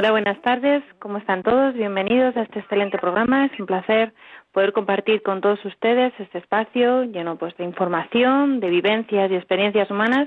Hola, 0.00 0.12
buenas 0.12 0.40
tardes. 0.40 0.82
¿Cómo 0.98 1.18
están 1.18 1.42
todos? 1.42 1.74
Bienvenidos 1.74 2.34
a 2.34 2.40
este 2.40 2.60
excelente 2.60 2.96
programa. 2.96 3.44
Es 3.44 3.60
un 3.60 3.66
placer 3.66 4.14
poder 4.50 4.72
compartir 4.72 5.22
con 5.22 5.42
todos 5.42 5.62
ustedes 5.66 6.14
este 6.18 6.38
espacio 6.38 7.04
lleno 7.04 7.36
pues 7.36 7.54
de 7.58 7.64
información, 7.64 8.60
de 8.60 8.70
vivencias 8.70 9.30
y 9.30 9.34
experiencias 9.34 9.90
humanas. 9.90 10.26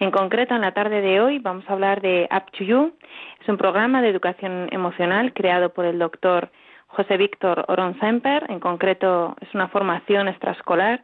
En 0.00 0.10
concreto, 0.10 0.54
en 0.54 0.60
la 0.60 0.72
tarde 0.72 1.00
de 1.00 1.22
hoy 1.22 1.38
vamos 1.38 1.64
a 1.66 1.72
hablar 1.72 2.02
de 2.02 2.28
Up 2.30 2.52
to 2.58 2.64
You, 2.64 2.92
es 3.40 3.48
un 3.48 3.56
programa 3.56 4.02
de 4.02 4.10
educación 4.10 4.68
emocional 4.70 5.32
creado 5.32 5.72
por 5.72 5.86
el 5.86 5.98
doctor 5.98 6.50
José 6.86 7.16
Víctor 7.16 7.64
Oron 7.68 7.98
Semper. 7.98 8.44
En 8.50 8.60
concreto, 8.60 9.34
es 9.40 9.48
una 9.54 9.68
formación 9.68 10.28
extraescolar 10.28 11.02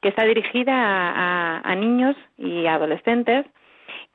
que 0.00 0.10
está 0.10 0.22
dirigida 0.22 0.74
a, 0.76 1.74
niños 1.74 2.14
y 2.36 2.66
adolescentes 2.66 3.46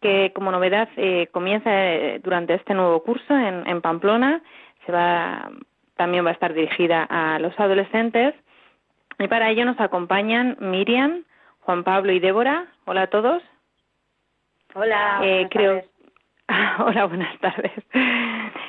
que 0.04 0.32
como 0.36 0.52
novedad 0.52 0.90
eh, 0.98 1.30
comienza 1.32 1.72
eh, 1.74 2.20
durante 2.22 2.54
este 2.54 2.74
nuevo 2.74 3.02
curso 3.04 3.34
en, 3.34 3.82
Pamplona. 3.82 4.42
Se 4.86 4.92
va, 4.92 5.50
también 5.96 6.26
va 6.26 6.30
a 6.30 6.34
estar 6.34 6.54
dirigida 6.54 7.08
a 7.10 7.40
los 7.40 7.58
adolescentes. 7.58 8.36
Y 9.18 9.28
para 9.28 9.50
ello 9.50 9.64
nos 9.64 9.80
acompañan 9.80 10.58
Miriam, 10.60 11.24
Juan 11.62 11.84
Pablo 11.84 12.12
y 12.12 12.20
Débora. 12.20 12.66
Hola 12.86 13.04
a 13.04 13.08
todos. 13.08 13.42
Hola. 14.76 15.22
Eh, 15.24 15.48
creo, 15.50 15.82
Hola, 16.86 17.06
buenas 17.06 17.40
tardes. 17.40 17.72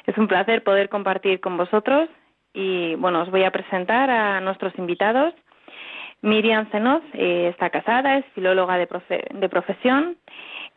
Es 0.06 0.16
un 0.16 0.28
placer 0.28 0.62
poder 0.62 0.88
compartir 0.88 1.40
con 1.40 1.56
vosotros 1.56 2.08
y 2.52 2.94
bueno, 2.94 3.22
os 3.22 3.30
voy 3.30 3.42
a 3.42 3.50
presentar 3.50 4.08
a 4.08 4.40
nuestros 4.40 4.72
invitados. 4.78 5.34
Miriam 6.24 6.66
Zenoz 6.70 7.02
eh, 7.12 7.48
está 7.50 7.68
casada, 7.68 8.16
es 8.16 8.24
filóloga 8.34 8.78
de, 8.78 8.86
profesión. 9.48 10.16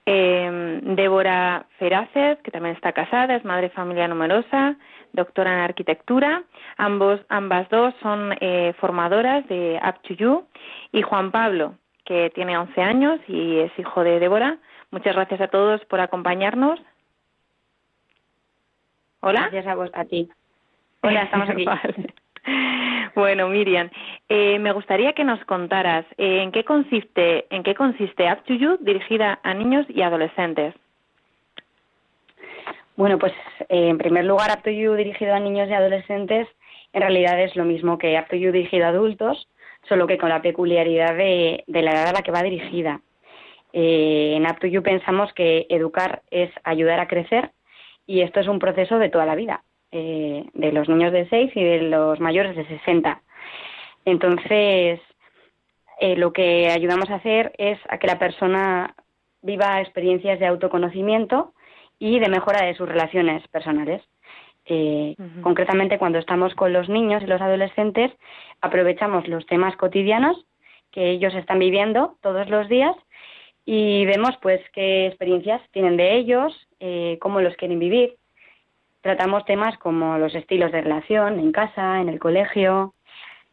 Eh, 0.10 0.80
Débora 0.96 1.66
Ferácez, 1.78 2.40
que 2.42 2.50
también 2.50 2.76
está 2.76 2.94
casada, 2.94 3.36
es 3.36 3.44
madre 3.44 3.64
de 3.64 3.76
familia 3.76 4.08
numerosa, 4.08 4.78
doctora 5.12 5.54
en 5.54 5.60
arquitectura. 5.60 6.44
Ambos, 6.78 7.20
ambas 7.28 7.68
dos 7.70 7.94
son 8.02 8.34
eh, 8.40 8.74
formadoras 8.80 9.46
de 9.50 9.78
Up 9.86 10.02
to 10.04 10.14
You. 10.14 10.48
Y 10.94 11.02
Juan 11.02 11.32
Pablo, 11.32 11.76
que 12.06 12.32
tiene 12.34 12.58
11 12.58 12.82
años 12.82 13.20
y 13.28 13.60
es 13.60 13.78
hijo 13.78 14.02
de 14.02 14.22
Débora. 14.22 14.60
Muchas 14.92 15.14
gracias 15.14 15.42
a 15.42 15.50
todos 15.50 15.84
por 15.86 16.00
acompañarnos. 16.00 16.80
Hola. 19.20 19.42
Gracias 19.42 19.68
a 19.68 19.76
vos, 19.76 19.90
a 19.94 20.06
ti. 20.06 20.30
Hola, 21.02 21.24
estamos 21.24 21.50
aquí. 21.50 21.66
Bueno, 23.18 23.48
Miriam, 23.50 23.90
eh, 24.30 24.60
me 24.60 24.72
gustaría 24.72 25.14
que 25.14 25.24
nos 25.24 25.44
contaras 25.46 26.06
eh, 26.20 26.44
en 26.44 26.52
qué 26.52 26.64
consiste, 26.64 27.48
en 27.50 27.64
qué 27.64 27.74
consiste 27.74 28.32
Up 28.32 28.44
dirigida 28.80 29.40
a 29.42 29.56
niños 29.56 29.88
y 29.90 30.04
adolescentes. 30.04 30.76
Bueno, 32.96 33.18
pues 33.18 33.34
eh, 33.70 33.90
en 33.90 33.98
primer 33.98 34.26
lugar, 34.26 34.52
Up 34.56 34.64
dirigido 34.64 35.34
a 35.34 35.40
niños 35.40 35.68
y 35.68 35.74
adolescentes 35.74 36.48
en 36.94 37.02
realidad 37.02 37.42
es 37.42 37.56
lo 37.56 37.66
mismo 37.66 37.98
que 37.98 38.20
Up 38.20 38.30
dirigido 38.30 38.86
a 38.86 38.90
adultos, 38.90 39.48
solo 39.90 40.06
que 40.06 40.20
con 40.20 40.30
la 40.30 40.44
peculiaridad 40.44 41.16
de, 41.16 41.64
de 41.66 41.82
la 41.82 41.94
edad 41.94 42.10
a 42.10 42.14
la 42.14 42.22
que 42.22 42.32
va 42.32 42.44
dirigida. 42.44 43.02
en 43.74 44.46
Up 44.46 44.84
pensamos 44.84 45.34
que 45.34 45.66
educar 45.70 46.22
es 46.30 46.52
ayudar 46.64 47.00
a 47.00 47.08
crecer 47.08 47.52
y 48.06 48.22
esto 48.22 48.40
es 48.40 48.48
un 48.48 48.60
proceso 48.60 49.00
de 49.00 49.10
toda 49.10 49.26
la 49.26 49.36
vida, 49.36 49.64
eh, 49.92 50.46
de 50.54 50.72
los 50.72 50.90
niños 50.90 51.12
de 51.12 51.28
6 51.30 51.52
y 51.56 51.64
de 51.64 51.82
los 51.84 52.20
mayores 52.20 52.56
de 52.56 52.68
60. 52.68 53.22
Entonces, 54.06 55.00
eh, 56.00 56.16
lo 56.16 56.32
que 56.32 56.70
ayudamos 56.70 57.10
a 57.10 57.16
hacer 57.16 57.54
es 57.58 57.80
a 57.90 57.98
que 57.98 58.08
la 58.08 58.20
persona 58.20 58.96
viva 59.42 59.82
experiencias 59.82 60.40
de 60.40 60.48
autoconocimiento 60.48 61.54
y 62.00 62.20
de 62.20 62.30
mejora 62.30 62.66
de 62.66 62.76
sus 62.76 62.88
relaciones 62.88 63.48
personales. 63.48 64.02
Eh, 64.66 65.16
concretamente, 65.42 65.98
cuando 65.98 66.20
estamos 66.20 66.54
con 66.54 66.74
los 66.74 66.90
niños 66.90 67.24
y 67.24 67.28
los 67.28 67.42
adolescentes, 67.42 68.12
aprovechamos 68.62 69.28
los 69.28 69.46
temas 69.46 69.76
cotidianos 69.78 70.46
que 70.92 71.12
ellos 71.12 71.34
están 71.36 71.60
viviendo 71.60 72.18
todos 72.22 72.50
los 72.50 72.68
días 72.68 72.96
y 73.66 74.06
vemos 74.06 74.32
pues 74.42 74.62
qué 74.74 75.08
experiencias 75.08 75.62
tienen 75.72 75.98
de 75.98 76.16
ellos, 76.16 76.54
eh, 76.80 77.18
cómo 77.22 77.42
los 77.42 77.56
quieren 77.56 77.80
vivir. 77.80 78.16
Tratamos 79.02 79.46
temas 79.46 79.78
como 79.78 80.18
los 80.18 80.34
estilos 80.36 80.72
de 80.72 80.82
relación 80.82 81.40
en 81.40 81.52
casa, 81.52 82.02
en 82.02 82.10
el 82.10 82.20
colegio, 82.20 82.94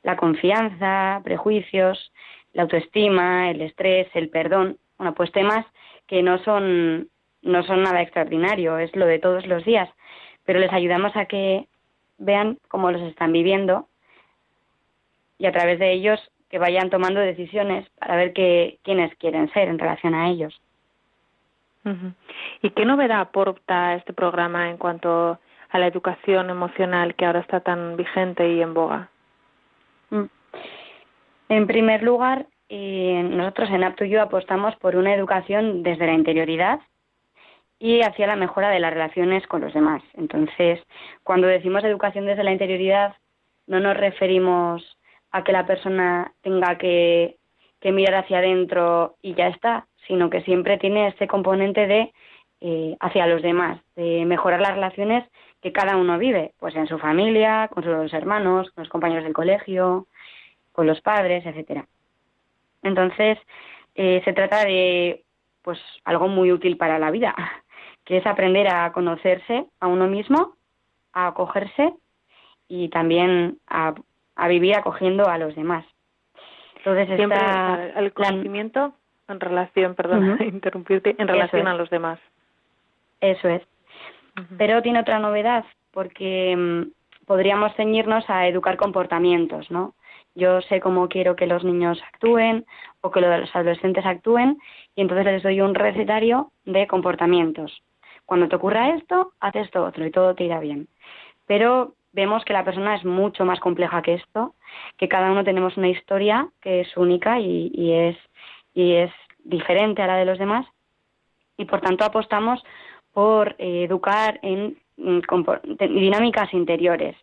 la 0.03 0.17
confianza, 0.17 1.21
prejuicios, 1.25 2.13
la 2.53 2.63
autoestima, 2.63 3.51
el 3.51 3.61
estrés, 3.61 4.09
el 4.15 4.31
perdón. 4.31 4.79
Bueno, 4.99 5.15
pues 5.15 5.33
temas 5.33 5.67
que 6.07 6.23
no 6.23 6.39
son, 6.45 7.09
no 7.43 7.63
son 7.65 7.83
nada 7.83 8.03
extraordinario, 8.03 8.79
es 8.79 8.95
lo 8.97 9.07
de 9.07 9.19
todos 9.19 9.47
los 9.47 9.65
días, 9.65 9.89
pero 10.45 10.61
les 10.61 10.73
ayudamos 10.73 11.17
a 11.17 11.27
que 11.27 11.69
vean 12.19 12.59
cómo 12.69 12.91
los 12.91 13.03
están 13.03 13.33
viviendo 13.33 13.89
y 15.39 15.47
a 15.47 15.53
través 15.53 15.79
de 15.79 15.93
ellos 15.93 16.21
que 16.49 16.59
vayan 16.59 16.91
tomando 16.91 17.21
decisiones 17.21 17.89
para 17.99 18.17
ver 18.17 18.33
qué, 18.33 18.79
quiénes 18.83 19.15
quieren 19.17 19.53
ser 19.53 19.69
en 19.69 19.79
relación 19.79 20.15
a 20.15 20.31
ellos. 20.31 20.61
¿Y 22.63 22.71
qué 22.71 22.85
novedad 22.85 23.21
aporta 23.21 23.95
este 23.95 24.13
programa 24.13 24.71
en 24.71 24.79
cuanto 24.79 25.39
a 25.71 25.79
la 25.79 25.87
educación 25.87 26.51
emocional 26.51 27.15
que 27.15 27.27
ahora 27.27 27.41
está 27.41 27.61
tan 27.61 27.97
vigente 27.97 28.49
y 28.53 28.63
en 28.63 28.75
boga? 28.75 29.11
Mm. 30.11 30.25
En 31.51 31.67
primer 31.67 32.03
lugar, 32.03 32.47
eh, 32.69 33.23
nosotros 33.31 33.71
en 33.71 33.85
Apto 33.85 34.05
Yo 34.05 34.23
apostamos 34.23 34.75
por 34.77 34.97
una 34.97 35.15
educación 35.15 35.83
desde 35.83 36.07
la 36.07 36.15
interioridad 36.15 36.81
y 37.79 38.01
hacia 38.01 38.27
la 38.27 38.37
mejora 38.37 38.71
de 38.71 38.81
las 38.81 38.93
relaciones 38.93 39.47
con 39.47 39.61
los 39.61 39.75
demás. 39.75 40.03
Entonces, 40.15 40.81
cuando 41.23 41.47
decimos 41.47 41.85
educación 41.85 42.25
desde 42.25 42.45
la 42.45 42.53
interioridad, 42.53 43.15
no 43.67 43.81
nos 43.81 43.97
referimos 43.97 44.97
a 45.33 45.45
que 45.45 45.53
la 45.53 45.67
persona 45.67 46.33
tenga 46.43 46.79
que, 46.79 47.37
mirar 47.83 48.25
hacia 48.25 48.39
adentro 48.39 49.17
y 49.21 49.35
ya 49.35 49.49
está, 49.49 49.87
sino 50.07 50.31
que 50.31 50.43
siempre 50.43 50.79
tiene 50.79 51.09
este 51.09 51.27
componente 51.27 51.87
de 51.87 52.13
eh, 52.61 52.97
hacia 53.01 53.27
los 53.27 53.43
demás, 53.43 53.81
de 53.97 54.25
mejorar 54.25 54.61
las 54.61 54.75
relaciones 54.75 55.29
que 55.61 55.73
cada 55.73 55.97
uno 55.97 56.19
vive, 56.19 56.53
pues 56.59 56.75
en 56.77 56.87
su 56.87 56.99
familia, 56.99 57.69
con 57.69 57.85
sus 57.85 58.13
hermanos, 58.13 58.71
con 58.71 58.83
los 58.83 58.91
compañeros 58.91 59.25
del 59.25 59.33
colegio, 59.33 60.07
con 60.73 60.87
los 60.87 61.01
padres, 61.01 61.45
etcétera. 61.47 61.87
Entonces, 62.83 63.39
eh, 63.95 64.21
se 64.25 64.33
trata 64.33 64.65
de 64.65 65.25
pues 65.63 65.79
algo 66.05 66.29
muy 66.29 66.53
útil 66.53 66.77
para 66.77 66.99
la 66.99 67.11
vida, 67.11 67.35
que 68.05 68.19
es 68.19 68.27
aprender 68.27 68.69
a 68.69 68.93
conocerse 68.93 69.67
a 69.81 69.87
uno 69.87 70.07
mismo, 70.07 70.55
a 71.13 71.29
acogerse 71.29 71.95
y 72.69 72.89
también 72.89 73.59
a 73.67 73.95
a 74.37 74.49
vivir 74.49 74.75
acogiendo 74.75 75.29
a 75.29 75.39
los 75.39 75.55
demás. 75.55 75.85
Entonces 76.77 77.17
Siempre 77.17 77.39
el 77.97 78.13
conocimiento 78.13 78.95
en 79.29 79.41
relación, 79.41 79.95
perdón, 79.95 80.39
interrumpirte, 80.41 81.15
en 81.19 81.29
relación 81.29 81.67
a 81.67 81.75
los 81.75 81.91
demás. 81.91 82.19
Eso 83.21 83.49
es. 83.49 83.63
Pero 84.59 84.83
tiene 84.83 85.01
otra 85.01 85.19
novedad, 85.19 85.65
porque 85.93 86.55
mm, 86.57 87.27
podríamos 87.27 87.75
ceñirnos 87.77 88.29
a 88.29 88.47
educar 88.49 88.77
comportamientos, 88.77 89.71
¿no? 89.71 89.95
Yo 90.35 90.61
sé 90.63 90.81
cómo 90.81 91.09
quiero 91.09 91.37
que 91.37 91.47
los 91.47 91.63
niños 91.63 92.03
actúen 92.13 92.67
o 93.01 93.11
que 93.11 93.21
los 93.21 93.55
adolescentes 93.55 94.05
actúen 94.05 94.59
y 94.97 95.03
entonces 95.03 95.27
les 95.27 95.43
doy 95.45 95.61
un 95.61 95.75
recetario 95.75 96.51
de 96.65 96.89
comportamientos. 96.89 97.83
Cuando 98.27 98.49
te 98.49 98.57
ocurra 98.57 98.91
esto, 98.91 99.33
haz 99.39 99.55
esto 99.55 99.85
otro 99.85 100.05
y 100.05 100.11
todo 100.11 100.35
te 100.35 100.45
irá 100.45 100.59
bien. 100.59 100.89
Pero 101.47 101.95
vemos 102.13 102.45
que 102.45 102.53
la 102.53 102.65
persona 102.65 102.97
es 102.97 103.05
mucho 103.05 103.45
más 103.45 103.61
compleja 103.61 104.03
que 104.03 104.15
esto, 104.15 104.55
que 104.97 105.09
cada 105.09 105.31
uno 105.31 105.45
tenemos 105.45 105.77
una 105.77 105.89
historia 105.89 106.49
que 106.61 106.81
es 106.81 106.97
única 106.97 107.39
y, 107.39 107.93
es, 107.93 108.17
y 108.75 108.93
es 108.95 109.13
diferente 109.45 110.03
a 110.03 110.07
la 110.07 110.17
de 110.17 110.25
los 110.25 110.39
demás 110.39 110.67
y 111.57 111.65
por 111.65 111.81
tanto 111.81 112.05
apostamos 112.05 112.63
por 113.13 113.55
eh, 113.59 113.85
educar 113.85 114.41
en, 114.43 114.77
dinámicas 114.97 116.53
interiores, 116.53 117.17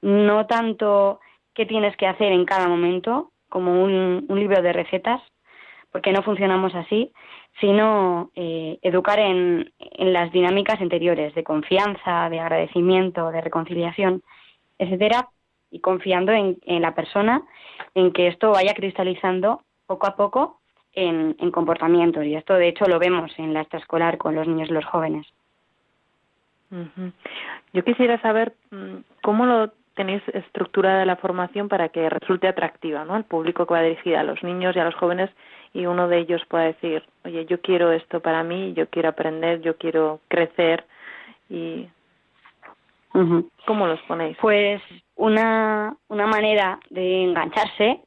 no 0.00 0.46
tanto 0.46 1.20
qué 1.54 1.66
tienes 1.66 1.96
que 1.96 2.06
hacer 2.06 2.32
en 2.32 2.44
cada 2.44 2.68
momento 2.68 3.30
como 3.48 3.82
un, 3.82 4.26
libro 4.28 4.60
de 4.62 4.72
recetas, 4.72 5.22
por 5.90 6.02
qué 6.02 6.12
no 6.12 6.22
funcionamos 6.22 6.74
así, 6.74 7.12
sino 7.60 8.30
eh, 8.34 8.78
educar 8.82 9.18
en, 9.18 9.72
en, 9.78 10.12
las 10.12 10.32
dinámicas 10.32 10.80
interiores 10.80 11.34
de 11.34 11.44
confianza, 11.44 12.28
de 12.28 12.40
agradecimiento, 12.40 13.30
de 13.30 13.40
reconciliación, 13.40 14.22
etcétera, 14.78 15.28
y 15.70 15.80
confiando 15.80 16.32
en, 16.32 16.58
en 16.66 16.82
la 16.82 16.94
persona, 16.94 17.42
en 17.94 18.12
que 18.12 18.26
esto 18.26 18.50
vaya 18.50 18.74
cristalizando 18.74 19.62
poco 19.86 20.06
a 20.06 20.16
poco 20.16 20.60
en, 20.94 21.36
en 21.38 21.50
comportamientos. 21.50 22.24
Y 22.24 22.34
esto, 22.34 22.54
de 22.54 22.68
hecho, 22.68 22.86
lo 22.86 22.98
vemos 22.98 23.32
en 23.38 23.54
la 23.54 23.62
extraescolar 23.62 24.18
con 24.18 24.34
los 24.34 24.46
niños 24.46 24.68
y 24.70 24.72
los 24.72 24.84
jóvenes. 24.84 25.26
Yo 27.72 27.84
quisiera 27.84 28.20
saber 28.20 28.54
mm, 28.70 28.96
cómo 29.22 29.46
lo 29.46 29.70
tenéis 29.94 30.22
estructurada 30.32 31.04
la 31.04 31.16
formación 31.16 31.68
para 31.68 31.88
que 31.90 32.10
resulte 32.10 32.48
atractiva, 32.48 33.04
¿no? 33.04 33.14
Al 33.14 33.24
público 33.24 33.64
que 33.64 33.74
va 33.74 33.82
dirigida 33.82 34.20
a 34.20 34.24
los 34.24 34.42
niños 34.42 34.74
y 34.74 34.80
a 34.80 34.84
los 34.84 34.94
jóvenes 34.96 35.30
y 35.72 35.86
uno 35.86 36.08
de 36.08 36.18
ellos 36.18 36.42
pueda 36.48 36.64
decir, 36.64 37.04
oye, 37.24 37.46
yo 37.46 37.60
quiero 37.60 37.92
esto 37.92 38.20
para 38.20 38.42
mí, 38.42 38.72
yo 38.74 38.88
quiero 38.88 39.10
aprender, 39.10 39.60
yo 39.60 39.76
quiero 39.76 40.20
crecer 40.28 40.84
y 41.48 41.86
¿Cómo 43.64 43.86
los 43.86 44.00
ponéis? 44.02 44.36
Pues 44.40 44.82
una, 45.14 45.94
una 46.08 46.26
manera 46.26 46.80
de 46.90 47.22
engancharse 47.22 48.00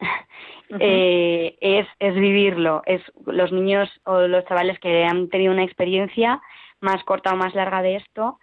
eh, 0.79 1.57
es, 1.61 1.87
es 1.99 2.15
vivirlo. 2.15 2.81
Es 2.85 3.01
los 3.25 3.51
niños 3.51 3.89
o 4.03 4.21
los 4.21 4.45
chavales 4.45 4.79
que 4.79 5.05
han 5.05 5.29
tenido 5.29 5.53
una 5.53 5.63
experiencia 5.63 6.41
más 6.81 7.03
corta 7.03 7.33
o 7.33 7.37
más 7.37 7.55
larga 7.55 7.81
de 7.81 7.95
esto 7.95 8.39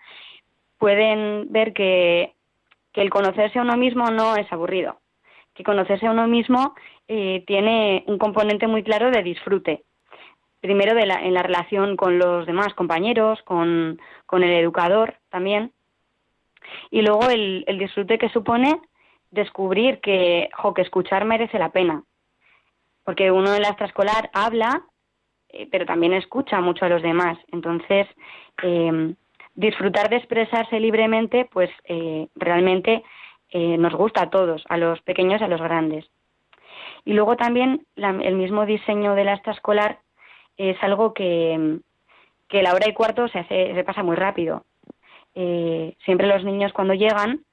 pueden 0.79 1.47
ver 1.51 1.73
que, 1.73 2.35
que 2.93 3.01
el 3.01 3.11
conocerse 3.11 3.59
a 3.59 3.63
uno 3.63 3.77
mismo 3.77 4.11
no 4.11 4.37
es 4.37 4.53
aburrido, 4.53 5.01
que 5.55 5.65
conocerse 5.65 6.07
a 6.07 6.11
uno 6.11 6.27
mismo 6.27 6.75
eh, 7.09 7.45
tiene 7.47 8.05
un 8.07 8.19
componente 8.19 8.67
muy 8.67 8.83
claro 8.83 9.11
de 9.11 9.23
disfrute. 9.23 9.85
Primero 10.61 10.95
de 10.95 11.07
la, 11.07 11.23
en 11.23 11.35
la 11.35 11.43
relación 11.43 11.97
con 11.97 12.19
los 12.19 12.47
demás 12.47 12.75
compañeros, 12.75 13.41
con, 13.43 14.01
con 14.27 14.43
el 14.43 14.51
educador 14.51 15.15
también, 15.29 15.73
y 16.91 17.03
luego 17.03 17.29
el, 17.29 17.65
el 17.67 17.79
disfrute 17.79 18.19
que 18.19 18.31
supone 18.31 18.81
descubrir 19.31 20.01
que, 20.01 20.49
jo, 20.55 20.75
que 20.75 20.83
escuchar 20.83 21.25
merece 21.25 21.59
la 21.59 21.71
pena. 21.71 22.03
Porque 23.05 23.31
uno 23.31 23.55
en 23.55 23.63
la 23.63 23.69
extraescolar 23.69 24.31
habla, 24.33 24.83
eh, 25.49 25.69
pero 25.71 25.87
también 25.87 26.15
escucha 26.15 26.61
mucho 26.61 26.85
a 26.85 26.89
los 26.89 27.03
demás. 27.03 27.39
Entonces, 27.53 28.07
eh, 28.63 29.15
disfrutar 29.55 30.11
de 30.11 30.17
expresarse 30.17 30.81
libremente, 30.81 31.49
pues 31.53 31.71
eh, 31.85 32.29
realmente 32.35 33.05
eh, 33.51 33.77
nos 33.79 33.95
gusta 33.95 34.23
a 34.23 34.31
todos, 34.31 34.65
a 34.69 34.77
los 34.77 35.01
pequeños 35.03 35.41
y 35.41 35.45
a 35.45 35.49
los 35.49 35.61
grandes. 35.61 36.07
Y 37.05 37.13
luego 37.13 37.37
también 37.37 37.87
el 37.97 38.35
mismo 38.35 38.67
diseño 38.67 39.15
de 39.15 39.25
la 39.25 39.35
extraescolar 39.35 39.99
es 40.57 40.77
algo 40.83 41.13
que, 41.13 41.79
que 42.49 42.63
la 42.63 42.73
hora 42.73 42.89
y 42.89 42.95
cuarto 42.95 43.29
se, 43.29 43.41
hace, 43.41 43.75
se 43.75 43.85
pasa 43.85 44.03
muy 44.03 44.17
rápido. 44.17 44.65
Siempre 45.35 46.27
los 46.29 46.45
niños 46.45 46.73
cuando 46.73 46.95
llegan 46.95 47.45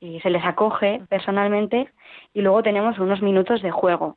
y 0.00 0.20
se 0.20 0.30
les 0.30 0.44
acoge 0.44 1.02
personalmente 1.08 1.88
y 2.32 2.40
luego 2.40 2.62
tenemos 2.62 2.98
unos 2.98 3.20
minutos 3.20 3.60
de 3.60 3.70
juego 3.70 4.16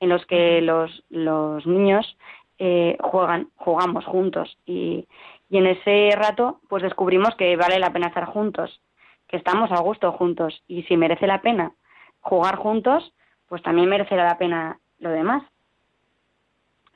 en 0.00 0.08
los 0.08 0.24
que 0.26 0.60
los, 0.60 1.04
los 1.10 1.66
niños 1.66 2.16
eh, 2.58 2.96
juegan, 3.00 3.48
jugamos 3.56 4.04
juntos 4.04 4.58
y, 4.66 5.06
y 5.50 5.58
en 5.58 5.66
ese 5.66 6.10
rato 6.16 6.60
pues 6.68 6.82
descubrimos 6.82 7.34
que 7.36 7.56
vale 7.56 7.78
la 7.78 7.92
pena 7.92 8.08
estar 8.08 8.26
juntos, 8.26 8.80
que 9.28 9.36
estamos 9.36 9.70
a 9.72 9.80
gusto 9.80 10.12
juntos 10.12 10.62
y 10.68 10.82
si 10.84 10.96
merece 10.96 11.26
la 11.26 11.42
pena 11.42 11.72
jugar 12.20 12.56
juntos, 12.56 13.12
pues 13.48 13.62
también 13.62 13.88
merecerá 13.88 14.24
la 14.24 14.38
pena 14.38 14.78
lo 14.98 15.10
demás. 15.10 15.42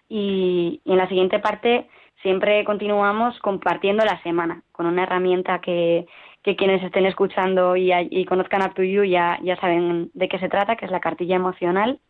Y, 0.08 0.80
y 0.84 0.92
en 0.92 0.98
la 0.98 1.08
siguiente 1.08 1.38
parte 1.38 1.88
siempre 2.20 2.64
continuamos 2.64 3.38
compartiendo 3.38 4.04
la 4.04 4.22
semana 4.22 4.62
con 4.72 4.86
una 4.86 5.04
herramienta 5.04 5.60
que, 5.60 6.06
que 6.42 6.56
quienes 6.56 6.82
estén 6.82 7.06
escuchando 7.06 7.76
y, 7.76 7.92
y 8.10 8.24
conozcan 8.24 8.62
a 8.62 8.74
You 8.74 9.04
ya, 9.04 9.38
ya 9.42 9.56
saben 9.56 10.10
de 10.14 10.28
qué 10.28 10.38
se 10.38 10.48
trata, 10.48 10.76
que 10.76 10.84
es 10.84 10.90
la 10.90 11.00
cartilla 11.00 11.36
emocional. 11.36 12.00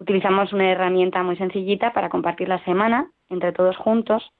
Utilizamos 0.00 0.52
una 0.52 0.70
herramienta 0.70 1.22
muy 1.22 1.36
sencillita 1.36 1.92
para 1.92 2.08
compartir 2.08 2.48
la 2.48 2.62
semana 2.64 3.10
entre 3.30 3.52
todos 3.52 3.76
juntos 3.76 4.30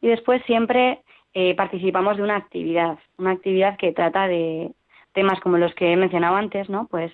y 0.00 0.08
después 0.08 0.42
siempre 0.46 1.00
eh, 1.32 1.54
participamos 1.54 2.16
de 2.16 2.22
una 2.22 2.36
actividad, 2.36 2.98
una 3.18 3.32
actividad 3.32 3.76
que 3.76 3.92
trata 3.92 4.28
de 4.28 4.72
temas 5.12 5.40
como 5.40 5.58
los 5.58 5.74
que 5.74 5.92
he 5.92 5.96
mencionado 5.96 6.36
antes, 6.36 6.68
¿no? 6.68 6.86
Pues 6.88 7.12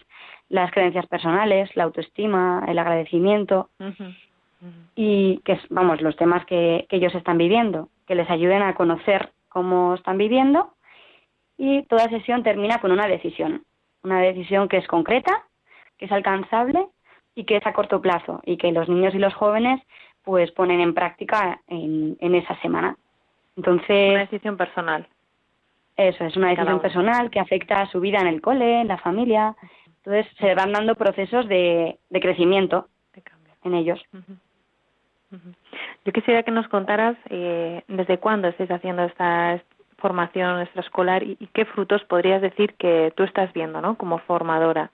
las 0.48 0.70
creencias 0.72 1.06
personales, 1.06 1.70
la 1.76 1.84
autoestima, 1.84 2.64
el 2.66 2.78
agradecimiento 2.78 3.68
y 4.94 5.38
que 5.44 5.58
vamos 5.70 6.02
los 6.02 6.16
temas 6.16 6.44
que, 6.46 6.86
que 6.88 6.96
ellos 6.96 7.14
están 7.14 7.38
viviendo, 7.38 7.88
que 8.06 8.14
les 8.14 8.28
ayuden 8.28 8.62
a 8.62 8.74
conocer 8.74 9.30
cómo 9.48 9.94
están 9.94 10.18
viviendo 10.18 10.74
y 11.56 11.82
toda 11.84 12.08
sesión 12.08 12.42
termina 12.42 12.80
con 12.80 12.90
una 12.90 13.06
decisión, 13.06 13.64
una 14.02 14.20
decisión 14.20 14.68
que 14.68 14.78
es 14.78 14.86
concreta, 14.86 15.44
que 15.98 16.06
es 16.06 16.12
alcanzable 16.12 16.88
y 17.34 17.44
que 17.44 17.56
es 17.56 17.66
a 17.66 17.72
corto 17.72 18.00
plazo 18.00 18.40
y 18.44 18.56
que 18.56 18.72
los 18.72 18.88
niños 18.88 19.14
y 19.14 19.18
los 19.18 19.34
jóvenes 19.34 19.80
pues 20.22 20.50
ponen 20.52 20.80
en 20.80 20.94
práctica 20.94 21.60
en, 21.66 22.16
en 22.20 22.34
esa 22.34 22.60
semana. 22.60 22.96
Entonces, 23.56 24.10
una 24.10 24.20
decisión 24.20 24.56
personal. 24.56 25.06
Eso, 25.96 26.24
es 26.24 26.36
una 26.36 26.48
decisión 26.48 26.80
personal 26.80 27.30
que 27.30 27.40
afecta 27.40 27.82
a 27.82 27.90
su 27.90 28.00
vida 28.00 28.20
en 28.20 28.26
el 28.26 28.40
cole, 28.40 28.80
en 28.80 28.88
la 28.88 28.98
familia. 28.98 29.54
Entonces 29.98 30.26
se 30.38 30.54
van 30.54 30.72
dando 30.72 30.94
procesos 30.94 31.46
de, 31.48 31.98
de 32.08 32.20
crecimiento 32.20 32.88
en 33.64 33.74
ellos. 33.74 34.00
Yo 36.04 36.12
quisiera 36.12 36.42
que 36.42 36.50
nos 36.50 36.68
contaras 36.68 37.16
eh, 37.28 37.82
desde 37.88 38.18
cuándo 38.18 38.48
estáis 38.48 38.70
haciendo 38.70 39.04
esta 39.04 39.62
formación 39.98 40.62
extraescolar 40.62 41.22
y, 41.22 41.36
y, 41.38 41.46
qué 41.48 41.66
frutos 41.66 42.02
podrías 42.04 42.40
decir 42.40 42.74
que 42.74 43.12
tú 43.16 43.22
estás 43.22 43.52
viendo, 43.52 43.82
¿no? 43.82 43.96
Como 43.96 44.18
formadora. 44.20 44.90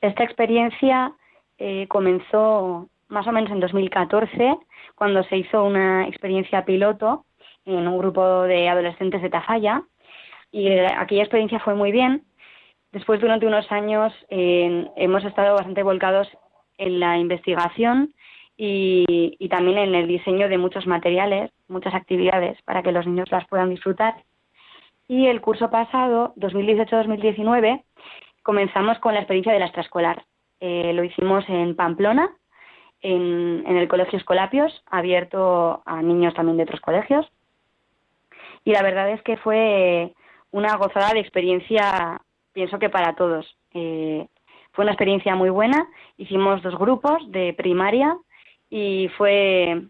Esta 0.00 0.24
experiencia 0.24 1.12
eh, 1.58 1.86
comenzó 1.88 2.88
más 3.08 3.26
o 3.26 3.32
menos 3.32 3.50
en 3.50 3.60
2014, 3.60 4.56
cuando 4.94 5.22
se 5.24 5.36
hizo 5.36 5.64
una 5.64 6.06
experiencia 6.06 6.64
piloto 6.64 7.24
en 7.64 7.86
un 7.86 7.98
grupo 7.98 8.42
de 8.42 8.68
adolescentes 8.68 9.22
de 9.22 9.30
Tafalla. 9.30 9.82
Y 10.52 10.68
eh, 10.68 10.86
aquella 10.86 11.22
experiencia 11.22 11.60
fue 11.60 11.74
muy 11.74 11.92
bien. 11.92 12.24
Después, 12.92 13.20
durante 13.20 13.46
unos 13.46 13.70
años, 13.70 14.12
hemos 14.30 15.24
estado 15.24 15.54
bastante 15.54 15.84
volcados 15.84 16.28
en 16.76 16.98
la 16.98 17.18
investigación 17.18 18.12
y, 18.62 19.48
también 19.48 19.78
en 19.78 19.94
el 19.94 20.06
diseño 20.06 20.48
de 20.48 20.58
muchos 20.58 20.86
materiales, 20.86 21.50
muchas 21.68 21.94
actividades 21.94 22.60
para 22.62 22.82
que 22.82 22.92
los 22.92 23.06
niños 23.06 23.30
las 23.30 23.46
puedan 23.48 23.70
disfrutar. 23.70 24.22
Y 25.08 25.26
el 25.26 25.40
curso 25.40 25.70
pasado, 25.70 26.34
2018-2019, 26.36 27.82
comenzamos 28.42 28.98
con 28.98 29.14
la 29.14 29.20
experiencia 29.20 29.52
de 29.52 29.58
la 29.58 29.66
extraescolar. 29.66 30.24
Eh, 30.60 30.92
lo 30.92 31.04
hicimos 31.04 31.44
en 31.48 31.74
Pamplona, 31.74 32.30
en, 33.00 33.64
en, 33.66 33.76
el 33.76 33.88
Colegio 33.88 34.18
Escolapios, 34.18 34.82
abierto 34.86 35.82
a 35.86 36.02
niños 36.02 36.34
también 36.34 36.56
de 36.56 36.64
otros 36.64 36.80
colegios. 36.80 37.26
Y 38.64 38.72
la 38.72 38.82
verdad 38.82 39.10
es 39.10 39.22
que 39.22 39.36
fue 39.38 40.12
una 40.50 40.76
gozada 40.76 41.12
de 41.12 41.20
experiencia, 41.20 42.20
pienso 42.52 42.78
que 42.78 42.90
para 42.90 43.14
todos. 43.14 43.56
Eh, 43.72 44.26
fue 44.72 44.84
una 44.84 44.92
experiencia 44.92 45.34
muy 45.34 45.50
buena. 45.50 45.88
Hicimos 46.16 46.62
dos 46.62 46.76
grupos 46.78 47.22
de 47.30 47.54
primaria 47.54 48.16
y 48.68 49.08
fue 49.16 49.82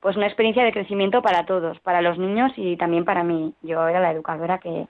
pues 0.00 0.16
una 0.16 0.26
experiencia 0.26 0.64
de 0.64 0.72
crecimiento 0.72 1.22
para 1.22 1.44
todos, 1.44 1.78
para 1.80 2.02
los 2.02 2.18
niños 2.18 2.52
y 2.56 2.76
también 2.76 3.04
para 3.04 3.24
mí. 3.24 3.54
Yo 3.62 3.86
era 3.88 4.00
la 4.00 4.12
educadora 4.12 4.58
que, 4.58 4.86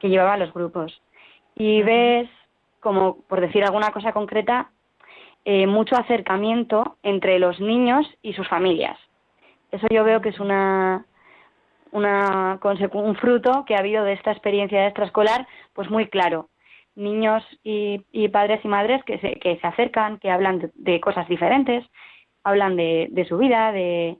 que 0.00 0.08
llevaba 0.08 0.36
los 0.36 0.52
grupos. 0.52 1.00
Y 1.54 1.82
ves 1.82 2.28
como 2.86 3.16
por 3.26 3.40
decir 3.40 3.64
alguna 3.64 3.90
cosa 3.90 4.12
concreta, 4.12 4.70
eh, 5.44 5.66
mucho 5.66 5.96
acercamiento 5.96 6.98
entre 7.02 7.40
los 7.40 7.58
niños 7.58 8.06
y 8.22 8.32
sus 8.34 8.46
familias. 8.46 8.96
Eso 9.72 9.88
yo 9.90 10.04
veo 10.04 10.20
que 10.20 10.28
es 10.28 10.38
una, 10.38 11.04
una 11.90 12.60
un 12.92 13.16
fruto 13.16 13.64
que 13.66 13.74
ha 13.74 13.80
habido 13.80 14.04
de 14.04 14.12
esta 14.12 14.30
experiencia 14.30 14.86
extraescolar, 14.86 15.48
pues 15.72 15.90
muy 15.90 16.06
claro. 16.06 16.48
Niños 16.94 17.42
y, 17.64 18.04
y 18.12 18.28
padres 18.28 18.64
y 18.64 18.68
madres 18.68 19.02
que 19.02 19.18
se, 19.18 19.32
que 19.40 19.58
se 19.58 19.66
acercan, 19.66 20.20
que 20.20 20.30
hablan 20.30 20.60
de, 20.60 20.70
de 20.74 21.00
cosas 21.00 21.26
diferentes, 21.26 21.84
hablan 22.44 22.76
de, 22.76 23.08
de 23.10 23.24
su 23.24 23.36
vida, 23.36 23.72
de 23.72 24.16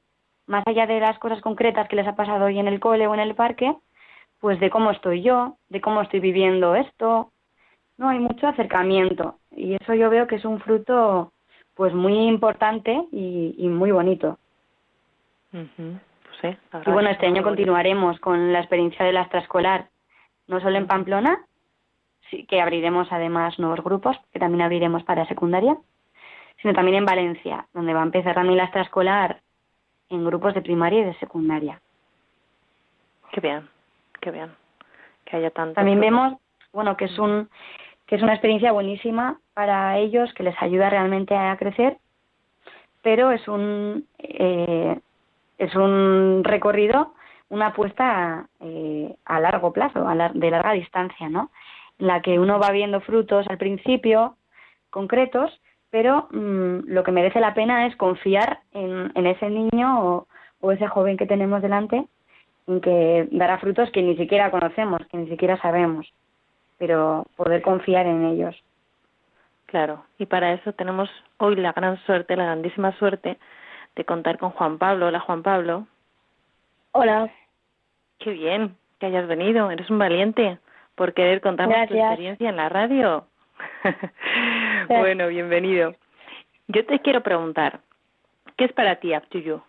más 0.48 0.64
allá 0.66 0.88
de 0.88 0.98
las 0.98 1.20
cosas 1.20 1.40
concretas 1.40 1.86
que 1.88 1.94
les 1.94 2.08
ha 2.08 2.16
pasado 2.16 2.46
hoy 2.46 2.58
en 2.58 2.66
el 2.66 2.80
cole 2.80 3.06
o 3.06 3.14
en 3.14 3.20
el 3.20 3.36
parque, 3.36 3.72
pues 4.40 4.58
de 4.58 4.70
cómo 4.70 4.90
estoy 4.90 5.22
yo, 5.22 5.56
de 5.68 5.80
cómo 5.80 6.02
estoy 6.02 6.18
viviendo 6.18 6.74
esto, 6.74 7.30
no, 7.98 8.08
hay 8.08 8.18
mucho 8.18 8.46
acercamiento 8.46 9.38
y 9.50 9.74
eso 9.74 9.94
yo 9.94 10.10
veo 10.10 10.26
que 10.26 10.36
es 10.36 10.44
un 10.44 10.60
fruto 10.60 11.32
pues 11.74 11.92
muy 11.94 12.26
importante 12.26 12.92
y, 13.12 13.54
y 13.58 13.68
muy 13.68 13.90
bonito. 13.90 14.38
Uh 15.52 15.58
-huh. 15.58 16.00
pues 16.24 16.56
sí, 16.56 16.80
y 16.86 16.90
bueno, 16.90 17.10
este 17.10 17.26
año 17.26 17.42
continuaremos 17.42 18.18
con 18.20 18.52
la 18.52 18.60
experiencia 18.60 19.04
de 19.04 19.12
la 19.12 19.22
extraescolar, 19.22 19.88
no 20.48 20.60
solo 20.60 20.76
en 20.76 20.86
Pamplona, 20.86 21.44
sí, 22.30 22.44
que 22.46 22.60
abriremos 22.60 23.08
además 23.10 23.58
nuevos 23.58 23.82
grupos, 23.82 24.16
que 24.32 24.38
también 24.38 24.62
abriremos 24.62 25.02
para 25.04 25.26
secundaria, 25.26 25.76
sino 26.60 26.74
también 26.74 26.98
en 26.98 27.04
Valencia, 27.04 27.66
donde 27.74 27.94
va 27.94 28.00
a 28.00 28.04
empezar 28.04 28.34
también 28.34 28.58
la 28.58 28.64
extraescolar 28.64 29.40
en 30.08 30.24
grupos 30.24 30.54
de 30.54 30.62
primaria 30.62 31.00
y 31.00 31.04
de 31.04 31.18
secundaria. 31.18 31.80
Qué 33.32 33.40
bien, 33.40 33.68
qué 34.20 34.30
bien. 34.30 34.50
Que 35.24 35.36
haya 35.36 35.50
tanto. 35.50 35.74
También 35.74 36.00
vemos, 36.00 36.34
bueno, 36.72 36.96
que 36.96 37.06
es 37.06 37.18
un 37.18 37.48
que 38.06 38.16
es 38.16 38.22
una 38.22 38.32
experiencia 38.32 38.72
buenísima 38.72 39.38
para 39.54 39.98
ellos, 39.98 40.32
que 40.34 40.42
les 40.42 40.60
ayuda 40.62 40.90
realmente 40.90 41.34
a 41.34 41.56
crecer, 41.56 41.98
pero 43.02 43.32
es 43.32 43.46
un 43.48 44.06
eh, 44.18 44.98
es 45.58 45.74
un 45.74 46.42
recorrido, 46.44 47.14
una 47.48 47.68
apuesta 47.68 48.46
eh, 48.60 49.14
a 49.24 49.40
largo 49.40 49.72
plazo, 49.72 50.06
a 50.06 50.30
de 50.34 50.50
larga 50.50 50.72
distancia, 50.72 51.28
¿no? 51.28 51.50
En 51.98 52.08
la 52.08 52.20
que 52.20 52.38
uno 52.38 52.58
va 52.58 52.70
viendo 52.70 53.00
frutos 53.00 53.46
al 53.48 53.58
principio 53.58 54.36
concretos, 54.90 55.60
pero 55.90 56.28
mm, 56.30 56.88
lo 56.88 57.04
que 57.04 57.12
merece 57.12 57.40
la 57.40 57.54
pena 57.54 57.86
es 57.86 57.96
confiar 57.96 58.60
en, 58.72 59.12
en 59.14 59.26
ese 59.26 59.48
niño 59.50 60.26
o, 60.60 60.72
ese 60.72 60.88
joven 60.88 61.16
que 61.16 61.26
tenemos 61.26 61.62
delante, 61.62 62.04
en 62.66 62.80
que 62.80 63.28
dará 63.30 63.58
frutos 63.58 63.88
que 63.92 64.02
ni 64.02 64.16
siquiera 64.16 64.50
conocemos, 64.50 65.00
que 65.06 65.16
ni 65.16 65.28
siquiera 65.28 65.56
sabemos, 65.58 66.12
pero 66.78 67.26
poder 67.36 67.62
confiar 67.62 68.06
en 68.06 68.24
ellos. 68.26 68.56
Claro, 69.66 70.04
y 70.18 70.26
para 70.26 70.52
eso 70.52 70.72
tenemos 70.72 71.10
hoy 71.38 71.56
la 71.56 71.72
gran 71.72 71.98
suerte, 72.04 72.36
la 72.36 72.44
grandísima 72.44 72.92
suerte 72.98 73.38
de 73.96 74.04
contar 74.04 74.38
con 74.38 74.50
Juan 74.50 74.78
Pablo. 74.78 75.08
Hola, 75.08 75.20
Juan 75.20 75.42
Pablo. 75.42 75.86
Hola. 76.92 77.30
Qué 78.18 78.30
bien 78.30 78.76
que 78.98 79.06
hayas 79.06 79.26
venido. 79.26 79.70
Eres 79.70 79.90
un 79.90 79.98
valiente 79.98 80.58
por 80.94 81.14
querer 81.14 81.40
contarnos 81.40 81.88
tu 81.88 81.94
experiencia 81.94 82.48
en 82.48 82.56
la 82.56 82.68
radio. 82.68 83.26
bueno, 84.88 85.28
bienvenido. 85.28 85.94
Yo 86.68 86.84
te 86.86 87.00
quiero 87.00 87.22
preguntar, 87.22 87.80
¿qué 88.56 88.66
es 88.66 88.72
para 88.72 88.96
ti 88.96 89.14
Up 89.14 89.26
to 89.28 89.38
You? 89.38 89.62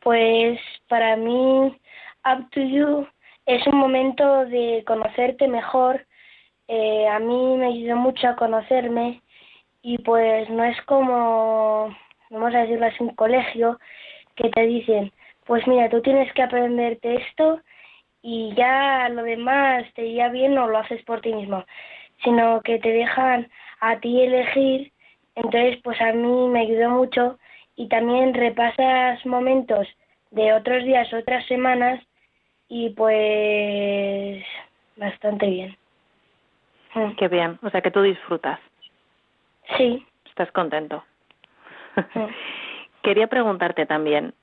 Pues 0.00 0.60
para 0.88 1.16
mí 1.16 1.76
Up 2.24 2.50
to 2.50 2.60
You 2.60 3.06
es 3.54 3.66
un 3.66 3.76
momento 3.78 4.46
de 4.46 4.84
conocerte 4.86 5.48
mejor. 5.48 6.06
Eh, 6.68 7.08
a 7.08 7.18
mí 7.18 7.56
me 7.56 7.66
ayudó 7.66 7.96
mucho 7.96 8.28
a 8.28 8.36
conocerme 8.36 9.22
y 9.82 9.98
pues 9.98 10.48
no 10.50 10.64
es 10.64 10.80
como, 10.82 11.94
vamos 12.30 12.54
a 12.54 12.60
decirlo 12.60 12.86
así, 12.86 13.02
un 13.02 13.14
colegio 13.14 13.78
que 14.36 14.50
te 14.50 14.62
dicen, 14.66 15.12
pues 15.46 15.66
mira, 15.66 15.88
tú 15.88 16.00
tienes 16.02 16.32
que 16.34 16.42
aprenderte 16.42 17.16
esto 17.16 17.60
y 18.22 18.54
ya 18.54 19.08
lo 19.08 19.22
demás 19.24 19.84
te 19.94 20.06
iría 20.06 20.28
bien 20.28 20.56
o 20.58 20.68
lo 20.68 20.78
haces 20.78 21.02
por 21.04 21.20
ti 21.20 21.32
mismo 21.32 21.64
sino 22.24 22.60
que 22.62 22.78
te 22.78 22.90
dejan 22.90 23.48
a 23.80 23.98
ti 24.00 24.22
elegir. 24.22 24.92
Entonces, 25.34 25.78
pues 25.82 26.00
a 26.00 26.12
mí 26.12 26.48
me 26.48 26.60
ayudó 26.60 26.90
mucho 26.90 27.38
y 27.76 27.88
también 27.88 28.34
repasas 28.34 29.24
momentos 29.24 29.86
de 30.30 30.52
otros 30.52 30.84
días, 30.84 31.12
otras 31.12 31.46
semanas 31.46 32.02
y 32.70 32.90
pues 32.90 34.42
bastante 34.96 35.46
bien. 35.46 35.76
Mm. 36.94 37.10
Qué 37.16 37.28
bien, 37.28 37.58
o 37.62 37.68
sea 37.68 37.82
que 37.82 37.90
tú 37.90 38.00
disfrutas. 38.00 38.58
Sí. 39.76 40.06
Estás 40.24 40.50
contento. 40.52 41.04
Mm. 41.96 42.26
Quería 43.02 43.26
preguntarte 43.26 43.86
también, 43.86 44.34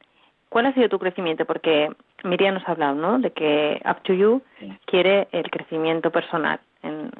¿cuál 0.49 0.65
ha 0.65 0.73
sido 0.73 0.89
tu 0.89 0.99
crecimiento? 0.99 1.45
Porque 1.45 1.89
Miriam 2.23 2.55
nos 2.55 2.67
ha 2.67 2.71
hablado, 2.71 2.95
¿no? 2.95 3.19
De 3.19 3.31
que 3.31 3.81
Up 3.85 4.01
to 4.03 4.13
You 4.13 4.41
quiere 4.85 5.27
el 5.31 5.49
crecimiento 5.49 6.11
personal 6.11 6.59
en, 6.83 7.11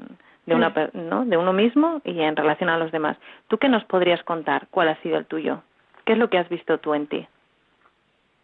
de, 0.45 0.55
una, 0.55 0.73
¿no? 0.93 1.25
de 1.25 1.37
uno 1.37 1.53
mismo 1.53 2.01
y 2.03 2.19
en 2.21 2.35
relación 2.35 2.69
a 2.69 2.77
los 2.77 2.91
demás. 2.91 3.17
¿Tú 3.47 3.59
qué 3.59 3.69
nos 3.69 3.85
podrías 3.85 4.23
contar? 4.23 4.67
¿Cuál 4.71 4.89
ha 4.89 5.01
sido 5.01 5.17
el 5.17 5.25
tuyo? 5.25 5.61
¿Qué 6.05 6.13
es 6.13 6.19
lo 6.19 6.29
que 6.29 6.39
has 6.39 6.49
visto 6.49 6.79
tú 6.79 6.93
en 6.93 7.07
ti? 7.07 7.27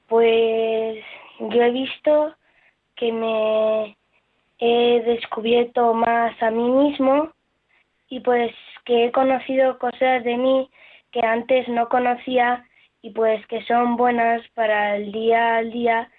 Pues 0.07 1.03
yo 1.39 1.61
he 1.63 1.71
visto 1.71 2.35
que 2.95 3.11
me 3.11 3.95
he 4.59 5.01
descubierto 5.01 5.93
más 5.93 6.41
a 6.41 6.51
mí 6.51 6.69
mismo 6.69 7.29
y 8.09 8.19
pues 8.19 8.53
que 8.85 9.05
he 9.05 9.11
conocido 9.11 9.77
cosas 9.79 10.23
de 10.23 10.37
mí 10.37 10.69
que 11.11 11.21
antes 11.25 11.67
no 11.67 11.89
conocía 11.89 12.65
y 13.01 13.11
pues 13.11 13.45
que 13.47 13.63
son 13.65 13.97
buenas 13.97 14.41
para 14.55 14.95
el 14.95 15.11
día 15.11 15.57
al 15.57 15.71
día 15.71 16.09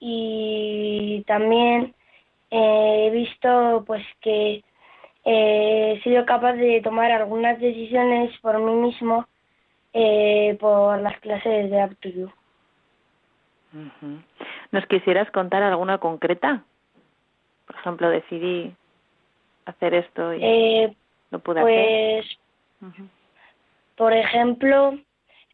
y 0.00 1.24
también 1.26 1.94
he 2.50 3.10
visto 3.10 3.84
pues 3.86 4.04
que 4.20 4.62
eh, 5.24 5.94
he 5.94 6.02
sido 6.02 6.24
capaz 6.24 6.54
de 6.54 6.80
tomar 6.82 7.10
algunas 7.10 7.60
decisiones 7.60 8.36
por 8.40 8.58
mí 8.58 8.72
mismo 8.72 9.26
eh, 9.92 10.56
por 10.60 11.00
las 11.00 11.18
clases 11.20 11.70
de 11.70 11.80
aptitud. 11.80 12.30
¿Nos 14.70 14.86
quisieras 14.86 15.30
contar 15.30 15.62
alguna 15.62 15.98
concreta? 15.98 16.62
Por 17.66 17.76
ejemplo, 17.76 18.10
decidí 18.10 18.74
hacer 19.64 19.94
esto 19.94 20.34
y 20.34 20.40
eh, 20.42 20.96
lo 21.30 21.38
pude 21.40 21.60
pues, 21.60 22.24
hacer. 22.80 23.06
Por 23.96 24.12
ejemplo, 24.12 24.98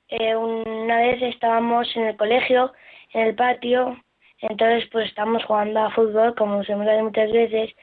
eh, 0.08 0.36
una 0.36 0.98
vez 0.98 1.22
estábamos 1.22 1.88
en 1.96 2.08
el 2.08 2.16
colegio, 2.16 2.72
en 3.12 3.28
el 3.28 3.34
patio, 3.34 3.96
entonces 4.40 4.88
pues 4.92 5.08
estábamos 5.08 5.44
jugando 5.44 5.80
a 5.80 5.90
fútbol, 5.90 6.34
como 6.34 6.62
se 6.64 6.76
me 6.76 6.90
hace 6.90 7.02
muchas 7.02 7.32
veces, 7.32 7.74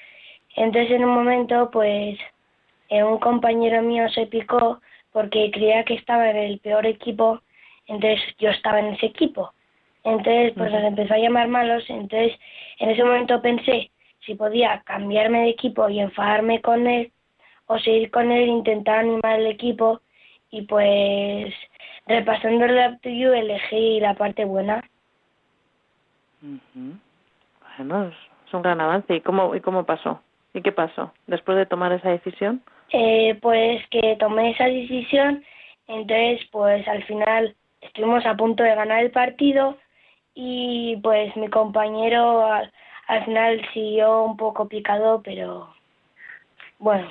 entonces 0.55 0.91
en 0.91 1.05
un 1.05 1.15
momento 1.15 1.69
pues 1.71 2.19
eh, 2.89 3.03
un 3.03 3.19
compañero 3.19 3.81
mío 3.81 4.07
se 4.09 4.27
picó 4.27 4.81
porque 5.11 5.49
creía 5.51 5.83
que 5.83 5.95
estaba 5.95 6.29
en 6.29 6.37
el 6.37 6.59
peor 6.59 6.85
equipo, 6.85 7.41
entonces 7.87 8.21
yo 8.37 8.49
estaba 8.49 8.79
en 8.79 8.93
ese 8.93 9.07
equipo. 9.07 9.51
Entonces 10.03 10.53
pues 10.57 10.71
nos 10.71 10.83
empezó 10.83 11.13
a 11.13 11.19
llamar 11.19 11.47
malos, 11.47 11.83
entonces 11.89 12.37
en 12.79 12.89
ese 12.89 13.03
momento 13.03 13.41
pensé 13.41 13.91
si 14.25 14.35
podía 14.35 14.81
cambiarme 14.85 15.41
de 15.41 15.49
equipo 15.49 15.89
y 15.89 15.99
enfadarme 15.99 16.61
con 16.61 16.87
él 16.87 17.11
o 17.67 17.77
seguir 17.79 18.09
con 18.11 18.31
él 18.31 18.43
e 18.43 18.47
intentar 18.47 18.99
animar 18.99 19.39
el 19.39 19.47
equipo 19.47 20.01
y 20.49 20.63
pues 20.63 21.53
repasando 22.07 22.65
el 22.65 22.77
Up 22.77 23.01
to 23.01 23.09
You 23.09 23.31
elegí 23.31 23.99
la 23.99 24.15
parte 24.15 24.45
buena. 24.45 24.83
Bueno, 27.77 28.07
es 28.07 28.53
un 28.53 28.61
gran 28.61 28.81
avance. 28.81 29.15
¿Y 29.15 29.21
cómo, 29.21 29.55
y 29.55 29.61
cómo 29.61 29.85
pasó? 29.85 30.21
¿Y 30.53 30.61
qué 30.61 30.71
pasó 30.71 31.13
después 31.27 31.57
de 31.57 31.65
tomar 31.65 31.93
esa 31.93 32.09
decisión? 32.09 32.61
Eh, 32.91 33.37
pues 33.41 33.87
que 33.87 34.17
tomé 34.19 34.51
esa 34.51 34.65
decisión, 34.65 35.43
entonces 35.87 36.45
pues 36.51 36.85
al 36.89 37.03
final 37.03 37.55
estuvimos 37.79 38.25
a 38.25 38.35
punto 38.35 38.63
de 38.63 38.75
ganar 38.75 39.03
el 39.03 39.11
partido 39.11 39.77
y 40.33 40.97
pues 40.97 41.35
mi 41.35 41.49
compañero 41.49 42.45
al, 42.45 42.71
final 43.25 43.61
siguió 43.73 44.23
un 44.23 44.37
poco 44.37 44.67
picado, 44.67 45.21
pero 45.23 45.73
bueno. 46.79 47.09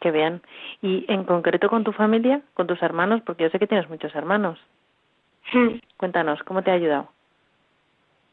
Qué 0.00 0.10
bien. 0.10 0.40
¿Y 0.80 1.04
en 1.12 1.24
concreto 1.24 1.68
con 1.68 1.84
tu 1.84 1.92
familia, 1.92 2.40
con 2.54 2.66
tus 2.66 2.82
hermanos? 2.82 3.20
Porque 3.26 3.44
yo 3.44 3.50
sé 3.50 3.58
que 3.58 3.66
tienes 3.66 3.90
muchos 3.90 4.14
hermanos. 4.14 4.58
Hmm. 5.52 5.76
Cuéntanos, 5.98 6.42
¿cómo 6.44 6.62
te 6.62 6.70
ha 6.70 6.74
ayudado? 6.74 7.08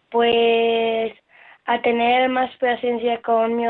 Pues 0.09 1.13
a 1.65 1.81
tener 1.81 2.29
más 2.29 2.55
paciencia 2.57 3.21
con, 3.21 3.61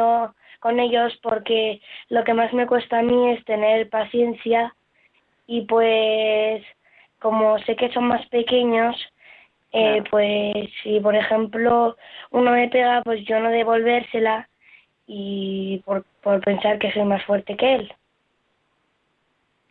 con 0.60 0.80
ellos 0.80 1.18
porque 1.24 1.82
lo 2.10 2.24
que 2.24 2.36
más 2.36 2.54
me 2.54 2.68
cuesta 2.68 3.00
a 3.00 3.04
mí 3.04 3.32
es 3.32 3.44
tener 3.46 3.90
paciencia 3.90 4.76
y 5.48 5.62
pues 5.62 6.64
como 7.20 7.58
sé 7.60 7.76
que 7.76 7.92
son 7.92 8.06
más 8.06 8.26
pequeños, 8.28 8.96
eh, 9.72 10.04
pues 10.10 10.54
si 10.84 11.00
por 11.00 11.16
ejemplo 11.16 11.98
uno 12.32 12.52
me 12.52 12.70
pega, 12.70 13.02
pues 13.04 13.26
yo 13.26 13.40
no 13.40 13.50
devolvérsela 13.50 14.48
y 15.06 15.82
por, 15.86 16.04
por 16.22 16.42
pensar 16.42 16.80
que 16.80 16.92
soy 16.92 17.04
más 17.04 17.24
fuerte 17.26 17.56
que 17.56 17.76
él. 17.76 17.94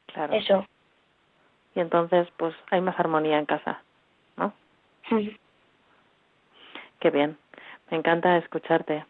Claro. 0.06 0.34
Eso. 0.34 0.66
Y 1.74 1.80
entonces 1.80 2.28
pues 2.36 2.54
hay 2.70 2.80
más 2.80 2.98
armonía 2.98 3.38
en 3.38 3.46
casa, 3.46 3.82
¿no? 4.36 4.52
Qué 7.00 7.10
bien. 7.10 7.36
Me 7.90 7.98
encanta 7.98 8.36
escucharte. 8.38 9.04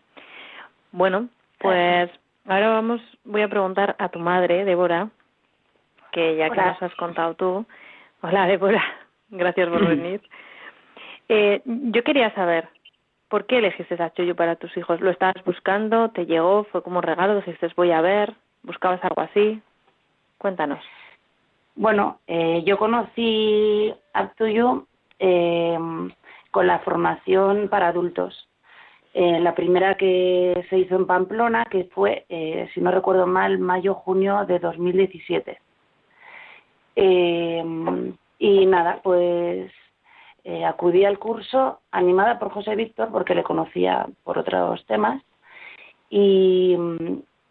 Bueno, 0.93 1.29
pues 1.59 2.11
ahora 2.47 2.71
vamos, 2.71 3.01
voy 3.25 3.43
a 3.43 3.49
preguntar 3.49 3.97
a 3.99 4.09
tu 4.09 4.19
madre, 4.19 4.65
Débora, 4.65 5.09
que 6.13 6.37
ya 6.37 6.51
que 6.51 6.61
nos 6.61 6.83
has 6.83 6.95
contado 6.95 7.35
tú. 7.35 7.67
Hola, 8.29 8.49
Débora, 8.49 8.83
gracias 9.29 9.69
por 9.69 9.87
venir. 9.89 10.21
Eh, 11.29 11.63
yo 11.65 12.03
quería 12.03 12.35
saber, 12.35 12.69
¿por 13.29 13.47
qué 13.47 13.59
elegiste 13.59 13.95
a 14.03 14.13
Chuyo 14.13 14.35
para 14.35 14.57
tus 14.57 14.77
hijos? 14.77 15.01
¿Lo 15.01 15.11
estabas 15.11 15.45
buscando? 15.45 16.09
¿Te 16.11 16.27
llegó? 16.27 16.65
¿Fue 16.65 16.83
como 16.83 16.97
un 16.97 17.05
regalo? 17.05 17.37
¿Dijiste 17.37 17.69
voy 17.77 17.93
a 17.93 18.01
ver? 18.01 18.35
¿Buscabas 18.65 18.99
algo 19.05 19.21
así? 19.23 19.63
Cuéntanos. 20.39 20.81
Bueno, 21.77 22.19
eh, 22.27 22.65
yo 22.67 22.79
conocí 22.79 23.95
a 24.13 24.27
Tuyo 24.31 24.87
eh, 25.21 25.79
con 26.51 26.67
la 26.67 26.81
formación 26.81 27.69
para 27.69 27.89
adultos 27.89 28.49
Eh, 29.15 29.41
la 29.41 29.55
primera 29.55 29.95
que 29.95 30.67
se 30.69 30.79
hizo 30.79 30.97
en 30.97 31.07
Pamplona, 31.07 31.65
que 31.71 31.85
fue, 31.95 32.27
eh, 32.29 32.69
si 32.75 32.81
no 32.81 32.91
recuerdo 32.91 33.27
mal, 33.27 33.59
mayo-junio 33.59 34.45
de 34.47 34.59
2017. 34.59 35.59
Eh, 36.97 37.63
y 38.39 38.67
nada, 38.67 39.01
pues 39.03 39.71
acudí 40.65 41.05
al 41.05 41.19
curso 41.19 41.81
animada 41.91 42.39
por 42.39 42.51
José 42.51 42.77
Víctor 42.77 43.09
porque 43.11 43.35
le 43.35 43.43
conocía 43.43 44.07
por 44.23 44.39
otros 44.39 44.85
temas 44.87 45.21
y, 46.09 46.77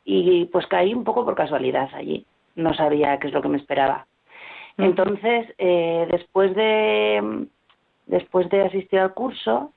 y 0.05 0.45
pues 0.45 0.65
caí 0.67 0.93
un 0.93 1.03
poco 1.03 1.25
por 1.25 1.35
casualidad 1.35 1.89
allí. 1.93 2.25
No 2.55 2.73
sabía 2.73 3.19
qué 3.19 3.27
es 3.27 3.33
lo 3.33 3.41
que 3.41 3.49
me 3.49 3.57
esperaba. 3.57 4.07
Entonces, 4.77 5.53
después 5.57 6.55
de 6.55 7.47
después 8.05 8.49
de 8.49 8.61
asistir 8.61 8.99
al 8.99 9.13
curso, 9.13 9.71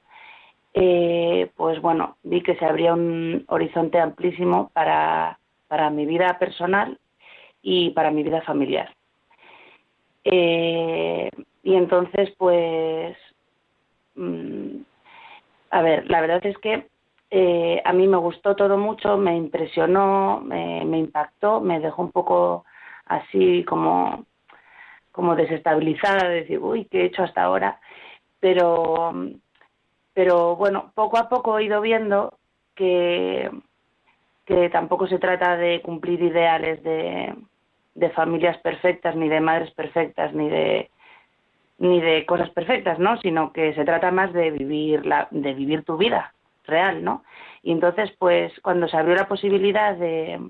eh, 0.75 1.51
pues 1.57 1.81
bueno, 1.81 2.17
vi 2.23 2.43
que 2.43 2.57
se 2.57 2.65
abría 2.65 2.95
un 2.95 3.45
horizonte 3.49 3.99
amplísimo 3.99 4.71
para, 4.73 5.39
para 5.67 5.91
mi 5.91 6.07
vida 6.07 6.39
personal 6.39 6.99
y 7.63 7.91
para 7.91 8.11
mi 8.11 8.23
vida 8.23 8.43
familiar. 8.43 8.95
Eh, 10.25 11.31
y 11.63 11.75
entonces, 11.75 12.31
pues, 12.39 13.17
mm, 14.15 14.77
a 15.71 15.83
ver, 15.83 16.11
la 16.11 16.21
verdad 16.21 16.45
es 16.45 16.57
que 16.59 16.89
eh, 17.31 17.83
a 17.85 17.93
mí 17.93 18.07
me 18.09 18.17
gustó 18.17 18.57
todo 18.57 18.79
mucho, 18.79 19.17
me 19.19 19.37
impresionó, 19.37 20.41
me, 20.41 20.85
me, 20.85 20.99
impactó, 20.99 21.61
me 21.61 21.81
dejó 21.81 22.03
un 22.03 22.13
poco 22.13 22.65
así 23.07 23.65
como, 23.65 24.25
como 25.13 25.37
desestabilizada, 25.37 26.29
de 26.29 26.35
decir, 26.43 26.59
uy, 26.59 26.87
¿qué 26.87 27.03
he 27.03 27.07
hecho 27.07 27.23
hasta 27.23 27.43
ahora? 27.43 27.81
Pero 28.41 29.13
pero 30.19 30.57
bueno, 30.57 30.91
poco 30.97 31.17
a 31.17 31.29
poco 31.29 31.57
he 31.61 31.67
ido 31.67 31.81
viendo 31.81 32.41
que, 32.75 33.49
que 34.47 34.69
tampoco 34.69 35.07
se 35.07 35.21
trata 35.21 35.57
de 35.57 35.81
cumplir 35.81 36.21
ideales 36.21 36.83
de, 36.83 37.37
de 37.99 38.11
familias 38.11 38.57
perfectas, 38.59 39.17
ni 39.17 39.29
de 39.29 39.41
madres 39.41 39.71
perfectas, 39.73 40.33
ni 40.33 40.49
de 40.49 40.91
ni 41.79 42.01
de 42.01 42.27
cosas 42.27 42.51
perfectas, 42.51 42.99
¿no? 42.99 43.17
Sino 43.19 43.53
que 43.53 43.73
se 43.75 43.85
trata 43.85 44.11
más 44.11 44.33
de 44.33 44.51
vivir 44.51 45.07
la, 45.07 45.29
de 45.31 45.55
vivir 45.55 45.85
tu 45.85 45.97
vida 45.97 46.35
real, 46.65 47.05
¿no? 47.05 47.23
Y 47.63 47.71
entonces, 47.71 48.11
pues, 48.19 48.53
cuando 48.63 48.89
se 48.89 48.97
abrió 48.97 49.15
la 49.15 49.29
posibilidad 49.29 49.95
de 49.97 50.41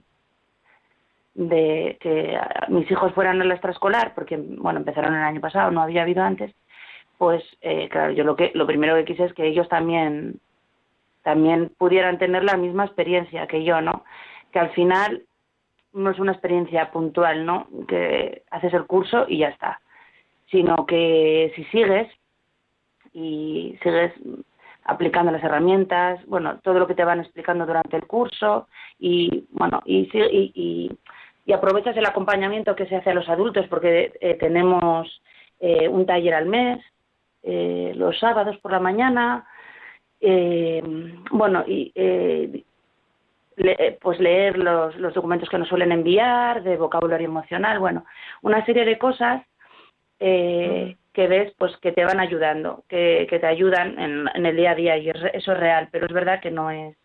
de 1.35 1.97
que 2.01 2.37
mis 2.69 2.91
hijos 2.91 3.13
fueran 3.13 3.41
a 3.41 3.45
la 3.45 3.55
extraescolar, 3.55 4.13
porque 4.15 4.37
bueno, 4.37 4.81
empezaron 4.81 5.15
el 5.15 5.23
año 5.23 5.41
pasado, 5.41 5.71
no 5.71 5.83
había 5.83 6.03
habido 6.03 6.25
antes, 6.25 6.53
pues 7.17 7.45
eh, 7.61 7.89
claro, 7.89 8.13
yo 8.13 8.25
lo 8.25 8.35
que 8.35 8.51
lo 8.55 8.67
primero 8.67 8.97
que 8.97 9.05
quise 9.05 9.25
es 9.25 9.33
que 9.35 9.47
ellos 9.47 9.69
también 9.69 10.41
también 11.23 11.71
pudieran 11.79 12.19
tener 12.19 12.43
la 12.43 12.57
misma 12.57 12.87
experiencia 12.87 13.47
que 13.47 13.63
yo, 13.63 13.81
¿no? 13.81 14.05
Que 14.53 14.59
al 14.59 14.71
final 14.71 15.28
no 15.93 16.11
es 16.11 16.19
una 16.19 16.33
experiencia 16.33 16.91
puntual, 16.91 17.45
¿no? 17.45 17.69
Que 17.87 18.43
haces 18.51 18.73
el 18.75 18.87
curso 18.87 19.27
y 19.29 19.39
ya 19.39 19.49
está, 19.49 19.81
sino 20.51 20.87
que 20.87 21.53
si 21.57 21.65
sigues 21.65 22.09
y 23.13 23.79
sigues 23.83 24.13
aplicando 24.85 25.31
las 25.31 25.45
herramientas, 25.45 26.25
bueno, 26.27 26.61
todo 26.63 26.79
lo 26.79 26.87
que 26.87 26.95
te 26.95 27.05
van 27.05 27.21
explicando 27.21 27.67
durante 27.67 27.97
el 27.97 28.07
curso 28.07 28.69
y 28.99 29.47
bueno, 29.51 29.83
y, 29.85 30.09
y, 30.15 30.99
y, 31.45 31.53
aprovechas 31.53 31.97
el 31.97 32.07
acompañamiento 32.07 32.77
que 32.77 32.87
se 32.87 32.97
hace 32.97 33.11
a 33.11 33.15
los 33.15 33.29
adultos 33.29 33.67
porque 33.69 34.13
eh, 34.21 34.35
tenemos 34.35 35.23
eh, 35.61 35.89
un 35.89 36.07
taller 36.07 36.35
al 36.35 36.47
mes 36.47 36.79
eh, 37.43 37.93
los 37.97 38.19
sábados 38.19 38.57
por 38.59 38.73
la 38.73 38.81
mañana, 38.81 39.47
eh, 40.21 40.83
bueno, 41.31 41.65
y 41.67 41.93
eh, 43.59 43.99
pues 44.01 44.19
leer 44.21 44.59
los, 44.59 44.97
los 44.97 45.15
documentos 45.15 45.49
que 45.49 45.59
nos 45.59 45.69
suelen 45.69 45.93
enviar, 45.93 46.63
de 46.63 46.77
vocabulario 46.77 47.27
emocional, 47.27 47.79
bueno, 47.79 48.05
una 48.43 48.65
serie 48.65 48.85
de 48.85 48.99
cosas 48.99 49.43
que 50.21 50.97
ves 51.29 51.53
pues 51.59 51.77
que 51.77 51.93
te 51.93 52.05
van 52.05 52.19
ayudando, 52.19 52.83
que, 52.89 53.29
que 53.31 53.39
te 53.39 53.47
ayudan 53.47 53.99
en, 54.01 54.29
en, 54.35 54.47
el 54.47 54.57
día 54.57 54.73
a 54.73 54.75
día 54.75 54.97
y 54.97 55.09
eso 55.09 55.29
es 55.33 55.47
real, 55.47 55.89
pero 55.93 56.07
es 56.07 56.13
verdad 56.13 56.41
que 56.41 56.51
no 56.51 56.73
es 56.73 56.97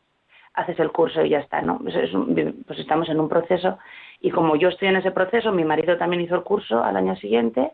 haces 0.54 0.80
el 0.80 0.92
curso 0.92 1.24
y 1.24 1.30
ya 1.30 1.40
está, 1.40 1.62
¿no? 1.62 1.80
Pues, 1.80 1.96
pues 2.68 2.80
estamos 2.80 3.10
en 3.10 3.20
un 3.20 3.30
proceso 3.30 3.78
y 4.22 4.30
como 4.30 4.56
yo 4.56 4.70
estoy 4.70 4.88
en 4.88 4.98
ese 4.98 5.12
proceso, 5.12 5.52
mi 5.52 5.66
marido 5.66 5.98
también 5.98 6.22
hizo 6.22 6.36
el 6.36 6.44
curso 6.44 6.84
al 6.84 6.96
año 6.96 7.16
siguiente 7.16 7.72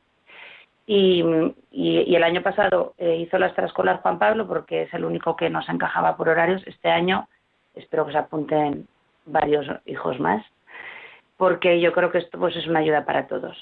y, 0.85 1.23
y, 1.71 2.15
el 2.15 2.23
año 2.23 2.41
pasado 2.41 2.93
eh, 2.97 3.17
hizo 3.17 3.37
la 3.37 3.47
extraescolar 3.47 4.01
Juan 4.01 4.17
Pablo 4.17 4.47
porque 4.47 4.83
es 4.83 4.93
el 4.93 5.05
único 5.05 5.35
que 5.35 5.49
nos 5.49 5.69
encajaba 5.69 6.17
por 6.17 6.29
horarios. 6.29 6.63
Este 6.65 6.89
año 6.89 7.27
espero 7.75 8.05
que 8.05 8.11
se 8.11 8.17
apunten 8.17 8.87
varios 9.25 9.67
hijos 9.85 10.19
más 10.19 10.45
porque 11.37 11.79
yo 11.79 11.93
creo 11.93 12.11
que 12.11 12.17
esto 12.17 12.37
pues 12.37 12.55
es 12.57 12.67
una 12.67 12.79
ayuda 12.79 13.05
para 13.05 13.27
todos. 13.27 13.57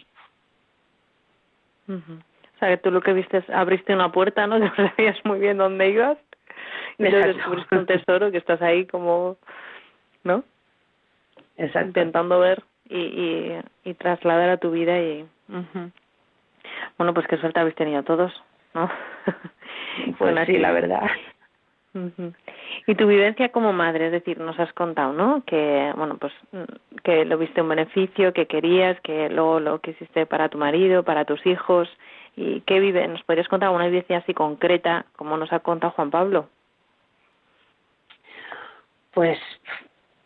O 1.88 2.60
sea, 2.60 2.70
que 2.70 2.78
tú 2.78 2.90
lo 2.90 3.02
que 3.02 3.14
viste 3.14 3.38
es 3.38 3.50
abriste 3.52 3.94
una 3.94 4.12
puerta, 4.12 4.48
¿no? 4.48 4.58
No 4.60 4.76
sabías 4.76 5.18
muy 5.24 5.40
bien 5.40 5.58
dónde 5.58 5.90
ibas 5.90 6.18
y 6.98 7.04
descubriste 7.04 7.78
un 7.78 7.86
tesoro 7.86 8.32
que 8.32 8.40
estás 8.40 8.62
ahí 8.64 8.88
como, 8.88 9.38
¿no? 10.24 10.44
Exacto. 11.58 11.88
Intentando 11.88 12.40
ver 12.40 12.64
y, 12.90 12.98
y, 12.98 13.62
y 13.84 13.94
trasladar 13.94 14.50
a 14.50 14.58
tu 14.58 14.72
vida 14.72 15.00
y... 15.00 15.28
Bueno, 16.98 17.14
pues 17.14 17.28
qué 17.28 17.38
suerte 17.38 17.60
habéis 17.60 17.76
tenido 17.76 18.04
todos, 18.04 18.34
¿no? 18.74 18.90
Pues 20.20 20.46
sí, 20.46 20.58
la 20.60 20.72
verdad. 20.72 21.10
Y 22.90 22.96
tu 22.96 23.06
vivencia 23.06 23.50
como 23.50 23.74
madre, 23.74 24.06
es 24.06 24.12
decir, 24.14 24.40
nos 24.40 24.58
has 24.60 24.72
contado, 24.72 25.12
¿no? 25.12 25.44
Que, 25.46 25.92
bueno, 25.98 26.18
pues 26.18 26.32
que 27.04 27.26
lo 27.26 27.38
viste 27.38 27.62
un 27.62 27.68
beneficio, 27.68 28.32
que 28.32 28.48
querías, 28.48 29.00
que 29.02 29.30
luego 29.30 29.60
lo 29.60 29.80
quisiste 29.82 30.26
para 30.26 30.48
tu 30.48 30.58
marido, 30.58 31.04
para 31.04 31.26
tus 31.26 31.46
hijos. 31.46 31.90
¿Y 32.38 32.62
qué 32.62 32.80
vive? 32.80 33.06
¿Nos 33.10 33.22
podrías 33.24 33.50
contar 33.50 33.72
una 33.72 33.88
vivencia 33.88 34.20
así 34.20 34.34
concreta, 34.34 35.06
como 35.18 35.36
nos 35.36 35.52
ha 35.52 35.60
contado 35.60 35.92
Juan 35.94 36.12
Pablo? 36.12 36.48
Pues, 39.14 39.38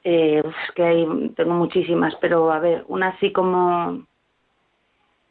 eh, 0.04 0.43
es 0.45 0.71
que 0.76 0.84
hay, 0.84 1.30
tengo 1.36 1.56
muchísimas, 1.56 2.13
pero 2.21 2.52
a 2.52 2.60
ver, 2.60 2.86
una 2.88 3.08
así 3.08 3.32
como 3.32 4.06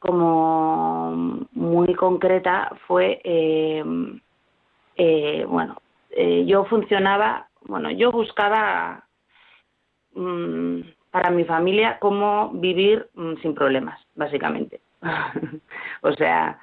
como 0.00 1.46
muy 1.52 1.94
concreta 1.94 2.72
fue, 2.86 3.20
eh, 3.22 3.84
eh, 4.96 5.44
bueno, 5.46 5.76
eh, 6.10 6.44
yo 6.46 6.64
funcionaba, 6.64 7.48
bueno, 7.62 7.90
yo 7.90 8.10
buscaba 8.10 9.04
mm, 10.14 10.80
para 11.10 11.30
mi 11.30 11.44
familia 11.44 11.98
cómo 12.00 12.50
vivir 12.54 13.08
mm, 13.14 13.36
sin 13.42 13.54
problemas, 13.54 14.00
básicamente. 14.14 14.80
o 16.02 16.12
sea, 16.12 16.58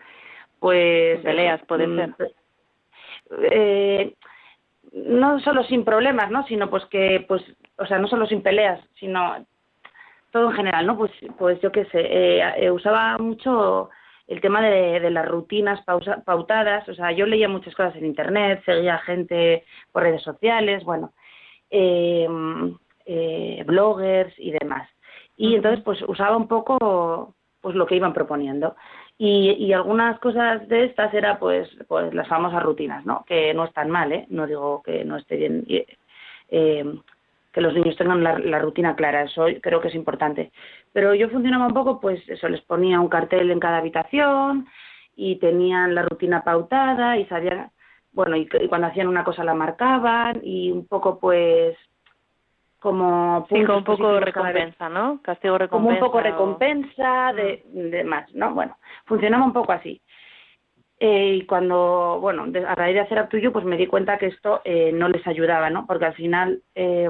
pues... 0.60 1.21
Peleas, 1.21 1.62
puede 1.67 1.88
mm, 1.88 2.15
ser. 2.15 4.13
no 4.93 5.39
solo 5.39 5.63
sin 5.63 5.83
problemas, 5.83 6.31
¿no? 6.31 6.45
Sino 6.45 6.69
pues 6.69 6.86
que, 6.86 7.25
pues, 7.27 7.43
o 7.77 7.86
sea, 7.86 7.99
no 7.99 8.07
solo 8.07 8.25
sin 8.25 8.41
peleas, 8.41 8.79
sino 8.99 9.45
todo 10.31 10.49
en 10.49 10.55
general, 10.55 10.86
¿no? 10.86 10.97
Pues, 10.97 11.12
pues 11.38 11.60
yo 11.62 11.71
qué 11.71 11.86
sé, 11.86 11.99
eh, 12.01 12.53
eh, 12.57 12.71
usaba 12.71 13.17
mucho 13.17 13.89
el 14.28 14.42
tema 14.42 14.62
de, 14.62 15.10
las 15.10 15.28
rutinas 15.28 15.84
pautadas, 16.26 16.88
o 16.90 16.94
sea, 16.94 17.12
yo 17.12 17.26
leía 17.26 17.48
muchas 17.48 17.74
cosas 17.76 17.96
en 17.96 18.06
Internet, 18.06 18.62
seguía 18.66 18.98
gente 19.00 19.63
por 19.92 20.04
redes 20.04 20.22
sociales, 20.22 20.84
bueno, 20.84 21.13
eh, 21.70 22.28
bloggers 23.66 24.34
y 24.38 24.52
demás. 24.52 24.90
Y 25.38 25.56
entonces, 25.56 25.84
pues 25.84 26.02
usaba 26.08 26.36
un 26.36 26.48
poco 26.48 27.36
pues 27.62 27.76
lo 27.76 27.86
que 27.86 27.96
iban 27.96 28.13
proponiendo. 28.13 28.76
Y, 29.18 29.52
y 29.52 29.74
algunas 29.74 30.20
cosas 30.20 30.68
de 30.68 30.86
estas 30.86 31.13
era 31.13 31.40
pues, 31.40 31.70
pues 31.88 32.13
las 32.13 32.28
famosas 32.28 32.63
rutinas, 32.63 33.06
¿no? 33.06 33.24
Que 33.26 33.54
no 33.54 33.66
están 33.66 33.90
mal, 33.90 34.12
¿eh? 34.12 34.26
No 34.30 34.46
digo 34.46 34.82
que 34.84 35.04
no 35.06 35.18
esté 35.18 35.38
bien. 35.38 35.66
Eh, 36.50 36.86
que 37.58 37.62
los 37.62 37.74
niños 37.74 37.96
tengan 37.96 38.24
la, 38.24 38.60
rutina 38.60 38.96
clara, 38.96 39.24
eso 39.24 39.48
creo 39.63 39.82
que 39.82 39.88
es 39.88 39.96
importante. 39.96 40.52
Pero 40.93 41.15
yo 41.15 41.28
funcionaba 41.28 41.65
un 41.65 41.74
poco, 41.74 42.00
pues 42.00 42.22
eso, 42.30 42.48
les 42.50 42.62
ponía 42.62 43.00
un 43.00 43.08
cartel 43.08 43.50
en 43.50 43.60
cada 43.60 43.80
habitación 43.80 44.67
y 45.15 45.38
tenían 45.38 45.96
la 45.96 46.04
rutina 46.04 46.43
pautada 46.43 47.17
y 47.17 47.26
sabían, 47.26 47.72
bueno, 48.12 48.36
y, 48.36 48.48
cuando 48.70 48.86
hacían 48.86 49.08
una 49.08 49.24
cosa 49.24 49.43
la 49.43 49.56
marcaban 49.56 50.39
y 50.43 50.70
un 50.70 50.86
poco 50.86 51.17
pues 51.17 51.76
como 52.78 53.48
sí, 53.50 53.56
un 53.56 53.84
poco 53.84 54.20
recompensa, 54.20 54.88
¿no? 54.88 55.20
Castigo 55.24 55.58
recompensa. 55.58 55.84
Como 55.84 55.89
un 55.89 56.00
poco 56.00 56.22
recompensa 56.22 57.34
de, 57.34 57.63
de 57.74 58.04
más, 58.04 58.32
¿no? 58.36 58.54
Bueno, 58.54 58.78
funcionaba 59.06 59.43
un 59.43 59.54
poco 59.54 59.72
así. 59.72 60.00
Eh, 60.99 61.36
y 61.36 61.45
cuando, 61.45 62.17
bueno, 62.19 62.47
a 62.67 62.75
raíz 62.75 62.95
de 62.95 63.01
hacer 63.01 63.21
Up 63.21 63.51
pues 63.53 63.65
me 63.65 63.77
di 63.77 63.86
cuenta 63.88 64.17
que 64.17 64.27
esto 64.27 64.62
eh, 64.65 64.91
no 64.93 65.10
les 65.10 65.25
ayudaba, 65.27 65.69
¿no? 65.69 65.86
Porque 65.86 66.05
al 66.05 66.15
final, 66.15 66.62
eh, 66.73 67.07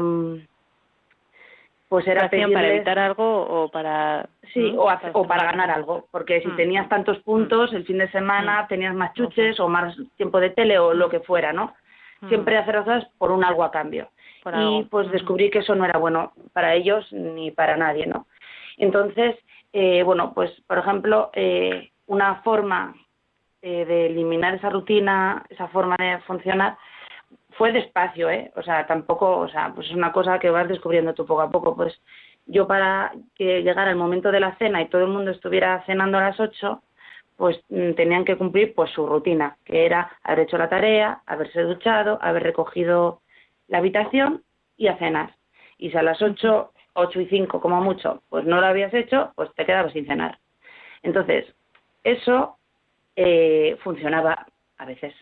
pues 1.87 2.05
era 2.05 2.29
pedirles... 2.29 2.53
para 2.53 2.67
evitar 2.67 2.99
algo 2.99 3.23
o 3.23 3.69
para... 3.69 4.27
Sí, 4.53 4.73
o, 4.77 4.89
o, 5.13 5.27
para 5.27 5.45
ganar 5.45 5.71
algo. 5.71 6.07
Porque 6.11 6.41
si 6.41 6.47
mm. 6.49 6.55
tenías 6.57 6.89
tantos 6.89 7.19
puntos, 7.19 7.71
el 7.73 7.85
fin 7.85 7.97
de 7.97 8.11
semana 8.11 8.63
mm. 8.63 8.67
tenías 8.67 8.93
más 8.93 9.13
chuches 9.13 9.59
o 9.59 9.69
más 9.69 9.95
tiempo 10.17 10.39
de 10.41 10.49
tele 10.49 10.77
o 10.79 10.93
lo 10.93 11.09
que 11.09 11.21
fuera, 11.21 11.53
¿no? 11.53 11.73
mm. 12.21 12.27
siempre 12.27 12.57
hacer 12.57 12.77
cosas 12.77 13.07
por 13.17 13.31
un 13.31 13.43
algo 13.43 13.63
a 13.63 13.71
cambio. 13.71 14.09
y 14.53 14.83
pues 14.85 15.11
descubrí 15.11 15.49
que 15.49 15.59
eso 15.59 15.75
no 15.75 15.85
era 15.85 15.99
bueno 15.99 16.31
para 16.53 16.73
ellos 16.75 17.11
ni 17.11 17.51
para 17.51 17.75
nadie, 17.75 18.05
¿no? 18.05 18.27
Entonces, 18.77 19.35
eh, 19.73 20.03
bueno, 20.03 20.33
pues 20.33 20.51
por 20.67 20.77
ejemplo, 20.77 21.29
eh, 21.33 21.91
una 22.05 22.35
forma 22.43 22.95
eh, 23.61 23.85
de 23.85 24.07
eliminar 24.07 24.55
esa 24.55 24.69
rutina, 24.69 25.45
esa 25.49 25.67
forma 25.67 25.95
de 25.97 26.19
funcionar, 26.19 26.77
fue 27.57 27.71
despacio, 27.71 28.29
¿eh? 28.29 28.51
O 28.55 28.61
sea, 28.61 28.85
tampoco, 28.85 29.39
o 29.39 29.47
sea, 29.49 29.73
pues 29.73 29.87
es 29.87 29.93
una 29.93 30.11
cosa 30.11 30.39
que 30.39 30.49
vas 30.51 30.67
descubriendo 30.67 31.13
tú 31.13 31.25
poco 31.25 31.41
a 31.41 31.49
poco. 31.49 31.75
Pues 31.75 31.99
yo 32.45 32.67
para 32.67 33.11
que 33.35 33.63
llegara 33.63 33.91
el 33.91 33.97
momento 33.97 34.31
de 34.31 34.39
la 34.39 34.55
cena 34.57 34.81
y 34.81 34.89
todo 34.89 35.01
el 35.03 35.11
mundo 35.11 35.31
estuviera 35.31 35.83
cenando 35.85 36.17
a 36.17 36.21
las 36.21 36.39
ocho, 36.39 36.83
pues 37.35 37.59
mm, 37.69 37.93
tenían 37.93 38.25
que 38.25 38.37
cumplir 38.37 38.73
pues 38.75 38.91
su 38.91 39.05
rutina, 39.07 39.57
que 39.65 39.85
era 39.85 40.11
haber 40.23 40.41
hecho 40.41 40.57
la 40.57 40.69
tarea, 40.69 41.21
haberse 41.25 41.61
duchado, 41.61 42.19
haber 42.21 42.43
recogido 42.43 43.21
la 43.67 43.79
habitación 43.79 44.43
y 44.77 44.87
a 44.87 44.97
cenar. 44.97 45.35
Y 45.77 45.91
si 45.91 45.97
a 45.97 46.03
las 46.03 46.21
ocho, 46.21 46.71
ocho 46.93 47.21
y 47.21 47.27
cinco 47.27 47.61
como 47.61 47.81
mucho, 47.81 48.23
pues 48.29 48.45
no 48.45 48.59
lo 48.61 48.67
habías 48.67 48.93
hecho, 48.93 49.31
pues 49.35 49.53
te 49.55 49.65
quedabas 49.65 49.93
sin 49.93 50.07
cenar. 50.07 50.39
Entonces, 51.03 51.45
eso 52.03 52.57
eh, 53.17 53.75
funcionaba 53.83 54.45
a 54.77 54.85
veces, 54.85 55.13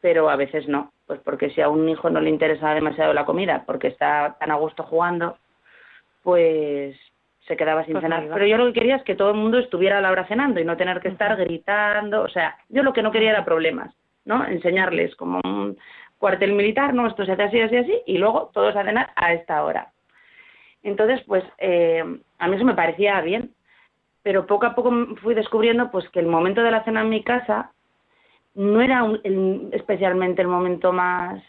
pero 0.00 0.28
a 0.28 0.34
veces 0.34 0.66
no, 0.66 0.92
pues 1.06 1.20
porque 1.20 1.50
si 1.50 1.60
a 1.60 1.68
un 1.68 1.88
hijo 1.88 2.10
no 2.10 2.20
le 2.20 2.30
interesa 2.30 2.74
demasiado 2.74 3.12
la 3.12 3.24
comida, 3.24 3.62
porque 3.64 3.86
está 3.86 4.36
tan 4.40 4.50
a 4.50 4.56
gusto 4.56 4.82
jugando, 4.82 5.38
pues 6.24 6.96
se 7.46 7.56
quedaba 7.56 7.84
sin 7.84 7.92
pues 7.92 8.02
cenar. 8.02 8.28
Pero 8.28 8.44
yo 8.44 8.56
lo 8.56 8.66
que 8.66 8.80
quería 8.80 8.96
es 8.96 9.04
que 9.04 9.14
todo 9.14 9.30
el 9.30 9.36
mundo 9.36 9.58
estuviera 9.58 9.98
a 9.98 10.00
la 10.00 10.10
hora 10.10 10.26
cenando 10.26 10.60
y 10.60 10.64
no 10.64 10.76
tener 10.76 11.00
que 11.00 11.08
estar 11.08 11.36
gritando, 11.36 12.22
o 12.22 12.28
sea, 12.28 12.56
yo 12.68 12.82
lo 12.82 12.92
que 12.92 13.02
no 13.02 13.12
quería 13.12 13.30
era 13.30 13.44
problemas, 13.44 13.94
¿no? 14.24 14.44
Enseñarles 14.44 15.14
como 15.14 15.40
un 15.44 15.78
cuartel 16.18 16.54
militar, 16.54 16.92
no, 16.92 17.06
esto 17.06 17.24
se 17.24 17.32
hace 17.32 17.42
así, 17.44 17.60
así, 17.60 17.76
así, 17.76 18.02
y 18.06 18.18
luego 18.18 18.50
todos 18.52 18.74
a 18.74 18.82
cenar 18.82 19.10
a 19.14 19.32
esta 19.32 19.62
hora. 19.62 19.92
Entonces, 20.82 21.20
pues 21.26 21.44
eh, 21.58 22.02
a 22.38 22.48
mí 22.48 22.56
eso 22.56 22.64
me 22.64 22.74
parecía 22.74 23.20
bien, 23.20 23.52
pero 24.22 24.46
poco 24.46 24.66
a 24.66 24.74
poco 24.74 24.90
fui 25.22 25.34
descubriendo 25.34 25.90
pues 25.90 26.08
que 26.10 26.20
el 26.20 26.26
momento 26.26 26.62
de 26.62 26.70
la 26.70 26.84
cena 26.84 27.02
en 27.02 27.10
mi 27.10 27.22
casa 27.22 27.72
no 28.54 28.80
era 28.80 29.06
especialmente 29.72 30.42
el 30.42 30.48
momento 30.48 30.92
más 30.92 31.42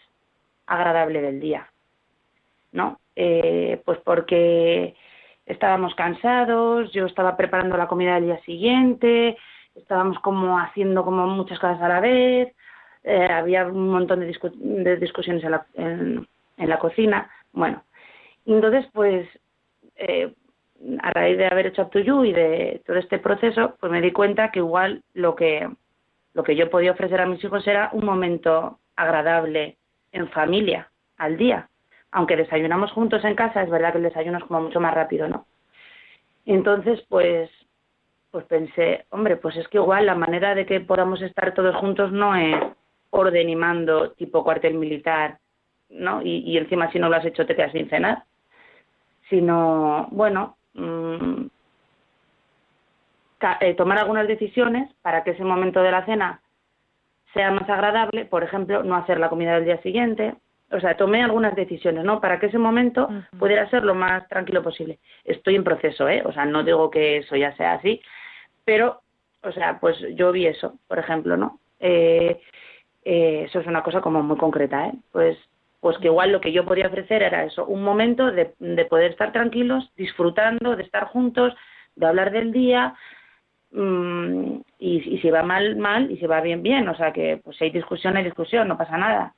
agradable 0.66 1.22
del 1.22 1.40
día, 1.40 1.70
¿no? 2.72 3.00
Eh, 3.16 3.82
pues 3.86 4.00
porque 4.00 4.96
estábamos 5.46 5.94
cansados, 5.96 6.92
yo 6.94 7.06
estaba 7.06 7.36
preparando 7.36 7.78
la 7.78 7.88
comida 7.88 8.16
del 8.16 8.26
día 8.26 8.42
siguiente, 8.44 9.38
estábamos 9.76 10.20
como 10.20 10.58
haciendo 10.58 11.04
como 11.04 11.28
muchas 11.28 11.60
cosas 11.60 11.82
a 11.82 11.90
la 11.90 12.00
vez, 12.00 12.54
eh, 13.04 13.28
había 13.30 13.66
un 13.66 13.90
montón 13.90 14.22
de, 14.22 14.98
discusiones 14.98 15.44
en 15.44 15.52
la, 15.52 15.66
en, 15.76 16.28
la, 16.58 16.80
cocina, 16.80 17.30
bueno, 17.52 17.84
entonces 18.46 18.86
pues 18.94 19.28
eh, 19.98 20.34
a 21.02 21.12
raíz 21.12 21.38
de 21.38 21.48
haber 21.48 21.68
hecho 21.68 21.84
Up 21.84 22.26
y 22.26 22.34
de 22.34 22.82
todo 22.86 22.98
este 22.98 23.20
proceso, 23.20 23.76
pues 23.80 23.92
me 23.92 24.02
di 24.02 24.12
cuenta 24.12 24.52
que 24.52 24.60
igual 24.60 25.04
lo 25.14 25.36
que, 25.36 25.70
lo 26.34 26.44
que 26.44 26.56
yo 26.56 26.70
podía 26.70 26.92
ofrecer 26.92 27.22
a 27.22 27.26
mis 27.26 27.44
hijos 27.44 27.66
era 27.68 27.90
un 27.94 28.06
momento 28.06 28.80
agradable 28.96 29.78
en 30.12 30.30
familia, 30.30 30.90
al 31.18 31.38
día. 31.38 31.70
Aunque 32.12 32.36
desayunamos 32.36 32.92
juntos 32.92 33.24
en 33.24 33.36
casa, 33.36 33.64
es 33.64 33.70
verdad 33.70 33.92
que 33.92 33.98
el 33.98 34.04
desayuno 34.04 34.38
es 34.38 34.44
como 34.44 34.62
mucho 34.62 34.80
más 34.80 34.94
rápido, 34.94 35.28
¿no? 35.28 35.46
Entonces, 36.46 37.04
pues, 37.10 37.50
pues 38.30 38.46
pensé, 38.46 39.06
hombre, 39.10 39.38
pues 39.38 39.56
es 39.56 39.68
que 39.70 39.78
igual 39.78 40.06
la 40.06 40.16
manera 40.16 40.54
de 40.54 40.66
que 40.66 40.82
podamos 40.82 41.22
estar 41.22 41.54
todos 41.54 41.76
juntos 41.78 42.12
no 42.12 42.36
es 42.36 42.62
orden 43.10 43.50
y 43.50 43.56
mando 43.56 44.12
tipo 44.12 44.44
cuartel 44.44 44.74
militar, 44.76 45.40
¿no? 45.90 46.22
Y, 46.22 46.40
y 46.40 46.58
encima 46.58 46.92
si 46.92 47.00
no 47.00 47.10
lo 47.10 47.16
has 47.16 47.26
hecho 47.26 47.46
te 47.46 47.56
quedas 47.56 47.72
sin 47.72 47.90
cenar, 47.90 48.24
sino, 49.30 50.08
bueno, 50.12 50.58
Mm, 50.74 51.48
eh, 53.60 53.74
tomar 53.76 53.98
algunas 53.98 54.28
decisiones 54.28 54.90
para 55.02 55.24
que 55.24 55.32
ese 55.32 55.44
momento 55.44 55.82
de 55.82 55.92
la 55.92 56.06
cena 56.06 56.42
sea 57.34 57.52
más 57.52 57.70
agradable, 57.70 58.26
por 58.26 58.44
ejemplo, 58.44 58.84
no 58.84 58.96
hacer 58.96 59.20
la 59.20 59.30
comida 59.30 59.56
del 59.56 59.66
día 59.66 59.82
siguiente. 59.82 60.36
O 60.72 60.80
sea, 60.80 60.96
tomé 60.98 61.22
algunas 61.22 61.56
decisiones, 61.56 62.04
¿no? 62.04 62.20
Para 62.22 62.40
que 62.40 62.48
ese 62.48 62.58
momento 62.58 63.10
pudiera 63.38 63.70
ser 63.70 63.84
lo 63.84 63.94
más 63.96 64.28
tranquilo 64.28 64.64
posible. 64.64 65.00
Estoy 65.24 65.56
en 65.56 65.64
proceso, 65.64 66.08
¿eh? 66.08 66.24
O 66.26 66.32
sea, 66.32 66.46
no 66.46 66.64
digo 66.64 66.90
que 66.90 67.18
eso 67.18 67.36
ya 67.36 67.56
sea 67.56 67.74
así, 67.74 68.02
pero, 68.66 69.02
o 69.44 69.52
sea, 69.52 69.80
pues 69.80 69.98
yo 70.16 70.32
vi 70.32 70.48
eso, 70.48 70.80
por 70.88 70.98
ejemplo, 70.98 71.38
¿no? 71.38 71.60
Eh, 71.80 72.42
eh, 73.04 73.44
eso 73.46 73.60
es 73.60 73.68
una 73.68 73.84
cosa 73.84 74.02
como 74.02 74.24
muy 74.24 74.38
concreta, 74.38 74.88
¿eh? 74.88 74.94
Pues 75.12 75.38
pues 75.84 75.98
que 75.98 76.08
igual 76.08 76.32
lo 76.32 76.40
que 76.40 76.54
yo 76.54 76.64
podía 76.64 76.88
ofrecer 76.88 77.22
era 77.24 77.44
eso, 77.44 77.66
un 77.66 77.84
momento 77.84 78.32
de, 78.32 78.46
poder 78.90 79.12
estar 79.12 79.34
tranquilos, 79.34 79.92
disfrutando, 79.98 80.78
de 80.78 80.84
estar 80.84 81.08
juntos, 81.08 81.54
de 81.98 82.06
hablar 82.06 82.32
del 82.32 82.54
día, 82.54 82.96
mm, 83.72 84.62
y, 84.80 85.20
si 85.22 85.30
va 85.30 85.44
mal, 85.44 85.76
mal, 85.76 86.10
y 86.10 86.16
si 86.16 86.26
va 86.26 86.40
bien, 86.40 86.64
bien, 86.64 86.88
o 86.88 86.96
sea 86.96 87.12
que 87.12 87.42
pues 87.44 87.58
si 87.58 87.66
hay 87.66 87.72
discusión, 87.72 88.16
hay 88.16 88.24
discusión, 88.24 88.70
no 88.70 88.78
pasa 88.78 88.98
nada, 88.98 89.36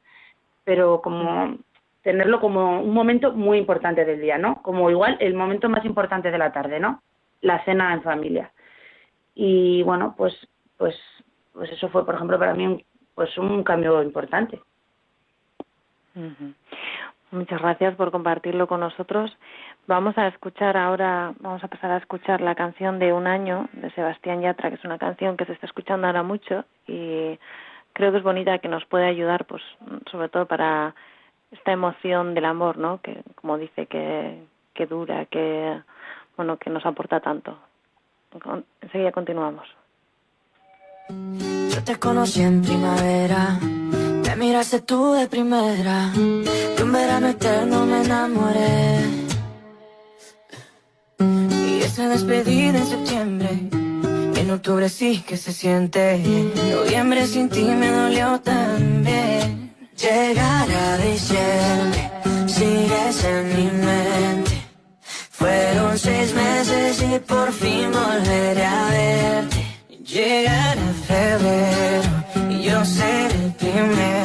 pero 0.63 1.01
como 1.01 1.57
tenerlo 2.03 2.39
como 2.39 2.79
un 2.79 2.93
momento 2.93 3.31
muy 3.33 3.57
importante 3.57 4.05
del 4.05 4.21
día, 4.21 4.37
¿no? 4.37 4.61
Como 4.61 4.91
igual 4.91 5.17
el 5.21 5.33
momento 5.33 5.67
más 5.67 5.83
importante 5.83 6.29
de 6.29 6.37
la 6.37 6.53
tarde, 6.53 6.79
¿no? 6.79 7.01
La 7.41 7.65
cena 7.65 7.91
en 7.91 8.03
familia. 8.03 8.51
Y 9.33 9.81
bueno, 9.81 10.13
pues 10.15 10.35
pues 10.77 10.95
pues 11.53 11.71
eso 11.71 11.89
fue, 11.89 12.05
por 12.05 12.13
ejemplo, 12.13 12.37
para 12.37 12.53
mí 12.53 12.67
un, 12.67 12.83
pues 13.15 13.35
un 13.39 13.63
cambio 13.63 14.03
importante. 14.03 14.61
Muchas 17.31 17.61
gracias 17.61 17.95
por 17.95 18.11
compartirlo 18.11 18.67
con 18.67 18.79
nosotros. 18.79 19.35
Vamos 19.87 20.17
a 20.17 20.27
escuchar 20.27 20.77
ahora, 20.77 21.33
vamos 21.39 21.63
a 21.63 21.67
pasar 21.67 21.91
a 21.91 21.97
escuchar 21.97 22.41
la 22.41 22.55
canción 22.55 22.97
de 22.99 23.13
Un 23.13 23.27
año 23.27 23.67
de 23.73 23.91
Sebastián 23.91 24.41
Yatra, 24.41 24.69
que 24.69 24.75
es 24.75 24.85
una 24.85 24.97
canción 24.97 25.37
que 25.37 25.45
se 25.45 25.53
está 25.53 25.67
escuchando 25.67 26.07
ahora 26.07 26.23
mucho 26.23 26.65
y 26.87 27.37
creo 27.93 28.11
que 28.11 28.17
es 28.19 28.23
bonita, 28.23 28.59
que 28.59 28.67
nos 28.67 28.85
puede 28.85 29.05
ayudar, 29.05 29.45
pues, 29.45 29.61
sobre 30.11 30.29
todo 30.29 30.45
para 30.45 30.95
esta 31.51 31.71
emoción 31.71 32.33
del 32.33 32.45
amor, 32.45 32.77
¿no? 32.77 33.01
Que, 33.01 33.23
como 33.35 33.57
dice, 33.57 33.85
que, 33.87 34.43
que 34.73 34.85
dura, 34.85 35.25
que, 35.25 35.81
bueno, 36.37 36.57
que 36.57 36.69
nos 36.69 36.85
aporta 36.85 37.19
tanto. 37.19 37.57
Enseguida 38.81 39.11
continuamos. 39.11 39.67
Yo 41.09 41.83
te 41.83 41.97
conocí 41.99 42.41
en 42.41 42.61
primavera 42.61 43.59
miraste 44.37 44.81
tú 44.81 45.13
de 45.13 45.27
primera, 45.27 46.11
de 46.13 46.83
un 46.83 46.91
verano 46.91 47.27
eterno 47.27 47.85
me 47.85 48.01
enamoré. 48.01 48.99
Y 51.19 51.81
esa 51.81 52.09
despedida 52.09 52.79
en 52.79 52.87
septiembre, 52.87 53.49
en 54.35 54.51
octubre 54.51 54.89
sí 54.89 55.23
que 55.27 55.37
se 55.37 55.53
siente. 55.53 56.19
Noviembre 56.71 57.27
sin 57.27 57.49
ti 57.49 57.63
me 57.63 57.89
dolió 57.91 58.39
también. 58.41 59.73
Llegar 59.97 60.69
a 60.69 60.97
diciembre, 60.97 62.11
sigues 62.47 63.23
en 63.23 63.47
mi 63.55 63.71
mente. 63.85 64.51
Fueron 65.31 65.97
seis 65.97 66.33
meses 66.33 67.01
y 67.01 67.19
por 67.19 67.51
fin 67.51 67.91
volveré 67.91 68.65
a 68.65 68.89
verte. 68.89 69.65
Llegar 70.03 70.77
a 70.77 70.93
febrero 71.07 72.49
y 72.49 72.63
yo 72.63 72.85
seré 72.85 73.35
el 73.45 73.53
primero 73.53 74.24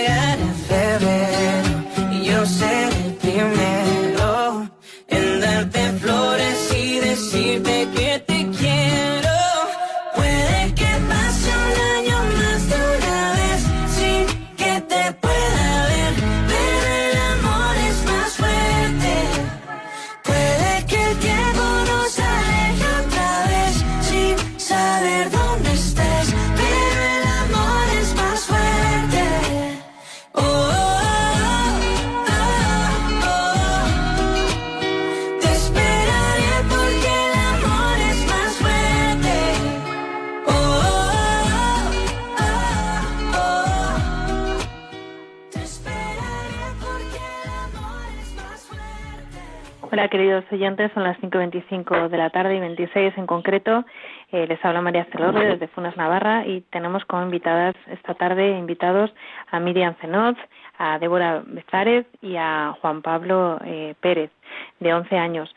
Hola 50.01 50.09
queridos 50.09 50.43
oyentes, 50.51 50.91
son 50.95 51.03
las 51.03 51.15
5.25 51.19 52.09
de 52.09 52.17
la 52.17 52.31
tarde 52.31 52.55
y 52.55 52.59
26 52.59 53.19
en 53.19 53.27
concreto. 53.27 53.85
Eh, 54.31 54.47
les 54.47 54.65
habla 54.65 54.81
María 54.81 55.05
Celorre 55.11 55.45
desde 55.45 55.67
Funas 55.67 55.95
Navarra 55.95 56.43
y 56.43 56.61
tenemos 56.71 57.05
como 57.05 57.21
invitadas 57.21 57.75
esta 57.85 58.15
tarde 58.15 58.57
invitados 58.57 59.13
a 59.51 59.59
Miriam 59.59 59.93
Zenoz, 60.01 60.35
a 60.79 60.97
Débora 60.97 61.43
Bezares 61.45 62.07
y 62.19 62.35
a 62.35 62.75
Juan 62.81 63.03
Pablo 63.03 63.59
eh, 63.63 63.93
Pérez, 64.01 64.31
de 64.79 64.91
11 64.91 65.15
años. 65.19 65.53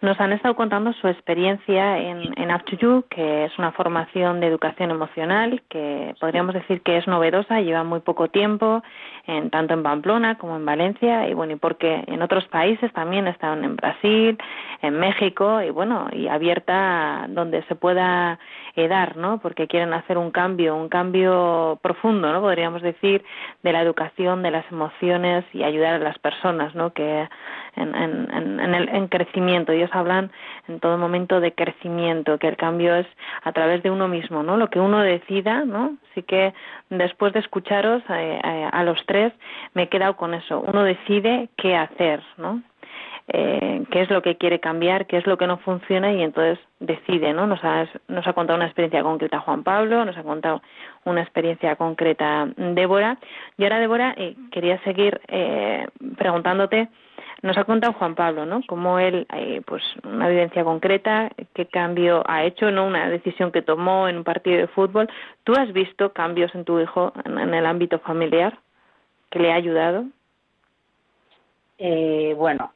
Nos 0.00 0.20
han 0.20 0.32
estado 0.32 0.54
contando 0.54 0.92
su 0.92 1.08
experiencia 1.08 1.98
en, 1.98 2.32
en 2.36 2.54
Up 2.54 2.64
to 2.64 2.76
You, 2.76 3.04
que 3.10 3.46
es 3.46 3.58
una 3.58 3.72
formación 3.72 4.38
de 4.38 4.46
educación 4.46 4.92
emocional 4.92 5.60
que 5.68 6.14
podríamos 6.20 6.54
decir 6.54 6.82
que 6.82 6.98
es 6.98 7.08
novedosa, 7.08 7.60
lleva 7.60 7.82
muy 7.82 7.98
poco 8.00 8.28
tiempo, 8.28 8.82
en, 9.26 9.50
tanto 9.50 9.74
en 9.74 9.82
Pamplona 9.82 10.38
como 10.38 10.54
en 10.54 10.64
Valencia, 10.64 11.28
y 11.28 11.34
bueno, 11.34 11.54
y 11.54 11.56
porque 11.56 12.04
en 12.06 12.22
otros 12.22 12.46
países 12.46 12.92
también 12.92 13.26
están 13.26 13.64
en 13.64 13.74
Brasil, 13.74 14.38
en 14.82 15.00
México, 15.00 15.60
y 15.62 15.70
bueno, 15.70 16.06
y 16.12 16.28
abierta 16.28 17.26
donde 17.28 17.64
se 17.64 17.74
pueda 17.74 18.38
eh, 18.76 18.86
dar, 18.86 19.16
¿no? 19.16 19.38
Porque 19.38 19.66
quieren 19.66 19.92
hacer 19.94 20.16
un 20.16 20.30
cambio, 20.30 20.76
un 20.76 20.88
cambio 20.88 21.80
profundo, 21.82 22.32
¿no? 22.32 22.40
Podríamos 22.40 22.82
decir, 22.82 23.24
de 23.64 23.72
la 23.72 23.82
educación, 23.82 24.44
de 24.44 24.52
las 24.52 24.70
emociones 24.70 25.44
y 25.52 25.64
ayudar 25.64 25.94
a 25.94 25.98
las 25.98 26.18
personas, 26.20 26.74
¿no? 26.76 26.92
Que 26.92 27.28
en, 27.80 27.94
en, 27.94 28.74
el, 28.74 28.88
en 28.88 29.08
crecimiento. 29.08 29.72
Ellos 29.72 29.90
hablan 29.92 30.30
en 30.68 30.80
todo 30.80 30.98
momento 30.98 31.40
de 31.40 31.52
crecimiento, 31.52 32.38
que 32.38 32.48
el 32.48 32.56
cambio 32.56 32.94
es 32.94 33.06
a 33.42 33.52
través 33.52 33.82
de 33.82 33.90
uno 33.90 34.08
mismo, 34.08 34.42
¿no? 34.42 34.56
Lo 34.56 34.68
que 34.68 34.80
uno 34.80 35.00
decida, 35.00 35.64
¿no? 35.64 35.96
Así 36.10 36.22
que 36.22 36.52
después 36.90 37.32
de 37.32 37.40
escucharos 37.40 38.02
eh, 38.10 38.40
eh, 38.42 38.68
a 38.70 38.82
los 38.84 39.04
tres, 39.06 39.32
me 39.74 39.84
he 39.84 39.88
quedado 39.88 40.16
con 40.16 40.34
eso. 40.34 40.60
Uno 40.60 40.82
decide 40.82 41.48
qué 41.56 41.76
hacer, 41.76 42.22
¿no? 42.36 42.62
Eh, 43.30 43.84
qué 43.90 44.00
es 44.00 44.10
lo 44.10 44.22
que 44.22 44.36
quiere 44.36 44.58
cambiar, 44.58 45.06
qué 45.06 45.18
es 45.18 45.26
lo 45.26 45.36
que 45.36 45.46
no 45.46 45.58
funciona 45.58 46.10
y 46.12 46.22
entonces 46.22 46.58
decide, 46.80 47.34
¿no? 47.34 47.46
Nos 47.46 47.62
ha, 47.62 47.86
nos 48.08 48.26
ha 48.26 48.32
contado 48.32 48.56
una 48.56 48.64
experiencia 48.64 49.02
concreta 49.02 49.40
Juan 49.40 49.64
Pablo, 49.64 50.02
nos 50.06 50.16
ha 50.16 50.22
contado 50.22 50.62
una 51.04 51.20
experiencia 51.20 51.76
concreta 51.76 52.48
Débora. 52.56 53.18
Y 53.58 53.64
ahora, 53.64 53.80
Débora, 53.80 54.14
eh, 54.16 54.34
quería 54.50 54.82
seguir 54.82 55.20
eh, 55.28 55.86
preguntándote, 56.16 56.88
nos 57.42 57.56
ha 57.56 57.64
contado 57.64 57.92
Juan 57.92 58.14
Pablo, 58.14 58.46
¿no? 58.46 58.62
Cómo 58.66 58.98
él, 58.98 59.26
eh, 59.32 59.62
pues, 59.64 59.82
una 60.02 60.28
vivencia 60.28 60.64
concreta, 60.64 61.30
qué 61.54 61.66
cambio 61.66 62.22
ha 62.26 62.44
hecho, 62.44 62.70
¿no? 62.70 62.86
Una 62.86 63.08
decisión 63.08 63.52
que 63.52 63.62
tomó 63.62 64.08
en 64.08 64.16
un 64.16 64.24
partido 64.24 64.58
de 64.58 64.66
fútbol. 64.66 65.08
¿Tú 65.44 65.52
has 65.52 65.72
visto 65.72 66.12
cambios 66.12 66.54
en 66.54 66.64
tu 66.64 66.80
hijo 66.80 67.12
en, 67.24 67.54
el 67.54 67.66
ámbito 67.66 68.00
familiar 68.00 68.58
que 69.30 69.38
le 69.38 69.52
ha 69.52 69.56
ayudado? 69.56 70.04
Eh, 71.78 72.34
bueno, 72.36 72.72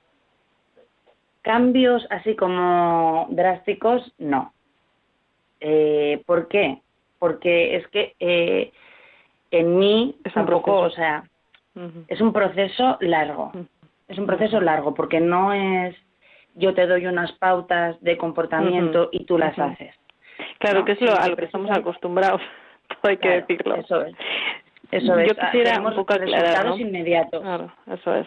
cambios 1.42 2.06
así 2.10 2.36
como 2.36 3.26
drásticos, 3.30 4.12
no. 4.18 4.52
Eh, 5.58 6.22
¿Por 6.24 6.46
qué? 6.46 6.80
Porque 7.18 7.76
es 7.76 7.86
que 7.88 8.14
eh, 8.20 8.72
en 9.50 9.78
mí 9.78 10.16
Es 10.24 10.34
un 10.36 10.42
tampoco, 10.42 10.82
proceso. 10.82 10.86
o 10.86 10.90
sea, 10.90 11.24
es 12.08 12.20
un 12.20 12.32
proceso 12.32 12.96
largo. 13.00 13.52
Es 14.12 14.18
un 14.18 14.26
proceso 14.26 14.60
largo 14.60 14.94
porque 14.94 15.20
no 15.20 15.52
es 15.52 15.96
yo 16.54 16.74
te 16.74 16.86
doy 16.86 17.06
unas 17.06 17.32
pautas 17.32 17.98
de 18.02 18.18
comportamiento 18.18 19.08
y 19.10 19.24
tú 19.24 19.38
las 19.38 19.58
haces. 19.58 19.94
Claro 20.58 20.80
No, 20.80 20.84
que 20.84 20.92
es 20.92 21.00
lo, 21.00 21.14
a 21.18 21.28
lo 21.28 21.36
que 21.36 21.46
estamos 21.46 21.70
acostumbrados, 21.70 22.42
hay 23.02 23.16
que 23.16 23.28
decirlo. 23.28 23.76
Eso 23.76 24.02
es. 24.02 24.14
Eso 24.90 25.18
es. 25.18 25.28
Yo 25.28 25.34
quisiera 25.34 25.72
Tenemos 25.72 25.92
un 25.92 25.96
poco 25.98 26.12
aclarar, 26.12 26.42
resultados 26.42 26.78
¿no? 26.78 26.86
inmediatos. 26.86 27.40
Claro, 27.40 27.72
eso 27.90 28.14
es. 28.14 28.26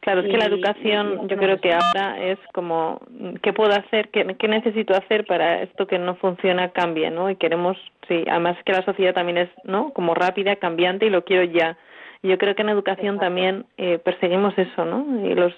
Claro, 0.00 0.20
es 0.20 0.30
que 0.30 0.38
la 0.38 0.46
educación 0.46 1.28
yo 1.28 1.36
creo 1.36 1.60
que 1.60 1.74
ahora 1.74 2.22
es 2.22 2.38
como, 2.54 3.00
¿qué 3.42 3.52
puedo 3.52 3.72
hacer? 3.72 4.08
¿Qué, 4.10 4.34
qué 4.38 4.48
necesito 4.48 4.94
hacer 4.94 5.26
para 5.26 5.62
esto 5.62 5.86
que 5.86 5.98
no 5.98 6.14
funciona 6.16 6.70
cambie, 6.70 7.10
¿no? 7.10 7.28
Y 7.30 7.36
queremos, 7.36 7.76
sí, 8.08 8.24
además 8.28 8.56
que 8.64 8.72
la 8.72 8.82
sociedad 8.82 9.12
también 9.12 9.36
es, 9.36 9.50
¿no? 9.64 9.92
Como 9.92 10.14
rápida, 10.14 10.56
cambiante 10.56 11.06
y 11.06 11.10
lo 11.10 11.24
quiero 11.24 11.44
ya. 11.44 11.76
Yo 12.22 12.36
creo 12.38 12.54
que 12.54 12.62
en 12.62 12.68
educación 12.68 13.16
Exacto. 13.16 13.26
también 13.26 13.66
eh, 13.78 13.98
perseguimos 13.98 14.56
eso, 14.58 14.84
¿no? 14.84 15.26
Y 15.26 15.34
los 15.34 15.54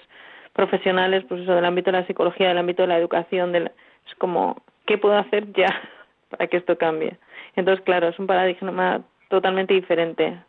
profesionales, 0.53 1.25
pues 1.27 1.41
eso, 1.41 1.55
del 1.55 1.65
ámbito 1.65 1.91
de 1.91 1.99
la 1.99 2.07
psicología, 2.07 2.47
del 2.47 2.57
ámbito 2.57 2.83
de 2.83 2.87
la 2.87 2.97
educación, 2.97 3.51
del, 3.51 3.71
es 4.07 4.15
como, 4.17 4.61
¿qué 4.85 4.97
puedo 4.97 5.17
hacer 5.17 5.51
ya 5.53 5.67
para 6.29 6.47
que 6.47 6.57
esto 6.57 6.77
cambie? 6.77 7.17
Entonces, 7.55 7.83
claro, 7.83 8.07
es 8.07 8.19
un 8.19 8.27
paradigma 8.27 9.01
totalmente 9.29 9.73
diferente. 9.73 10.39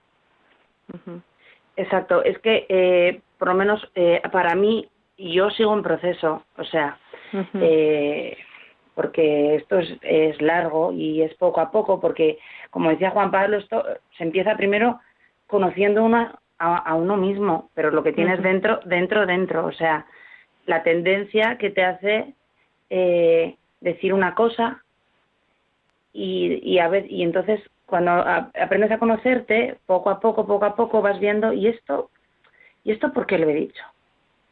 Ujú. 0.93 1.21
Exacto, 1.77 2.23
es 2.23 2.39
que 2.39 2.67
eh, 2.69 3.21
por 3.39 3.49
lo 3.49 3.55
menos 3.55 3.91
eh, 3.95 4.23
para 4.31 4.55
mí 4.55 4.89
yo 5.19 5.51
sigo 5.51 5.75
en 5.75 5.83
proceso, 5.83 6.45
o 6.57 6.65
sea, 6.65 6.99
eh, 7.55 8.37
porque 8.95 9.57
esto 9.57 9.79
es, 9.79 9.99
es 10.03 10.41
largo 10.41 10.93
y 10.93 11.23
es 11.23 11.35
poco 11.35 11.61
a 11.61 11.71
poco, 11.71 12.01
porque 12.01 12.39
como 12.71 12.91
decía 12.91 13.11
Juan 13.11 13.33
Pablo, 13.33 13.57
esto 13.57 13.85
se 14.17 14.25
empieza 14.25 14.57
primero 14.57 15.01
conociendo 15.47 16.03
una, 16.05 16.39
a, 16.59 16.77
a 16.77 16.95
uno 16.95 17.17
mismo, 17.17 17.71
pero 17.75 17.91
lo 17.91 18.03
que 18.03 18.13
tienes 18.13 18.43
dentro, 18.43 18.81
dentro, 18.85 19.27
dentro, 19.27 19.67
o 19.67 19.73
sea, 19.73 20.07
la 20.67 20.83
tendencia 20.83 21.59
que 21.59 21.71
te 21.71 21.85
hace 21.85 22.35
eh, 22.91 23.57
decir 23.81 24.15
una 24.15 24.35
cosa 24.35 24.83
y, 26.13 26.61
y 26.63 26.79
a 26.79 26.89
ver, 26.89 27.11
y 27.11 27.23
entonces 27.23 27.61
cuando 27.87 28.13
a- 28.13 28.51
aprendes 28.61 28.91
a 28.91 28.99
conocerte, 28.99 29.77
poco 29.87 30.11
a 30.11 30.21
poco, 30.21 30.47
poco 30.47 30.65
a 30.65 30.77
poco 30.77 31.03
vas 31.03 31.19
viendo, 31.21 31.53
¿y 31.53 31.67
esto? 31.69 32.11
¿Y 32.85 32.93
esto 32.93 33.13
por 33.13 33.27
qué 33.27 33.39
lo 33.39 33.49
he 33.49 33.55
dicho? 33.55 33.83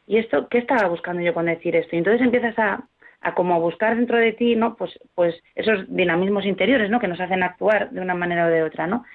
¿Y 0.07 0.17
esto 0.17 0.47
qué 0.49 0.57
estaba 0.59 0.87
buscando 0.89 1.21
yo 1.21 1.33
con 1.33 1.45
decir 1.45 1.75
esto? 1.75 1.95
Y 1.95 1.99
entonces 1.99 2.21
empiezas 2.21 2.57
a, 2.59 2.83
a 3.21 3.33
como 3.33 3.59
buscar 3.61 3.95
dentro 3.95 4.17
de 4.17 4.33
ti, 4.33 4.55
¿no? 4.55 4.75
Pues, 4.75 4.99
pues 5.15 5.41
esos 5.55 5.85
dinamismos 5.87 6.45
interiores, 6.45 6.89
¿no? 6.89 6.99
Que 6.99 7.07
nos 7.07 7.21
hacen 7.21 7.41
actuar 7.43 7.89
de 7.91 8.01
una 8.01 8.13
manera 8.15 8.45
o 8.45 8.49
de 8.49 8.63
otra, 8.63 8.85
¿no? 8.85 9.05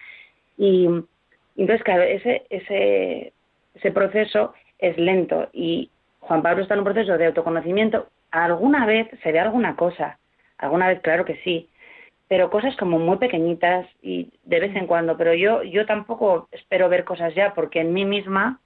Y 0.56 0.88
entonces, 1.62 1.84
claro, 1.84 2.02
ese, 2.02 2.42
ese, 2.50 3.32
ese 3.74 3.90
proceso 3.92 4.54
es 4.78 4.96
lento 4.96 5.48
y 5.52 5.90
Juan 6.20 6.42
Pablo 6.42 6.62
está 6.62 6.74
en 6.74 6.80
un 6.80 6.84
proceso 6.84 7.18
de 7.18 7.26
autoconocimiento. 7.26 8.08
Alguna 8.30 8.86
vez 8.86 9.08
se 9.22 9.32
ve 9.32 9.40
alguna 9.40 9.76
cosa, 9.76 10.18
alguna 10.58 10.88
vez 10.88 11.00
claro 11.00 11.24
que 11.24 11.36
sí, 11.42 11.68
pero 12.28 12.50
cosas 12.50 12.76
como 12.76 12.98
muy 12.98 13.16
pequeñitas 13.16 13.86
y 14.02 14.30
de 14.44 14.60
vez 14.60 14.76
en 14.76 14.86
cuando. 14.86 15.16
Pero 15.16 15.34
yo, 15.34 15.62
yo 15.62 15.86
tampoco 15.86 16.48
espero 16.52 16.88
ver 16.88 17.04
cosas 17.04 17.34
ya 17.34 17.54
porque 17.54 17.80
en 17.80 17.92
mí 17.92 18.04
misma 18.04 18.60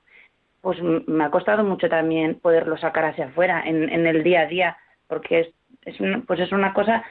pues 0.60 0.80
me 0.80 1.24
ha 1.24 1.30
costado 1.30 1.64
mucho 1.64 1.88
también 1.88 2.38
poderlo 2.38 2.76
sacar 2.76 3.04
hacia 3.06 3.26
afuera 3.26 3.62
en, 3.66 3.88
en 3.88 4.06
el 4.06 4.22
día 4.22 4.42
a 4.42 4.46
día 4.46 4.76
porque 5.08 5.40
es, 5.40 5.48
es 5.84 6.00
una, 6.00 6.22
pues 6.26 6.38
es 6.38 6.52
una 6.52 6.72
cosa 6.72 7.04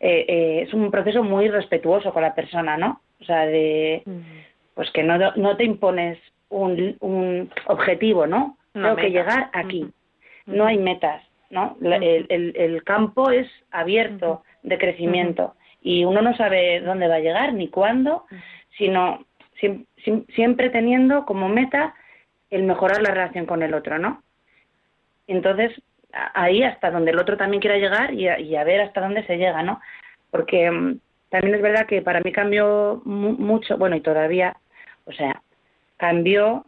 eh, 0.00 0.24
eh, 0.28 0.62
es 0.62 0.74
un 0.74 0.90
proceso 0.90 1.22
muy 1.22 1.48
respetuoso 1.48 2.12
con 2.12 2.22
la 2.22 2.34
persona 2.34 2.76
no 2.76 3.00
o 3.20 3.24
sea 3.24 3.46
de. 3.46 4.02
Pues 4.76 4.88
que 4.92 5.02
no 5.02 5.18
no 5.34 5.56
te 5.56 5.64
impones 5.64 6.16
un, 6.50 6.96
un 7.00 7.50
objetivo 7.66 8.26
no 8.28 8.56
Una 8.74 8.90
tengo 8.90 8.96
que 8.96 9.10
llegar 9.10 9.50
aquí. 9.52 9.80
No 10.46 10.66
hay 10.66 10.78
metas 10.78 11.22
no 11.50 11.76
el, 11.82 12.26
el, 12.28 12.52
el 12.56 12.84
campo 12.84 13.30
es 13.32 13.48
abierto 13.72 14.42
de 14.62 14.78
crecimiento 14.78 15.54
y 15.82 16.04
uno 16.04 16.22
no 16.22 16.36
sabe 16.36 16.80
dónde 16.82 17.08
va 17.08 17.16
a 17.16 17.20
llegar 17.20 17.52
ni 17.54 17.66
cuándo 17.68 18.26
sino 18.78 19.24
siem- 19.60 19.86
siem- 20.04 20.26
siempre 20.34 20.70
teniendo 20.70 21.24
como 21.24 21.48
meta 21.48 21.94
el 22.50 22.62
mejorar 22.64 23.02
la 23.02 23.10
relación 23.10 23.46
con 23.46 23.62
el 23.62 23.74
otro, 23.74 23.98
¿no? 23.98 24.22
Entonces, 25.26 25.72
ahí 26.34 26.62
hasta 26.62 26.90
donde 26.90 27.10
el 27.10 27.18
otro 27.18 27.36
también 27.36 27.60
quiera 27.60 27.78
llegar 27.78 28.14
y 28.14 28.28
a, 28.28 28.38
y 28.38 28.54
a 28.56 28.64
ver 28.64 28.80
hasta 28.82 29.00
dónde 29.00 29.24
se 29.26 29.36
llega, 29.36 29.62
¿no? 29.62 29.80
Porque 30.30 30.70
mm, 30.70 30.98
también 31.30 31.54
es 31.56 31.62
verdad 31.62 31.86
que 31.86 32.02
para 32.02 32.20
mí 32.20 32.30
cambió 32.32 33.02
mucho, 33.04 33.76
bueno, 33.76 33.96
y 33.96 34.00
todavía, 34.00 34.56
o 35.06 35.12
sea, 35.12 35.42
cambió 35.96 36.66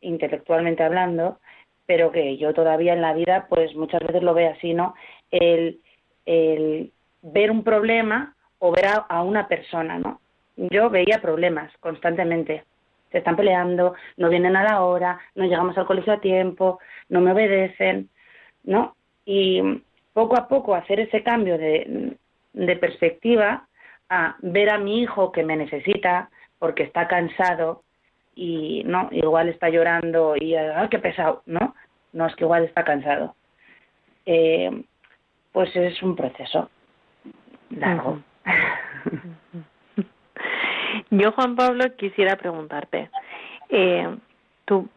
intelectualmente 0.00 0.82
hablando, 0.82 1.38
pero 1.86 2.12
que 2.12 2.36
yo 2.36 2.54
todavía 2.54 2.92
en 2.92 3.02
la 3.02 3.14
vida, 3.14 3.46
pues 3.48 3.74
muchas 3.74 4.00
veces 4.00 4.22
lo 4.22 4.34
veo 4.34 4.52
así, 4.52 4.74
¿no? 4.74 4.94
El, 5.30 5.80
el 6.26 6.92
ver 7.22 7.50
un 7.50 7.64
problema 7.64 8.34
o 8.58 8.72
ver 8.72 8.86
a, 8.86 9.22
una 9.22 9.48
persona, 9.48 9.98
¿no? 9.98 10.20
Yo 10.56 10.90
veía 10.90 11.20
problemas 11.20 11.72
constantemente. 11.78 12.64
Se 13.10 13.18
están 13.18 13.36
peleando, 13.36 13.94
no 14.18 14.28
vienen 14.28 14.56
a 14.56 14.64
la 14.64 14.82
hora, 14.82 15.18
no 15.34 15.44
llegamos 15.44 15.78
al 15.78 15.86
colegio 15.86 16.12
a 16.12 16.20
tiempo, 16.20 16.78
no 17.08 17.20
me 17.20 17.32
obedecen, 17.32 18.10
¿no? 18.64 18.94
Y 19.24 19.62
poco 20.12 20.36
a 20.36 20.46
poco 20.46 20.74
hacer 20.74 21.00
ese 21.00 21.22
cambio 21.22 21.56
de, 21.56 22.16
de 22.52 22.76
perspectiva 22.76 23.66
a 24.10 24.36
ver 24.40 24.70
a 24.70 24.78
mi 24.78 25.00
hijo 25.00 25.32
que 25.32 25.44
me 25.44 25.56
necesita 25.56 26.28
porque 26.58 26.82
está 26.82 27.08
cansado 27.08 27.82
y 28.34 28.82
no 28.84 29.08
igual 29.10 29.48
está 29.48 29.68
llorando 29.68 30.34
y 30.36 30.54
ah 30.54 30.88
qué 30.90 30.98
pesado 30.98 31.42
no 31.46 31.74
no 32.12 32.26
es 32.26 32.34
que 32.36 32.44
igual 32.44 32.64
está 32.64 32.84
cansado. 32.84 33.34
Eh, 34.24 34.84
pues 35.52 35.74
es 35.76 36.02
un 36.02 36.16
proceso 36.16 36.70
largo. 37.70 38.20
Yo 41.10 41.32
Juan 41.32 41.56
Pablo 41.56 41.84
quisiera 41.96 42.36
preguntarte 42.36 43.10
eh, 43.68 44.16
tú 44.64 44.88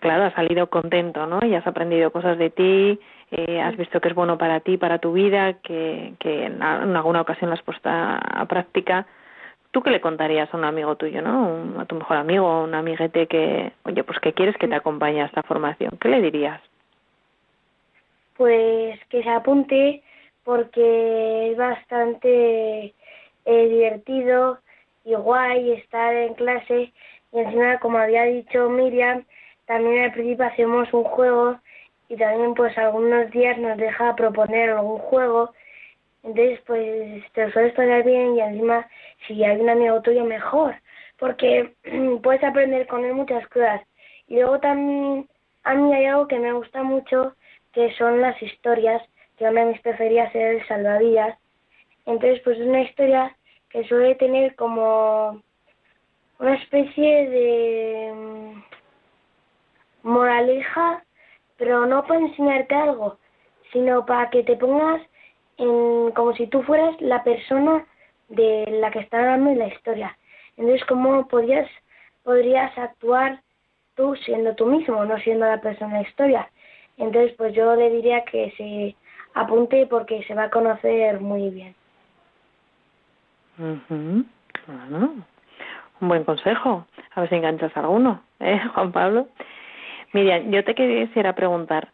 claro 0.00 0.24
has 0.24 0.34
salido 0.34 0.68
contento 0.68 1.26
no 1.26 1.44
y 1.44 1.54
has 1.54 1.66
aprendido 1.66 2.10
cosas 2.12 2.38
de 2.38 2.50
ti 2.50 2.98
eh, 3.36 3.60
has 3.60 3.76
visto 3.76 4.00
que 4.00 4.08
es 4.08 4.14
bueno 4.14 4.38
para 4.38 4.60
ti, 4.60 4.76
para 4.76 5.00
tu 5.00 5.12
vida, 5.12 5.54
que, 5.54 6.14
en, 6.20 6.62
alguna 6.62 7.20
ocasión 7.20 7.50
lo 7.50 7.54
has 7.54 7.62
puesto 7.62 7.88
a, 7.90 8.46
práctica, 8.48 9.06
¿tú 9.74 9.82
qué 9.82 9.90
le 9.90 10.00
contarías 10.00 10.48
a 10.54 10.56
un 10.56 10.64
amigo 10.64 10.94
tuyo, 10.94 11.20
no? 11.20 11.80
a 11.80 11.84
tu 11.84 11.96
mejor 11.96 12.16
amigo, 12.16 12.62
un 12.62 12.76
amiguete 12.76 13.26
que, 13.26 13.72
oye, 13.84 14.04
pues 14.04 14.20
que 14.20 14.32
quieres 14.32 14.56
que 14.56 14.68
te 14.68 14.76
acompañe 14.76 15.20
a 15.20 15.26
esta 15.26 15.42
formación? 15.42 15.98
¿Qué 16.00 16.08
le 16.08 16.22
dirías? 16.22 16.60
Pues 18.36 19.00
que 19.08 19.24
se 19.24 19.28
apunte 19.28 20.00
porque 20.44 21.50
es 21.50 21.56
bastante 21.58 22.94
eh, 23.46 23.68
divertido 23.68 24.60
y 25.04 25.14
guay 25.14 25.72
estar 25.72 26.14
en 26.14 26.34
clase 26.34 26.92
y 27.32 27.38
encima, 27.40 27.80
como 27.80 27.98
había 27.98 28.22
dicho 28.26 28.70
Miriam, 28.70 29.24
también 29.66 30.04
al 30.04 30.12
principio 30.12 30.46
hacemos 30.46 30.92
un 30.92 31.02
juego 31.02 31.58
y 32.08 32.16
también 32.16 32.54
pues 32.54 32.78
algunos 32.78 33.28
días 33.32 33.58
nos 33.58 33.76
deja 33.76 34.14
proponer 34.14 34.70
algún 34.70 35.00
juego. 35.00 35.52
Entonces 36.22 36.60
pues 36.64 37.24
te 37.32 37.50
suele 37.50 37.68
estar 37.68 38.04
bien 38.04 38.36
y 38.36 38.40
encima 38.40 38.86
si 39.26 39.44
hay 39.44 39.56
un 39.60 39.68
amigo 39.68 40.00
tuyo 40.02 40.24
mejor, 40.24 40.74
porque 41.18 41.74
puedes 42.22 42.42
aprender 42.44 42.86
con 42.86 43.04
él 43.04 43.14
muchas 43.14 43.46
cosas. 43.48 43.82
Y 44.28 44.36
luego 44.36 44.58
también 44.60 45.28
a 45.64 45.74
mí 45.74 45.94
hay 45.94 46.06
algo 46.06 46.28
que 46.28 46.38
me 46.38 46.52
gusta 46.52 46.82
mucho 46.82 47.34
que 47.72 47.92
son 47.94 48.20
las 48.20 48.40
historias, 48.42 49.02
que 49.36 49.48
una 49.48 49.62
de 49.62 49.72
mis 49.72 49.80
preferidas 49.80 50.34
es 50.34 50.60
el 50.60 50.68
salvavidas. 50.68 51.38
Entonces 52.06 52.40
pues 52.44 52.58
es 52.58 52.66
una 52.66 52.82
historia 52.82 53.36
que 53.70 53.84
suele 53.84 54.14
tener 54.14 54.54
como 54.54 55.42
una 56.38 56.54
especie 56.54 57.28
de 57.28 58.12
mm, 58.14 58.62
moraleja 60.08 61.04
pero 61.56 61.86
no 61.86 62.04
para 62.06 62.20
enseñarte 62.20 62.74
algo, 62.74 63.18
sino 63.72 64.04
para 64.06 64.30
que 64.30 64.42
te 64.42 64.56
pongas 64.56 65.00
en, 65.56 66.10
como 66.12 66.34
si 66.34 66.46
tú 66.46 66.62
fueras 66.62 67.00
la 67.00 67.22
persona 67.22 67.86
de 68.34 68.66
la 68.80 68.90
que 68.90 69.00
está 69.00 69.18
hablando 69.18 69.50
en 69.50 69.58
la 69.58 69.68
historia. 69.68 70.16
Entonces, 70.56 70.84
¿cómo 70.86 71.26
podrías, 71.28 71.68
podrías 72.22 72.76
actuar 72.78 73.40
tú 73.94 74.14
siendo 74.16 74.54
tú 74.54 74.66
mismo, 74.66 75.04
no 75.04 75.18
siendo 75.18 75.46
la 75.46 75.60
persona 75.60 75.96
de 75.96 76.02
la 76.02 76.08
historia? 76.08 76.50
Entonces, 76.96 77.32
pues 77.36 77.54
yo 77.54 77.74
le 77.74 77.90
diría 77.90 78.24
que 78.24 78.52
se 78.56 78.96
apunte 79.34 79.86
porque 79.86 80.22
se 80.24 80.34
va 80.34 80.44
a 80.44 80.50
conocer 80.50 81.20
muy 81.20 81.50
bien. 81.50 81.74
Un 86.00 86.08
buen 86.08 86.24
consejo. 86.24 86.86
A 87.14 87.20
ver 87.20 87.28
si 87.28 87.36
enganchas 87.36 87.76
alguno, 87.76 88.22
¿eh, 88.40 88.60
Juan 88.74 88.92
Pablo? 88.92 89.28
Miriam, 90.12 90.50
yo 90.50 90.64
te 90.64 90.74
quisiera 90.74 91.34
preguntar, 91.34 91.88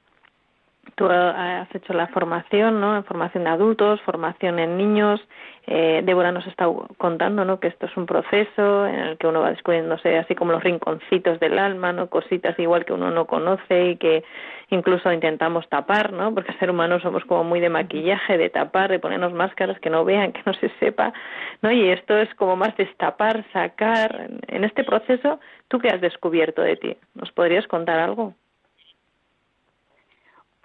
tú 1.00 1.06
has 1.08 1.74
hecho 1.74 1.94
la 1.94 2.08
formación, 2.08 2.78
¿no? 2.78 3.02
Formación 3.04 3.44
de 3.44 3.50
adultos, 3.50 4.02
formación 4.02 4.58
en 4.58 4.76
niños. 4.76 5.18
Eh, 5.66 6.02
Débora 6.04 6.30
nos 6.30 6.46
está 6.46 6.66
contando, 6.98 7.46
¿no? 7.46 7.58
Que 7.58 7.68
esto 7.68 7.86
es 7.86 7.96
un 7.96 8.04
proceso 8.04 8.86
en 8.86 8.96
el 8.96 9.16
que 9.16 9.26
uno 9.26 9.40
va 9.40 9.48
descubriéndose 9.48 10.18
así 10.18 10.34
como 10.34 10.52
los 10.52 10.62
rinconcitos 10.62 11.40
del 11.40 11.58
alma, 11.58 11.94
¿no? 11.94 12.10
Cositas 12.10 12.58
igual 12.58 12.84
que 12.84 12.92
uno 12.92 13.10
no 13.10 13.26
conoce 13.26 13.92
y 13.92 13.96
que 13.96 14.24
incluso 14.68 15.10
intentamos 15.10 15.66
tapar, 15.70 16.12
¿no? 16.12 16.34
Porque 16.34 16.52
ser 16.58 16.70
humano 16.70 17.00
somos 17.00 17.24
como 17.24 17.44
muy 17.44 17.60
de 17.60 17.70
maquillaje, 17.70 18.36
de 18.36 18.50
tapar, 18.50 18.90
de 18.90 18.98
ponernos 18.98 19.32
máscaras 19.32 19.80
que 19.80 19.88
no 19.88 20.04
vean, 20.04 20.32
que 20.32 20.42
no 20.44 20.52
se 20.52 20.68
sepa, 20.80 21.14
¿no? 21.62 21.72
Y 21.72 21.88
esto 21.88 22.18
es 22.18 22.28
como 22.34 22.56
más 22.56 22.76
destapar, 22.76 23.42
sacar. 23.54 24.28
En 24.48 24.64
este 24.64 24.84
proceso, 24.84 25.40
¿tú 25.68 25.78
qué 25.78 25.88
has 25.88 26.02
descubierto 26.02 26.60
de 26.60 26.76
ti? 26.76 26.96
¿Nos 27.14 27.32
podrías 27.32 27.66
contar 27.68 27.98
algo? 28.00 28.34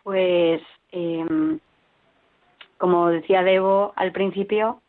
Pues, 0.06 0.62
eh, 0.92 1.58
como 2.78 3.08
decía 3.08 3.42
Debo 3.42 3.92
al 3.96 4.12
principio, 4.12 4.82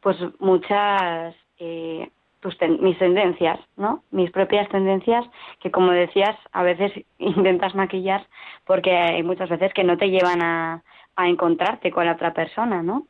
pues 0.00 0.16
muchas, 0.40 1.36
eh, 1.60 2.10
pues 2.40 2.56
mis 2.80 2.98
tendencias, 2.98 3.60
¿no? 3.76 4.02
Mis 4.10 4.32
propias 4.32 4.68
tendencias 4.70 5.24
que, 5.60 5.70
como 5.70 5.92
decías, 5.92 6.36
a 6.50 6.64
veces 6.64 6.90
intentas 7.20 7.76
maquillar 7.76 8.26
porque 8.66 8.90
hay 8.90 9.22
muchas 9.22 9.48
veces 9.48 9.72
que 9.74 9.84
no 9.84 9.96
te 9.96 10.10
llevan 10.10 10.42
a, 10.42 10.82
a 11.14 11.28
encontrarte 11.28 11.92
con 11.92 12.06
la 12.06 12.14
otra 12.14 12.34
persona, 12.34 12.82
¿no? 12.82 13.06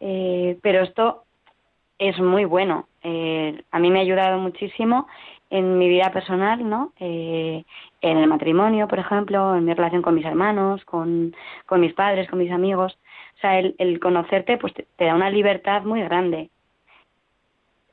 Eh, 0.00 0.58
pero 0.60 0.82
esto 0.82 1.24
es 1.98 2.18
muy 2.20 2.44
bueno. 2.44 2.88
Eh, 3.02 3.58
a 3.70 3.78
mí 3.78 3.90
me 3.90 4.00
ha 4.00 4.02
ayudado 4.02 4.38
muchísimo 4.38 5.06
en 5.54 5.78
mi 5.78 5.88
vida 5.88 6.10
personal, 6.10 6.68
¿no? 6.68 6.92
Eh, 6.98 7.64
en 8.00 8.16
el 8.18 8.26
matrimonio, 8.26 8.88
por 8.88 8.98
ejemplo, 8.98 9.54
en 9.54 9.64
mi 9.64 9.72
relación 9.72 10.02
con 10.02 10.16
mis 10.16 10.24
hermanos, 10.24 10.84
con, 10.84 11.32
con 11.66 11.80
mis 11.80 11.94
padres, 11.94 12.28
con 12.28 12.40
mis 12.40 12.50
amigos. 12.50 12.98
O 13.36 13.40
sea, 13.40 13.60
el, 13.60 13.76
el 13.78 14.00
conocerte 14.00 14.58
pues 14.58 14.74
te, 14.74 15.04
da 15.04 15.14
una 15.14 15.30
libertad 15.30 15.84
muy 15.84 16.02
grande. 16.02 16.50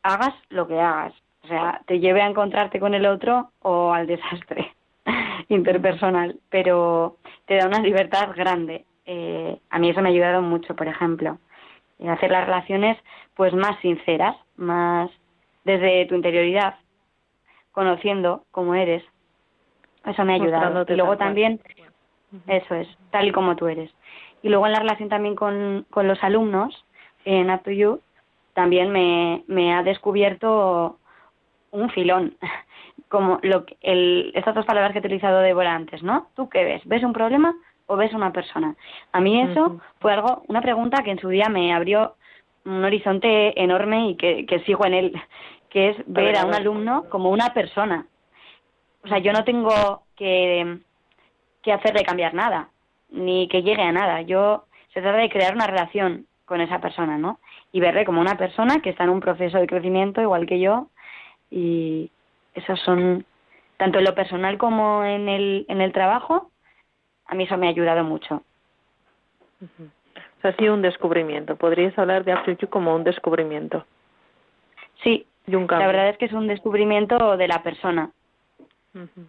Hagas 0.01 0.33
lo 0.49 0.67
que 0.67 0.79
hagas. 0.79 1.13
O 1.43 1.47
sea, 1.47 1.81
te 1.85 1.99
lleve 1.99 2.23
a 2.23 2.27
encontrarte 2.27 2.79
con 2.79 2.95
el 2.95 3.05
otro 3.05 3.51
o 3.61 3.93
al 3.93 4.07
desastre 4.07 4.73
interpersonal, 5.49 6.39
pero 6.49 7.17
te 7.45 7.57
da 7.57 7.67
una 7.67 7.79
libertad 7.79 8.29
grande. 8.35 8.85
Eh, 9.05 9.55
a 9.69 9.77
mí 9.77 9.91
eso 9.91 10.01
me 10.01 10.09
ha 10.09 10.11
ayudado 10.11 10.41
mucho, 10.41 10.75
por 10.75 10.87
ejemplo, 10.87 11.37
hacer 12.09 12.31
las 12.31 12.45
relaciones 12.45 12.97
pues 13.35 13.53
más 13.53 13.79
sinceras, 13.81 14.35
más 14.57 15.11
desde 15.63 16.07
tu 16.07 16.15
interioridad, 16.15 16.75
conociendo 17.71 18.43
cómo 18.51 18.75
eres. 18.75 19.03
Eso 20.05 20.25
me 20.25 20.33
ha 20.33 20.35
ayudado. 20.35 20.85
Y 20.87 20.95
luego 20.95 21.17
también, 21.17 21.59
eso 22.47 22.75
es, 22.75 22.87
tal 23.11 23.27
y 23.27 23.31
como 23.31 23.55
tú 23.55 23.67
eres. 23.67 23.91
Y 24.41 24.49
luego 24.49 24.65
en 24.65 24.73
la 24.73 24.79
relación 24.79 25.09
también 25.09 25.35
con, 25.35 25.85
con 25.89 26.07
los 26.07 26.21
alumnos 26.23 26.85
en 27.25 27.51
Up 27.51 27.63
to 27.63 27.71
You, 27.71 28.01
también 28.53 28.91
me, 28.91 29.43
me 29.47 29.73
ha 29.73 29.83
descubierto 29.83 30.97
un 31.71 31.89
filón. 31.89 32.35
Como 33.07 33.39
lo, 33.41 33.65
el, 33.81 34.31
estas 34.35 34.55
dos 34.55 34.65
palabras 34.65 34.93
que 34.93 34.99
he 34.99 35.01
utilizado 35.01 35.39
Débora 35.39 35.75
antes, 35.75 36.01
¿no? 36.01 36.27
¿Tú 36.35 36.47
qué 36.47 36.63
ves? 36.63 36.81
¿Ves 36.85 37.03
un 37.03 37.11
problema 37.11 37.53
o 37.87 37.97
ves 37.97 38.13
una 38.13 38.31
persona? 38.31 38.75
A 39.11 39.19
mí 39.19 39.41
eso 39.41 39.81
fue 39.99 40.13
algo, 40.13 40.43
una 40.47 40.61
pregunta 40.61 41.03
que 41.03 41.11
en 41.11 41.19
su 41.19 41.27
día 41.27 41.49
me 41.49 41.73
abrió 41.73 42.15
un 42.63 42.85
horizonte 42.85 43.59
enorme 43.61 44.11
y 44.11 44.15
que, 44.15 44.45
que 44.45 44.59
sigo 44.61 44.85
en 44.85 44.93
él 44.93 45.21
que 45.71 45.89
es 45.89 45.97
ver 46.05 46.37
a 46.37 46.45
un 46.45 46.53
alumno 46.53 47.05
como 47.09 47.31
una 47.31 47.53
persona. 47.53 48.05
O 49.03 49.07
sea, 49.07 49.17
yo 49.17 49.33
no 49.33 49.43
tengo 49.43 50.03
que, 50.15 50.77
que 51.63 51.73
hacerle 51.73 52.03
cambiar 52.03 52.35
nada, 52.35 52.69
ni 53.09 53.47
que 53.47 53.63
llegue 53.63 53.81
a 53.81 53.91
nada. 53.91 54.21
Yo 54.21 54.65
se 54.93 55.01
trata 55.01 55.17
de 55.17 55.29
crear 55.29 55.55
una 55.55 55.65
relación 55.65 56.27
con 56.45 56.61
esa 56.61 56.79
persona, 56.79 57.17
¿no? 57.17 57.39
Y 57.71 57.79
verle 57.79 58.05
como 58.05 58.21
una 58.21 58.37
persona 58.37 58.81
que 58.81 58.91
está 58.91 59.05
en 59.05 59.09
un 59.09 59.21
proceso 59.21 59.57
de 59.57 59.67
crecimiento 59.67 60.21
igual 60.21 60.45
que 60.45 60.59
yo 60.59 60.89
y 61.49 62.11
esos 62.53 62.79
son 62.81 63.25
tanto 63.77 63.99
en 63.99 64.05
lo 64.05 64.13
personal 64.13 64.57
como 64.57 65.03
en 65.05 65.29
el 65.29 65.65
en 65.69 65.81
el 65.81 65.93
trabajo 65.93 66.51
a 67.31 67.35
mí 67.35 67.45
eso 67.45 67.57
me 67.57 67.67
ha 67.67 67.69
ayudado 67.69 68.03
mucho. 68.03 68.43
O 69.61 70.41
sea, 70.41 70.51
ha 70.51 70.55
sido 70.57 70.73
un 70.73 70.81
descubrimiento. 70.81 71.55
Podrías 71.55 71.97
hablar 71.97 72.25
de 72.25 72.33
After 72.33 72.67
como 72.67 72.93
un 72.93 73.05
descubrimiento. 73.05 73.85
Sí, 75.01 75.25
la 75.47 75.87
verdad 75.87 76.09
es 76.09 76.17
que 76.17 76.25
es 76.25 76.33
un 76.33 76.47
descubrimiento 76.47 77.37
de 77.37 77.47
la 77.47 77.63
persona. 77.63 78.11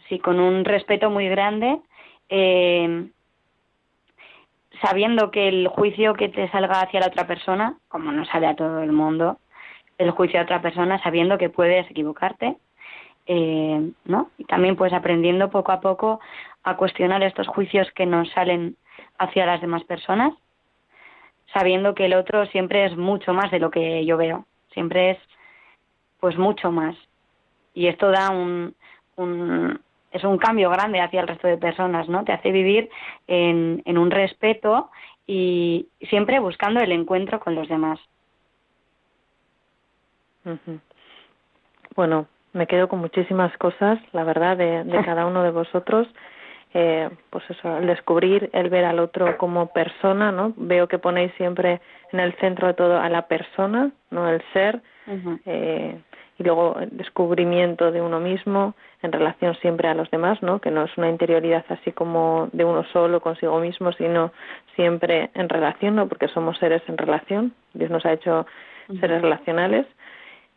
Sí, 0.08 0.18
con 0.18 0.40
un 0.40 0.64
respeto 0.64 1.08
muy 1.08 1.28
grande, 1.28 1.78
eh, 2.28 3.06
sabiendo 4.80 5.30
que 5.30 5.48
el 5.48 5.68
juicio 5.68 6.14
que 6.14 6.28
te 6.28 6.50
salga 6.50 6.80
hacia 6.80 7.00
la 7.00 7.06
otra 7.06 7.26
persona, 7.26 7.76
como 7.88 8.10
no 8.10 8.24
sale 8.24 8.48
a 8.48 8.56
todo 8.56 8.82
el 8.82 8.92
mundo, 8.92 9.38
del 9.98 10.10
juicio 10.10 10.40
de 10.40 10.44
otra 10.44 10.62
persona 10.62 11.00
sabiendo 11.02 11.38
que 11.38 11.48
puedes 11.48 11.88
equivocarte, 11.90 12.56
eh, 13.26 13.90
¿no? 14.04 14.30
Y 14.36 14.44
también 14.44 14.74
pues 14.76 14.92
aprendiendo 14.92 15.50
poco 15.50 15.70
a 15.70 15.80
poco 15.80 16.20
a 16.64 16.76
cuestionar 16.76 17.22
estos 17.22 17.46
juicios 17.46 17.88
que 17.92 18.06
nos 18.06 18.28
salen 18.30 18.76
hacia 19.18 19.46
las 19.46 19.60
demás 19.60 19.84
personas, 19.84 20.34
sabiendo 21.52 21.94
que 21.94 22.06
el 22.06 22.14
otro 22.14 22.46
siempre 22.46 22.84
es 22.86 22.96
mucho 22.96 23.32
más 23.32 23.50
de 23.50 23.60
lo 23.60 23.70
que 23.70 24.04
yo 24.04 24.16
veo, 24.16 24.46
siempre 24.72 25.12
es 25.12 25.18
pues 26.22 26.38
mucho 26.38 26.70
más. 26.70 26.94
Y 27.74 27.88
esto 27.88 28.12
da 28.12 28.30
un, 28.30 28.76
un 29.16 29.80
es 30.12 30.22
un 30.22 30.38
cambio 30.38 30.70
grande 30.70 31.00
hacia 31.00 31.20
el 31.20 31.26
resto 31.26 31.48
de 31.48 31.56
personas, 31.56 32.08
¿no? 32.08 32.22
Te 32.22 32.32
hace 32.32 32.52
vivir 32.52 32.88
en, 33.26 33.82
en 33.86 33.98
un 33.98 34.12
respeto 34.12 34.88
y 35.26 35.88
siempre 36.08 36.38
buscando 36.38 36.78
el 36.78 36.92
encuentro 36.92 37.40
con 37.40 37.56
los 37.56 37.68
demás. 37.68 37.98
Bueno, 41.96 42.26
me 42.52 42.68
quedo 42.68 42.88
con 42.88 43.00
muchísimas 43.00 43.56
cosas, 43.58 43.98
la 44.12 44.22
verdad, 44.22 44.56
de, 44.56 44.84
de 44.84 45.04
cada 45.04 45.26
uno 45.26 45.42
de 45.42 45.50
vosotros. 45.50 46.06
Eh, 46.72 47.10
pues 47.30 47.42
eso, 47.50 47.78
el 47.78 47.88
descubrir, 47.88 48.48
el 48.52 48.70
ver 48.70 48.84
al 48.84 49.00
otro 49.00 49.36
como 49.38 49.72
persona, 49.72 50.30
¿no? 50.30 50.54
Veo 50.56 50.86
que 50.86 50.98
ponéis 50.98 51.32
siempre 51.36 51.80
en 52.12 52.20
el 52.20 52.32
centro 52.34 52.68
de 52.68 52.74
todo 52.74 53.00
a 53.00 53.08
la 53.08 53.26
persona, 53.26 53.90
no 54.10 54.28
el 54.28 54.40
ser, 54.52 54.80
eh, 55.44 56.00
y 56.42 56.44
luego 56.44 56.76
el 56.80 56.96
descubrimiento 56.96 57.92
de 57.92 58.02
uno 58.02 58.18
mismo 58.20 58.74
en 59.02 59.12
relación 59.12 59.54
siempre 59.56 59.88
a 59.88 59.94
los 59.94 60.10
demás, 60.10 60.42
¿no? 60.42 60.58
Que 60.60 60.70
no 60.70 60.84
es 60.84 60.96
una 60.98 61.08
interioridad 61.08 61.64
así 61.68 61.92
como 61.92 62.48
de 62.52 62.64
uno 62.64 62.84
solo 62.92 63.20
consigo 63.20 63.58
mismo, 63.60 63.92
sino 63.92 64.32
siempre 64.74 65.30
en 65.34 65.48
relación, 65.48 65.96
¿no? 65.96 66.08
Porque 66.08 66.28
somos 66.28 66.58
seres 66.58 66.82
en 66.88 66.98
relación. 66.98 67.52
Dios 67.74 67.90
nos 67.90 68.04
ha 68.04 68.12
hecho 68.12 68.46
seres 69.00 69.22
relacionales. 69.22 69.86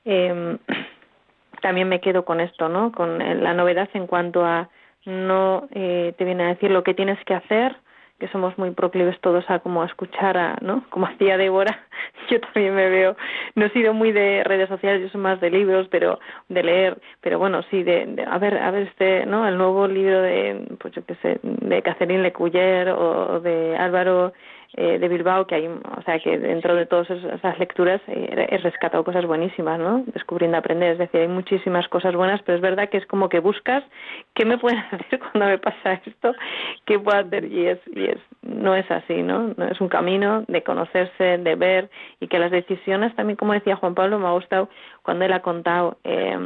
Eh, 0.05 0.57
también 1.61 1.87
me 1.87 2.01
quedo 2.01 2.25
con 2.25 2.41
esto, 2.41 2.67
¿no? 2.67 2.91
Con 2.91 3.19
la 3.19 3.53
novedad 3.53 3.89
en 3.93 4.07
cuanto 4.07 4.43
a 4.45 4.69
no 5.05 5.67
eh, 5.71 6.13
te 6.17 6.25
viene 6.25 6.45
a 6.45 6.47
decir 6.47 6.71
lo 6.71 6.83
que 6.83 6.95
tienes 6.95 7.23
que 7.25 7.35
hacer, 7.35 7.75
que 8.19 8.27
somos 8.29 8.57
muy 8.57 8.71
proclives 8.71 9.19
todos 9.19 9.43
a 9.49 9.59
como 9.59 9.81
a 9.81 9.85
escuchar 9.85 10.37
a, 10.37 10.57
¿no? 10.61 10.83
Como 10.89 11.05
hacía 11.05 11.37
Débora, 11.37 11.85
yo 12.29 12.39
también 12.39 12.75
me 12.75 12.89
veo, 12.89 13.15
no 13.55 13.65
he 13.65 13.69
sido 13.71 13.93
muy 13.93 14.11
de 14.11 14.43
redes 14.43 14.69
sociales, 14.69 15.01
yo 15.01 15.09
soy 15.09 15.21
más 15.21 15.41
de 15.41 15.49
libros, 15.49 15.87
pero 15.89 16.19
de 16.47 16.63
leer, 16.63 16.97
pero 17.21 17.39
bueno, 17.39 17.61
sí, 17.69 17.83
de, 17.83 18.25
a 18.27 18.37
ver, 18.37 18.57
a 18.57 18.71
ver 18.71 18.83
este, 18.83 19.25
¿no? 19.25 19.47
El 19.47 19.57
nuevo 19.57 19.87
libro 19.87 20.21
de, 20.21 20.65
pues 20.79 20.93
yo 20.93 21.05
qué 21.05 21.15
sé, 21.15 21.39
de 21.43 21.81
Catherine 21.81 22.23
Lecuyer 22.23 22.89
o 22.89 23.39
de 23.41 23.75
Álvaro 23.77 24.33
eh, 24.77 24.99
de 24.99 25.07
Bilbao, 25.07 25.47
que 25.47 25.55
hay, 25.55 25.67
o 25.67 26.01
sea, 26.03 26.19
que 26.19 26.37
dentro 26.37 26.75
de 26.75 26.85
todas 26.85 27.09
esas 27.09 27.57
lecturas 27.59 28.01
eh, 28.07 28.47
he 28.49 28.57
rescatado 28.57 29.05
cosas 29.05 29.25
buenísimas, 29.25 29.79
¿no? 29.79 30.03
Descubriendo 30.07 30.57
aprender, 30.57 30.91
es 30.91 30.97
decir, 30.97 31.21
hay 31.21 31.29
muchísimas 31.29 31.87
cosas 31.87 32.13
buenas, 32.13 32.41
pero 32.43 32.57
es 32.57 32.61
verdad 32.61 32.89
que 32.89 32.97
es 32.97 33.05
como 33.05 33.29
que 33.29 33.39
buscas 33.39 33.85
qué 34.33 34.43
me 34.43 34.57
pueden 34.57 34.79
hacer 34.91 35.19
cuando 35.19 35.45
me 35.45 35.57
pasa 35.59 36.01
esto, 36.05 36.35
qué 36.83 36.99
puedo 36.99 37.17
hacer 37.17 37.45
y 37.45 37.67
es, 37.67 37.79
y 37.87 38.03
es, 38.03 38.17
no 38.41 38.75
es 38.75 38.89
así, 38.91 39.23
¿no? 39.23 39.53
no 39.55 39.65
es 39.65 39.79
un 39.79 39.87
camino 39.87 40.43
de 40.49 40.61
conocerse, 40.61 41.37
de 41.37 41.55
ver 41.55 41.89
y 42.19 42.27
que 42.27 42.37
las 42.37 42.51
decisiones 42.51 43.15
también, 43.15 43.37
como 43.37 43.53
decía 43.53 43.77
Juan 43.77 43.95
Pablo, 43.95 44.19
me 44.19 44.27
ha 44.27 44.31
gustado 44.31 44.67
cuando 45.03 45.23
él 45.23 45.31
ha 45.31 45.41
contado 45.41 45.97
eh, 46.03 46.37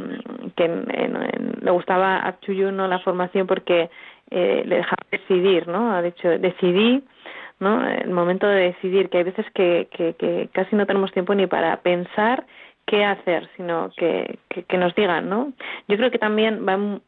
que 0.54 0.68
le 0.68 1.70
gustaba 1.72 2.24
a 2.24 2.38
Chuyuno 2.38 2.86
la 2.86 3.00
formación 3.00 3.48
porque 3.48 3.90
eh, 4.30 4.62
le 4.64 4.76
dejaba 4.76 5.02
decidir, 5.10 5.66
¿no? 5.66 5.92
Ha 5.92 6.02
dicho, 6.02 6.28
decidí 6.28 7.02
¿no? 7.60 7.86
El 7.86 8.10
momento 8.10 8.46
de 8.46 8.72
decidir, 8.72 9.08
que 9.08 9.18
hay 9.18 9.24
veces 9.24 9.46
que, 9.54 9.88
que, 9.92 10.48
casi 10.52 10.74
no 10.74 10.86
tenemos 10.86 11.12
tiempo 11.12 11.34
ni 11.34 11.46
para 11.46 11.76
pensar 11.82 12.46
qué 12.86 13.04
hacer, 13.04 13.48
sino 13.56 13.90
que, 13.96 14.38
que, 14.48 14.78
nos 14.78 14.94
digan, 14.94 15.28
¿no? 15.28 15.52
Yo 15.86 15.96
creo 15.96 16.10
que 16.10 16.18
también 16.18 16.66
va 16.66 17.00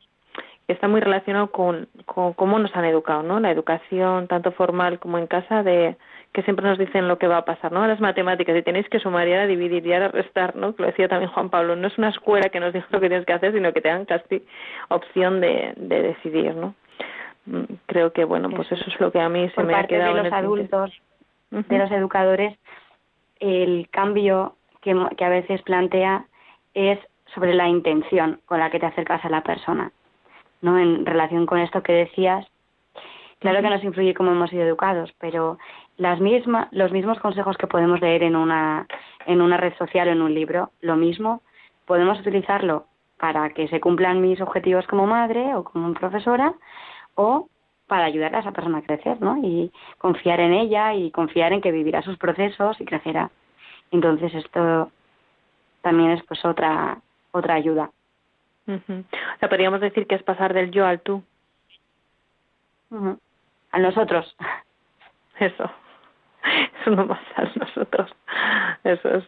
está 0.68 0.88
muy 0.88 1.00
relacionado 1.00 1.50
con, 1.50 1.88
con 2.06 2.32
cómo 2.34 2.58
nos 2.58 2.74
han 2.76 2.84
educado, 2.84 3.22
¿no? 3.22 3.40
La 3.40 3.50
educación, 3.50 4.28
tanto 4.28 4.52
formal 4.52 4.98
como 4.98 5.18
en 5.18 5.26
casa, 5.26 5.62
de 5.62 5.96
que 6.32 6.42
siempre 6.42 6.66
nos 6.66 6.78
dicen 6.78 7.08
lo 7.08 7.18
que 7.18 7.26
va 7.26 7.38
a 7.38 7.44
pasar, 7.44 7.72
¿no? 7.72 7.86
Las 7.86 8.00
matemáticas, 8.00 8.56
y 8.56 8.62
tenéis 8.62 8.88
que 8.88 9.00
sumar 9.00 9.28
y 9.28 9.32
ahora 9.32 9.46
dividir 9.46 9.86
y 9.86 9.92
ahora 9.92 10.08
restar, 10.08 10.56
¿no? 10.56 10.74
Que 10.74 10.82
lo 10.82 10.88
decía 10.88 11.08
también 11.08 11.30
Juan 11.30 11.50
Pablo, 11.50 11.76
no 11.76 11.88
es 11.88 11.98
una 11.98 12.08
escuela 12.08 12.48
que 12.48 12.60
nos 12.60 12.72
diga 12.72 12.86
lo 12.90 13.00
que 13.00 13.08
tienes 13.08 13.26
que 13.26 13.32
hacer, 13.32 13.52
sino 13.52 13.72
que 13.72 13.80
te 13.80 13.88
dan 13.88 14.06
casi 14.06 14.46
opción 14.88 15.40
de, 15.40 15.74
de 15.76 16.02
decidir, 16.02 16.54
¿no? 16.54 16.74
Creo 17.86 18.12
que 18.12 18.24
bueno 18.24 18.50
pues 18.50 18.70
eso 18.70 18.84
es. 18.86 19.00
lo 19.00 19.10
que 19.10 19.20
a 19.20 19.28
mí 19.28 19.48
se 19.50 19.62
me 19.64 19.74
ha 19.74 19.86
quedado 19.86 20.14
de 20.14 20.22
los 20.24 20.32
adultos 20.32 20.90
de 21.50 21.78
los 21.78 21.90
educadores 21.90 22.56
el 23.40 23.88
cambio 23.90 24.56
que, 24.80 24.94
que 25.16 25.24
a 25.24 25.28
veces 25.28 25.60
plantea 25.62 26.24
es 26.74 26.98
sobre 27.34 27.54
la 27.54 27.68
intención 27.68 28.40
con 28.46 28.60
la 28.60 28.70
que 28.70 28.78
te 28.78 28.86
acercas 28.86 29.24
a 29.24 29.28
la 29.28 29.42
persona 29.42 29.90
no 30.60 30.78
en 30.78 31.04
relación 31.04 31.44
con 31.46 31.58
esto 31.58 31.82
que 31.82 31.92
decías 31.92 32.46
claro 33.40 33.60
que 33.60 33.70
nos 33.70 33.82
influye 33.82 34.14
cómo 34.14 34.30
hemos 34.30 34.50
sido 34.50 34.62
educados 34.62 35.12
pero 35.18 35.58
las 35.96 36.20
mismas 36.20 36.68
los 36.70 36.92
mismos 36.92 37.18
consejos 37.18 37.56
que 37.56 37.66
podemos 37.66 38.00
leer 38.00 38.22
en 38.22 38.36
una 38.36 38.86
en 39.26 39.42
una 39.42 39.56
red 39.56 39.74
social 39.78 40.08
o 40.08 40.12
en 40.12 40.22
un 40.22 40.32
libro 40.32 40.70
lo 40.80 40.94
mismo 40.94 41.42
podemos 41.86 42.20
utilizarlo 42.20 42.86
para 43.18 43.50
que 43.50 43.68
se 43.68 43.80
cumplan 43.80 44.20
mis 44.20 44.40
objetivos 44.40 44.86
como 44.86 45.06
madre 45.06 45.54
o 45.54 45.64
como 45.64 45.92
profesora 45.94 46.54
o 47.14 47.48
para 47.86 48.04
ayudar 48.04 48.34
a 48.34 48.40
esa 48.40 48.52
persona 48.52 48.78
a 48.78 48.82
crecer, 48.82 49.20
¿no? 49.20 49.36
Y 49.38 49.70
confiar 49.98 50.40
en 50.40 50.52
ella 50.52 50.94
y 50.94 51.10
confiar 51.10 51.52
en 51.52 51.60
que 51.60 51.72
vivirá 51.72 52.02
sus 52.02 52.16
procesos 52.16 52.80
y 52.80 52.84
crecerá. 52.84 53.30
Entonces 53.90 54.34
esto 54.34 54.90
también 55.82 56.12
es 56.12 56.22
pues 56.24 56.44
otra 56.44 56.98
otra 57.32 57.54
ayuda. 57.54 57.90
O 58.66 59.38
sea, 59.40 59.48
podríamos 59.48 59.80
decir 59.80 60.06
que 60.06 60.14
es 60.14 60.22
pasar 60.22 60.54
del 60.54 60.70
yo 60.70 60.86
al 60.86 61.00
tú. 61.00 61.22
A 63.72 63.78
nosotros. 63.78 64.36
Eso. 65.38 65.70
Eso 66.80 66.90
no 66.90 67.08
pasa 67.08 67.22
a 67.36 67.58
nosotros. 67.58 68.10
Eso 68.84 69.08
es. 69.16 69.24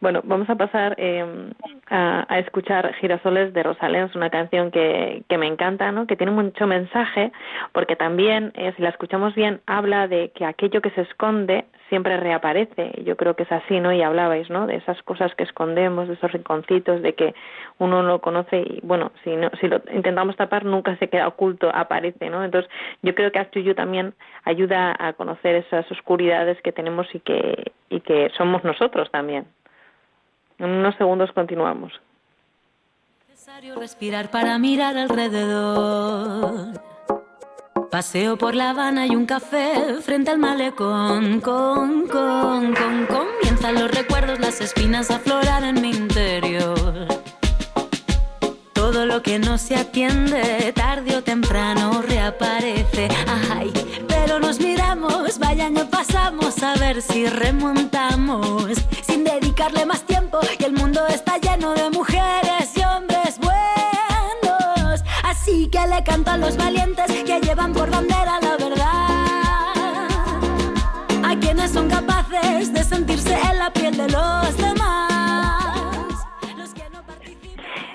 Bueno, 0.00 0.22
vamos 0.24 0.48
a 0.48 0.54
pasar 0.54 0.94
eh, 0.96 1.52
a, 1.90 2.38
escuchar 2.38 2.94
Girasoles 2.94 3.52
de 3.52 3.62
Rosalén, 3.62 4.10
una 4.14 4.30
canción 4.30 4.70
que, 4.70 5.22
que 5.28 5.36
me 5.36 5.46
encanta, 5.46 5.92
¿no? 5.92 6.06
que 6.06 6.16
tiene 6.16 6.32
mucho 6.32 6.66
mensaje, 6.66 7.32
porque 7.72 7.96
también, 7.96 8.50
eh, 8.54 8.72
si 8.76 8.82
la 8.82 8.88
escuchamos 8.88 9.34
bien, 9.34 9.60
habla 9.66 10.08
de 10.08 10.30
que 10.34 10.46
aquello 10.46 10.80
que 10.80 10.90
se 10.92 11.02
esconde 11.02 11.66
siempre 11.90 12.16
reaparece. 12.16 13.02
Yo 13.04 13.16
creo 13.16 13.36
que 13.36 13.42
es 13.42 13.52
así, 13.52 13.78
¿no? 13.78 13.92
Y 13.92 14.00
hablabais, 14.00 14.48
¿no? 14.48 14.66
De 14.66 14.76
esas 14.76 15.02
cosas 15.02 15.34
que 15.34 15.42
escondemos, 15.42 16.08
de 16.08 16.14
esos 16.14 16.32
rinconcitos, 16.32 17.02
de 17.02 17.14
que 17.14 17.34
uno 17.78 18.02
no 18.02 18.08
lo 18.08 18.20
conoce 18.20 18.60
y, 18.60 18.80
bueno, 18.82 19.12
si, 19.22 19.36
no, 19.36 19.50
si 19.60 19.68
lo 19.68 19.82
intentamos 19.92 20.36
tapar, 20.36 20.64
nunca 20.64 20.96
se 20.96 21.08
queda 21.08 21.28
oculto, 21.28 21.70
aparece, 21.74 22.30
¿no? 22.30 22.42
Entonces, 22.42 22.70
yo 23.02 23.14
creo 23.14 23.32
que 23.32 23.40
Act 23.40 23.56
también 23.76 24.14
ayuda 24.44 24.96
a 24.98 25.12
conocer 25.12 25.56
esas 25.56 25.90
oscuridades 25.90 26.62
que 26.62 26.72
tenemos 26.72 27.12
y 27.14 27.20
que, 27.20 27.72
y 27.90 28.00
que 28.00 28.30
somos 28.38 28.64
nosotros 28.64 29.10
también. 29.10 29.44
En 30.60 30.70
unos 30.70 30.94
segundos 30.96 31.30
continuamos. 31.32 31.90
Necesario 33.26 33.76
respirar 33.76 34.30
para 34.30 34.58
mirar 34.58 34.94
alrededor. 34.98 36.78
Paseo 37.90 38.36
por 38.36 38.54
La 38.54 38.70
Habana 38.70 39.06
y 39.06 39.16
un 39.16 39.24
café 39.24 39.94
frente 40.02 40.30
al 40.30 40.38
malecón. 40.38 41.40
Con, 41.40 42.06
con, 42.08 42.74
con, 42.74 43.06
comienzan 43.06 43.74
los 43.74 43.90
recuerdos, 43.90 44.38
las 44.38 44.60
espinas 44.60 45.10
a 45.10 45.16
aflorar 45.16 45.64
en 45.64 45.80
mi 45.80 45.92
interior. 45.92 47.08
Todo 48.74 49.06
lo 49.06 49.22
que 49.22 49.38
no 49.38 49.56
se 49.56 49.76
atiende, 49.76 50.74
tarde 50.74 51.16
o 51.16 51.22
temprano 51.22 52.02
reaparece. 52.02 53.08
Ay, 53.50 53.72
nos 54.38 54.60
miramos, 54.60 55.38
vaya 55.38 55.66
año 55.66 55.88
pasamos 55.90 56.62
a 56.62 56.74
ver 56.74 57.02
si 57.02 57.26
remontamos. 57.26 58.66
Sin 59.02 59.24
dedicarle 59.24 59.84
más 59.86 60.02
tiempo, 60.02 60.38
y 60.58 60.64
el 60.64 60.72
mundo 60.72 61.06
está 61.08 61.38
lleno 61.38 61.72
de 61.74 61.90
mujeres 61.90 62.70
y 62.76 62.84
hombres 62.84 63.38
buenos. 63.38 65.02
Así 65.24 65.68
que 65.68 65.84
le 65.86 66.04
canto 66.04 66.30
a 66.30 66.36
los 66.36 66.56
valientes 66.56 67.10
que 67.10 67.40
llevan 67.40 67.72
por 67.72 67.90
bandera 67.90 68.38
la 68.40 68.56
verdad. 68.56 68.86
A 71.24 71.36
quienes 71.40 71.72
son 71.72 71.88
capaces 71.88 72.72
de 72.72 72.84
sentirse 72.84 73.36
en 73.50 73.58
la 73.58 73.72
piel 73.72 73.96
de 73.96 74.08
los 74.08 74.59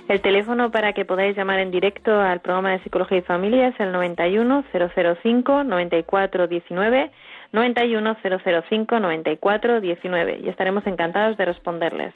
El 0.08 0.22
teléfono 0.22 0.70
para 0.70 0.94
que 0.94 1.04
podáis 1.04 1.36
llamar 1.36 1.60
en 1.60 1.72
directo 1.72 2.20
al 2.20 2.40
programa 2.40 2.72
de 2.72 2.84
Psicología 2.84 3.18
y 3.18 3.22
Familia 3.22 3.70
es 3.70 3.80
el 3.80 3.92
91 3.92 4.64
005 4.72 5.64
94 5.64 6.48
19 6.48 7.12
91 7.52 8.18
005 8.22 9.00
94 9.00 9.82
19 9.82 10.40
y 10.44 10.50
estaremos 10.50 10.86
encantados 10.86 11.38
de 11.38 11.46
responderles. 11.46 12.14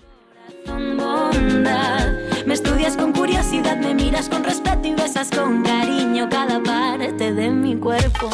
Me 2.45 2.53
estudias 2.53 2.95
con 2.95 3.11
curiosidad, 3.11 3.77
me 3.77 3.95
miras 3.95 4.29
con 4.29 4.43
respeto 4.43 4.87
y 4.87 4.93
besas 4.93 5.31
con 5.31 5.63
cariño 5.63 6.27
cada 6.29 6.59
parte 6.61 7.33
de 7.33 7.49
mi 7.49 7.75
cuerpo. 7.75 8.29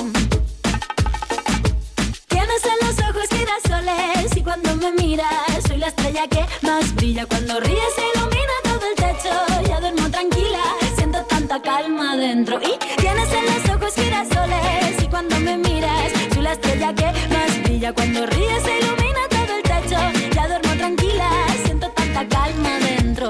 Tienes 2.27 2.65
en 2.65 2.87
los 2.87 2.99
ojos 3.09 3.29
girasoles 3.29 4.35
y 4.35 4.43
cuando 4.43 4.75
me 4.75 4.91
miras 4.91 5.63
soy 5.65 5.77
la 5.77 5.87
estrella 5.87 6.27
que 6.29 6.45
más 6.65 6.93
brilla 6.95 7.25
cuando 7.25 7.59
ríes 7.61 7.95
ilumina 8.13 8.64
todo 8.85 8.89
el 8.89 8.95
techo. 8.95 9.67
Ya 9.67 9.79
duermo 9.79 10.09
tranquila, 10.09 10.63
siento 10.95 11.23
tanta 11.25 11.61
calma 11.61 12.15
dentro. 12.15 12.59
Y 12.61 12.77
tienes 13.01 13.31
en 13.31 13.45
los 13.45 13.75
ojos 13.75 13.93
girasoles 13.95 15.03
y 15.03 15.07
cuando 15.07 15.39
me 15.39 15.57
miras, 15.57 16.11
soy 16.33 16.43
la 16.43 16.53
estrella 16.53 16.93
que 16.93 17.05
más 17.05 17.63
brilla 17.63 17.93
cuando 17.93 18.25
ríes 18.25 18.63
se 18.63 18.79
ilumina 18.79 19.21
todo 19.29 19.57
el 19.57 19.63
techo. 19.63 19.97
Ya 20.35 20.47
duermo 20.47 20.73
tranquila, 20.77 21.29
siento 21.63 21.89
tanta 21.91 22.27
calma 22.27 22.79
dentro. 22.79 23.29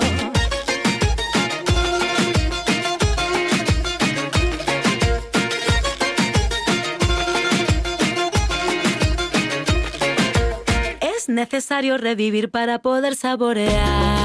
Es 11.01 11.29
necesario 11.29 11.97
revivir 11.97 12.51
para 12.51 12.79
poder 12.79 13.15
saborear. 13.15 14.24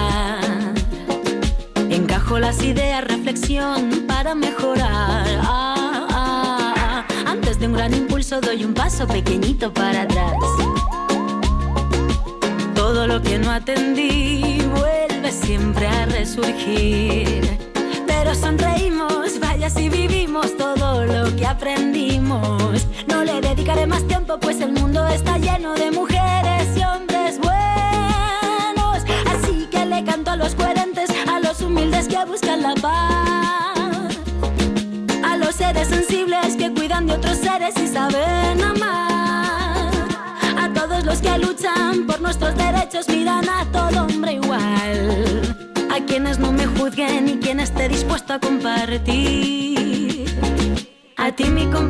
Encajo 2.30 2.46
las 2.46 2.62
ideas, 2.62 3.02
reflexión 3.02 4.04
para 4.06 4.36
mejorar. 4.36 5.26
Ah, 5.42 6.06
ah, 6.10 6.74
ah. 6.78 7.04
Antes 7.26 7.58
de 7.58 7.66
un 7.66 7.72
gran 7.72 7.92
impulso 7.92 8.40
doy 8.40 8.64
un 8.64 8.72
paso 8.72 9.04
pequeñito 9.08 9.72
para 9.72 10.02
atrás. 10.02 10.36
Todo 12.76 13.08
lo 13.08 13.20
que 13.20 13.36
no 13.36 13.50
atendí 13.50 14.62
vuelve 14.76 15.32
siempre 15.32 15.88
a 15.88 16.06
resurgir. 16.06 17.58
Pero 18.06 18.32
sonreímos, 18.36 19.40
vaya 19.40 19.68
si 19.68 19.88
vivimos 19.88 20.56
todo 20.56 21.04
lo 21.04 21.34
que 21.34 21.44
aprendimos. 21.44 22.86
No 23.08 23.24
le 23.24 23.40
dedicaré 23.40 23.88
más 23.88 24.06
tiempo, 24.06 24.38
pues 24.38 24.60
el 24.60 24.70
mundo 24.70 25.04
está 25.08 25.36
lleno 25.36 25.74
de 25.74 25.90
mujeres 25.90 26.76
y 26.76 26.84
hombres 26.84 27.40
buenos. 27.40 29.02
Así 29.26 29.66
que 29.68 29.84
le 29.84 30.04
canto 30.04 30.30
a 30.30 30.36
los 30.36 30.54
a 30.54 30.79
que 32.08 32.24
buscan 32.24 32.62
la 32.62 32.74
paz. 32.74 34.16
A 35.24 35.36
los 35.36 35.54
seres 35.54 35.88
sensibles 35.88 36.56
que 36.56 36.72
cuidan 36.72 37.06
de 37.06 37.14
otros 37.14 37.36
seres 37.38 37.74
y 37.76 37.86
saben 37.86 38.62
amar. 38.62 39.90
A 40.58 40.70
todos 40.72 41.04
los 41.04 41.20
que 41.20 41.38
luchan 41.38 42.06
por 42.06 42.20
nuestros 42.20 42.56
derechos 42.56 43.08
miran 43.08 43.48
a 43.48 43.64
todo 43.72 44.04
hombre 44.04 44.34
igual. 44.34 45.56
A 45.90 46.00
quienes 46.06 46.38
no 46.38 46.52
me 46.52 46.66
juzguen 46.66 47.28
y 47.28 47.38
quien 47.38 47.60
esté 47.60 47.88
dispuesto 47.88 48.34
a 48.34 48.38
compartir. 48.38 50.26
A 51.16 51.32
ti 51.32 51.44
mi 51.44 51.66
compañero 51.66 51.89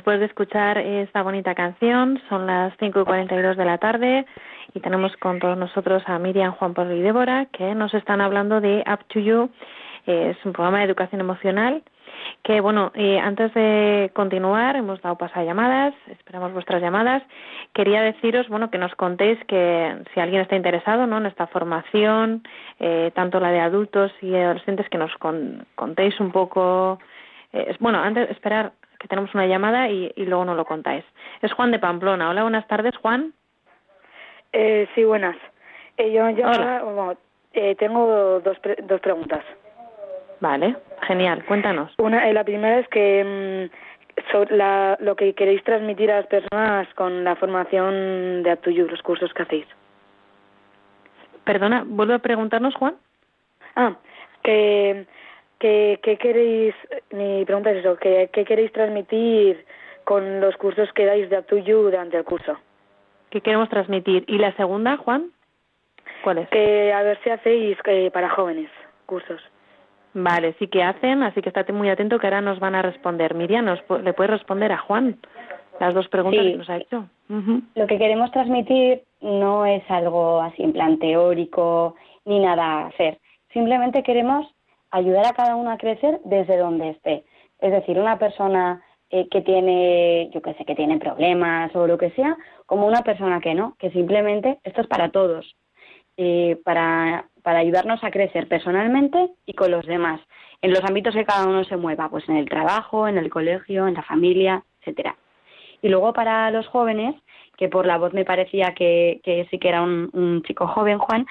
después 0.00 0.18
de 0.18 0.24
escuchar 0.24 0.78
esta 0.78 1.22
bonita 1.22 1.54
canción, 1.54 2.18
son 2.30 2.46
las 2.46 2.72
5 2.80 3.02
y 3.02 3.04
42 3.04 3.54
de 3.58 3.64
la 3.66 3.76
tarde 3.76 4.24
y 4.72 4.80
tenemos 4.80 5.14
con 5.18 5.38
todos 5.40 5.58
nosotros 5.58 6.02
a 6.06 6.18
Miriam, 6.18 6.52
Juan 6.52 6.72
Pablo 6.72 6.94
y 6.94 7.02
Débora 7.02 7.48
que 7.52 7.74
nos 7.74 7.92
están 7.92 8.22
hablando 8.22 8.62
de 8.62 8.82
Up 8.90 9.04
to 9.08 9.20
You. 9.20 9.50
Eh, 10.06 10.34
es 10.34 10.46
un 10.46 10.54
programa 10.54 10.78
de 10.78 10.84
educación 10.84 11.20
emocional 11.20 11.82
que, 12.42 12.62
bueno, 12.62 12.92
eh, 12.94 13.18
antes 13.18 13.52
de 13.52 14.10
continuar, 14.14 14.74
hemos 14.76 15.02
dado 15.02 15.16
paso 15.18 15.38
a 15.38 15.44
llamadas, 15.44 15.92
esperamos 16.06 16.54
vuestras 16.54 16.80
llamadas. 16.80 17.22
Quería 17.74 18.00
deciros, 18.00 18.48
bueno, 18.48 18.70
que 18.70 18.78
nos 18.78 18.94
contéis 18.94 19.38
que 19.48 19.96
si 20.14 20.20
alguien 20.20 20.40
está 20.40 20.56
interesado, 20.56 21.06
¿no?, 21.06 21.18
en 21.18 21.26
esta 21.26 21.46
formación, 21.46 22.42
eh, 22.78 23.10
tanto 23.14 23.38
la 23.38 23.50
de 23.50 23.60
adultos 23.60 24.10
y 24.22 24.34
adolescentes, 24.34 24.88
que 24.88 24.96
nos 24.96 25.14
con- 25.18 25.66
contéis 25.74 26.18
un 26.20 26.32
poco. 26.32 26.98
eh, 27.52 27.76
bueno, 27.80 27.98
antes 27.98 28.30
esperar 28.30 28.72
que 29.00 29.08
tenemos 29.08 29.34
una 29.34 29.46
llamada 29.46 29.88
y, 29.88 30.12
y 30.14 30.26
luego 30.26 30.44
nos 30.44 30.56
lo 30.56 30.64
contáis. 30.66 31.04
Es 31.40 31.52
Juan 31.54 31.72
de 31.72 31.78
Pamplona. 31.78 32.30
Hola, 32.30 32.42
buenas 32.42 32.66
tardes, 32.68 32.96
Juan. 32.98 33.32
Eh, 34.52 34.86
sí, 34.94 35.02
buenas. 35.04 35.36
Eh, 35.96 36.12
yo 36.12 36.22
bueno, 36.24 37.16
eh, 37.54 37.74
tengo 37.76 38.40
dos, 38.40 38.58
pre- 38.60 38.76
dos 38.82 39.00
preguntas. 39.00 39.42
Vale, 40.40 40.76
genial, 41.06 41.44
cuéntanos. 41.46 41.92
Una, 41.98 42.28
eh, 42.28 42.32
la 42.32 42.44
primera 42.44 42.78
es 42.78 42.88
que 42.88 43.68
mm, 43.70 44.30
sobre 44.32 44.56
la, 44.56 44.96
lo 45.00 45.16
que 45.16 45.34
queréis 45.34 45.64
transmitir 45.64 46.10
a 46.10 46.16
las 46.18 46.26
personas 46.26 46.86
con 46.94 47.24
la 47.24 47.36
formación 47.36 48.42
de 48.42 48.58
You, 48.66 48.86
los 48.86 49.02
cursos 49.02 49.32
que 49.34 49.42
hacéis. 49.42 49.66
Perdona, 51.44 51.84
vuelve 51.86 52.14
a 52.14 52.18
preguntarnos, 52.18 52.74
Juan. 52.74 52.96
Ah, 53.76 53.94
que, 54.42 55.06
que, 55.60 56.00
que 56.02 56.16
queréis, 56.16 56.74
mi 57.12 57.44
pregunta 57.44 57.70
es 57.70 57.78
eso, 57.84 57.96
que, 57.96 58.28
¿qué 58.32 58.44
queréis 58.44 58.72
transmitir 58.72 59.64
con 60.04 60.40
los 60.40 60.56
cursos 60.56 60.92
que 60.94 61.04
dais 61.04 61.30
de 61.30 61.38
Up 61.38 61.46
to 61.46 61.58
You 61.58 61.82
durante 61.82 62.16
el 62.16 62.24
curso? 62.24 62.56
¿Qué 63.30 63.40
queremos 63.40 63.68
transmitir? 63.68 64.24
¿Y 64.26 64.38
la 64.38 64.52
segunda, 64.56 64.96
Juan? 64.96 65.30
¿Cuál 66.24 66.38
es? 66.38 66.48
Que 66.48 66.92
a 66.92 67.02
ver 67.02 67.18
si 67.22 67.30
hacéis 67.30 67.78
eh, 67.84 68.10
para 68.10 68.30
jóvenes 68.30 68.68
cursos. 69.06 69.40
Vale, 70.14 70.54
sí 70.58 70.66
que 70.66 70.82
hacen, 70.82 71.22
así 71.22 71.40
que 71.40 71.50
estate 71.50 71.72
muy 71.72 71.88
atento 71.88 72.18
que 72.18 72.26
ahora 72.26 72.40
nos 72.40 72.58
van 72.58 72.74
a 72.74 72.82
responder. 72.82 73.34
Miriam, 73.34 73.64
¿nos 73.66 73.78
pu- 73.86 74.02
¿le 74.02 74.12
puedes 74.12 74.30
responder 74.32 74.72
a 74.72 74.78
Juan 74.78 75.18
las 75.78 75.94
dos 75.94 76.08
preguntas 76.08 76.42
Sí. 76.42 76.52
que 76.52 76.58
nos 76.58 76.70
ha 76.70 76.76
hecho? 76.78 77.04
Lo 77.76 77.86
que 77.86 77.98
queremos 77.98 78.32
transmitir 78.32 79.02
no 79.20 79.64
es 79.66 79.88
algo 79.88 80.40
así 80.40 80.62
en 80.64 80.72
plan 80.72 80.98
teórico 80.98 81.94
ni 82.24 82.40
nada 82.40 82.64
a 82.64 82.86
hacer. 82.88 83.18
Simplemente 83.52 84.02
queremos 84.02 84.46
ayudar 84.90 85.26
a 85.26 85.32
cada 85.32 85.56
uno 85.56 85.70
a 85.70 85.78
crecer 85.78 86.20
desde 86.24 86.56
donde 86.56 86.90
esté. 86.90 87.24
Es 87.60 87.72
decir, 87.72 87.98
una 87.98 88.18
persona 88.18 88.82
eh, 89.10 89.28
que 89.28 89.40
tiene, 89.40 90.30
yo 90.32 90.40
qué 90.40 90.54
sé, 90.54 90.64
que 90.64 90.74
tiene 90.74 90.98
problemas 90.98 91.74
o 91.74 91.86
lo 91.86 91.98
que 91.98 92.10
sea, 92.10 92.36
como 92.66 92.86
una 92.86 93.02
persona 93.02 93.40
que 93.40 93.54
no, 93.54 93.76
que 93.78 93.90
simplemente 93.90 94.60
esto 94.62 94.82
es 94.82 94.86
para 94.86 95.10
todos, 95.10 95.56
eh, 96.16 96.60
para, 96.64 97.26
para 97.42 97.58
ayudarnos 97.58 98.02
a 98.04 98.10
crecer 98.10 98.46
personalmente 98.48 99.30
y 99.46 99.54
con 99.54 99.70
los 99.70 99.84
demás, 99.86 100.20
en 100.62 100.70
los 100.70 100.84
ámbitos 100.84 101.14
que 101.14 101.24
cada 101.24 101.46
uno 101.46 101.64
se 101.64 101.76
mueva, 101.76 102.08
pues 102.08 102.28
en 102.28 102.36
el 102.36 102.48
trabajo, 102.48 103.08
en 103.08 103.18
el 103.18 103.30
colegio, 103.30 103.88
en 103.88 103.94
la 103.94 104.02
familia, 104.02 104.62
etcétera. 104.80 105.16
Y 105.82 105.88
luego 105.88 106.12
para 106.12 106.50
los 106.50 106.66
jóvenes, 106.68 107.14
que 107.56 107.68
por 107.68 107.86
la 107.86 107.98
voz 107.98 108.12
me 108.12 108.24
parecía 108.24 108.74
que, 108.74 109.20
que 109.24 109.46
sí 109.50 109.58
que 109.58 109.70
era 109.70 109.82
un, 109.82 110.08
un 110.12 110.42
chico 110.42 110.66
joven, 110.66 110.98
Juan, 110.98 111.26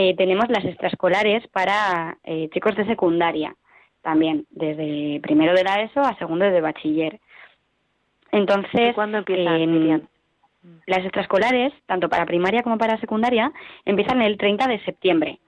eh, 0.00 0.14
tenemos 0.16 0.48
las 0.48 0.64
extraescolares 0.64 1.44
para 1.48 2.18
eh, 2.22 2.48
chicos 2.54 2.76
de 2.76 2.86
secundaria 2.86 3.56
también, 4.00 4.46
desde 4.48 5.18
primero 5.20 5.54
de 5.54 5.64
la 5.64 5.82
ESO 5.82 6.02
a 6.02 6.16
segundo 6.18 6.44
de 6.44 6.60
bachiller. 6.60 7.18
Entonces, 8.30 8.92
¿Y 8.92 8.94
cuándo 8.94 9.18
empiezan, 9.18 9.60
em, 9.60 10.00
las 10.86 11.00
extraescolares, 11.00 11.72
tanto 11.86 12.08
para 12.08 12.26
primaria 12.26 12.62
como 12.62 12.78
para 12.78 13.00
secundaria, 13.00 13.50
empiezan 13.84 14.22
el 14.22 14.38
30 14.38 14.68
de 14.68 14.78
septiembre. 14.84 15.40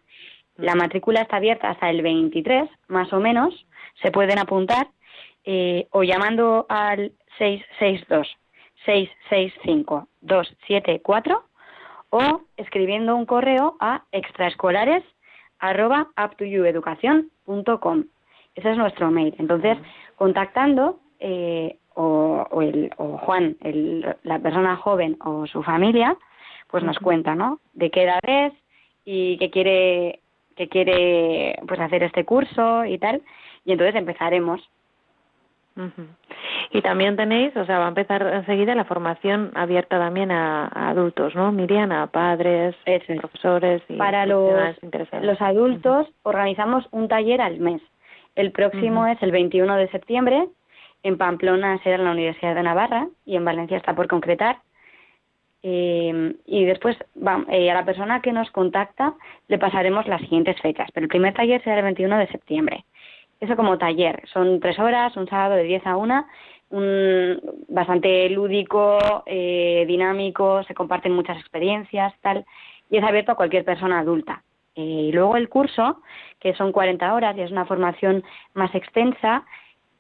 La 0.57 0.75
matrícula 0.75 1.21
está 1.21 1.37
abierta 1.37 1.71
hasta 1.71 1.89
el 1.89 2.03
23, 2.03 2.69
más 2.89 3.13
o 3.13 3.21
menos. 3.21 3.55
Se 4.03 4.11
pueden 4.11 4.41
apuntar 4.41 4.89
eh, 5.45 5.87
o 5.93 6.03
llamando 6.03 6.67
al 6.69 7.13
662-665-274 8.85 11.50
o 12.11 12.43
escribiendo 12.57 13.17
un 13.17 13.25
correo 13.27 13.77
a 13.81 14.03
extraescolares 14.13 15.03
arroba 15.59 16.09
uptoyoueducación.com. 16.23 18.05
Ese 18.55 18.71
es 18.73 18.77
nuestro 18.77 19.11
mail. 19.11 19.35
Entonces, 19.39 19.79
contactando 20.17 20.99
eh, 21.21 21.77
o, 21.95 22.47
o 22.51 22.63
el, 22.63 22.91
o 22.97 23.17
Juan, 23.19 23.57
el- 23.63 24.17
la 24.23 24.39
persona 24.39 24.77
joven 24.77 25.17
o 25.25 25.47
su 25.47 25.63
familia, 25.63 26.17
pues 26.69 26.83
nos 26.85 26.99
cuenta, 26.99 27.35
¿no? 27.35 27.61
De 27.75 27.91
qué 27.91 28.05
edad 28.05 28.21
es 28.27 28.53
y 29.05 29.39
qué 29.39 29.51
quiere 29.51 30.21
que 30.57 30.69
quiere 30.69 31.59
pues 31.67 31.81
hacer 31.81 32.03
este 32.03 32.25
curso 32.25 32.85
y 32.85 32.99
tal, 32.99 33.23
y 33.65 33.73
entonces 33.73 33.95
empezaremos. 33.97 34.61
Y 36.73 36.83
también 36.83 37.17
tenéis, 37.17 37.57
o 37.57 37.65
sea, 37.65 37.79
va 37.79 37.87
a 37.87 37.89
empezar 37.89 38.23
enseguida 38.23 38.75
la 38.75 38.85
formación 38.85 39.51
abierta 39.55 39.99
también 39.99 40.31
a, 40.31 40.67
adultos, 40.91 41.35
¿no? 41.35 41.51
Miriam, 41.53 41.91
a 41.93 42.07
padres, 42.07 42.77
profesores 43.19 43.83
y 43.89 43.97
Para 43.97 44.27
los, 44.27 44.77
los 45.23 45.41
adultos 45.41 46.07
organizamos 46.23 46.87
un 46.93 47.09
taller 47.09 47.41
al 47.41 47.59
mes. 47.59 47.83
El 48.37 48.53
próximo 48.53 49.07
es 49.07 49.21
el 49.23 49.33
21 49.33 49.77
de 49.77 49.89
septiembre. 49.89 50.49
En 51.03 51.19
Pamplona 51.19 51.79
será 51.83 51.97
en 51.97 52.05
la 52.05 52.13
Universidad 52.13 52.55
de 52.55 52.63
Navarra 52.63 53.09
y 53.25 53.37
en 53.37 53.45
Valencia 53.45 53.77
está 53.77 53.95
por 53.95 54.07
concretar. 54.07 54.59
Eh, 55.63 56.35
y 56.47 56.65
después 56.65 56.97
eh, 57.49 57.71
a 57.71 57.75
la 57.75 57.85
persona 57.85 58.23
que 58.23 58.33
nos 58.33 58.51
contacta 58.51 59.13
le 59.49 59.59
pasaremos 59.59 60.07
las 60.07 60.21
siguientes 60.23 60.61
fechas. 60.61 60.89
Pero 60.93 61.05
el 61.05 61.11
primer 61.11 61.35
taller 61.35 61.63
será 61.63 61.79
el 61.79 61.85
21 61.85 62.19
de 62.19 62.29
septiembre. 62.29 62.85
Eso 63.41 63.57
como 63.57 63.79
taller. 63.79 64.23
Son 64.33 64.61
tres 64.61 64.79
horas, 64.79 65.17
un 65.17 65.27
sábado 65.27 65.57
de 65.57 65.65
10 65.65 65.87
a 65.87 65.97
1, 65.97 66.27
un, 66.71 67.41
bastante 67.69 68.29
lúdico, 68.29 69.23
eh, 69.27 69.85
dinámico, 69.89 70.63
se 70.65 70.75
comparten 70.75 71.13
muchas 71.13 71.39
experiencias, 71.39 72.13
tal, 72.21 72.45
y 72.91 72.99
es 72.99 73.05
abierto 73.05 73.33
a 73.33 73.37
cualquier 73.37 73.65
persona 73.65 74.01
adulta. 74.01 74.43
y 74.75 75.13
luego 75.13 75.37
el 75.37 75.49
curso, 75.49 76.01
que 76.39 76.55
son 76.55 76.73
40 76.73 77.13
horas 77.13 77.37
y 77.37 77.43
es 77.43 77.51
una 77.51 77.67
formación 77.67 78.23
más 78.55 78.75
extensa, 78.75 79.45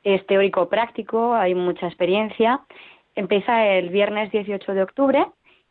es 0.04 0.24
teórico 0.26 0.68
práctico, 0.68 1.34
hay 1.34 1.54
mucha 1.54 1.86
experiencia. 1.86 2.60
Empieza 3.14 3.66
el 3.66 3.90
viernes 3.90 4.30
18 4.30 4.74
de 4.74 4.82
octubre 4.82 5.26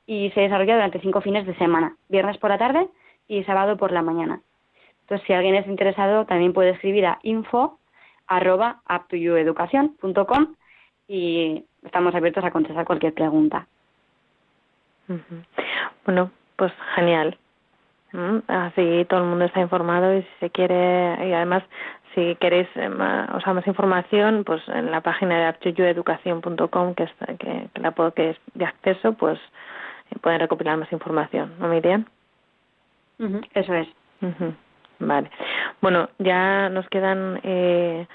y 0.05 0.29
se 0.31 0.41
desarrolla 0.41 0.75
durante 0.75 0.99
cinco 1.01 1.21
fines 1.21 1.45
de 1.47 1.55
semana, 1.55 1.95
viernes 2.09 2.37
por 2.37 2.49
la 2.49 2.57
tarde 2.57 2.87
y 3.27 3.43
sábado 3.43 3.77
por 3.77 3.91
la 3.91 4.01
mañana. 4.01 4.41
Entonces, 5.09 5.25
si 5.25 5.33
alguien 5.33 5.55
es 5.55 5.65
interesado, 5.65 6.25
también 6.25 6.53
puede 6.53 6.69
escribir 6.69 7.07
a 7.07 7.17
info 7.23 7.79
arroba 8.27 8.83
y 11.07 11.65
estamos 11.83 12.13
abiertos 12.13 12.43
a 12.43 12.51
contestar 12.51 12.85
cualquier 12.85 13.15
pregunta. 13.15 13.65
Bueno, 16.05 16.29
pues 16.55 16.71
genial. 16.93 17.35
Mm, 18.11 18.37
así 18.47 19.05
todo 19.09 19.21
el 19.21 19.29
mundo 19.29 19.45
está 19.45 19.61
informado 19.61 20.15
y 20.15 20.21
si 20.21 20.29
se 20.41 20.49
quiere, 20.51 21.27
y 21.27 21.33
además 21.33 21.63
si 22.13 22.35
queréis 22.35 22.67
más, 22.95 23.31
o 23.31 23.41
sea, 23.41 23.53
más 23.53 23.65
información, 23.65 24.43
pues 24.43 24.61
en 24.67 24.91
la 24.91 25.01
página 25.01 25.39
de 25.39 25.45
aptuyueducación.com, 25.45 26.93
que, 26.93 27.03
es, 27.03 27.11
que, 27.39 27.69
la 27.81 27.91
puedo, 27.91 28.13
que 28.13 28.31
es 28.31 28.37
de 28.53 28.65
acceso, 28.65 29.13
pues 29.13 29.39
eh, 30.11 30.19
pueden 30.21 30.39
recopilar 30.39 30.77
más 30.77 30.91
información, 30.91 31.55
¿no, 31.57 31.67
Miriam? 31.67 32.05
Eso 33.55 33.73
es. 33.73 33.87
Vale. 34.99 35.31
Bueno, 35.81 36.09
ya 36.19 36.69
nos 36.69 36.87
quedan 36.89 37.39
eh, 37.43 38.05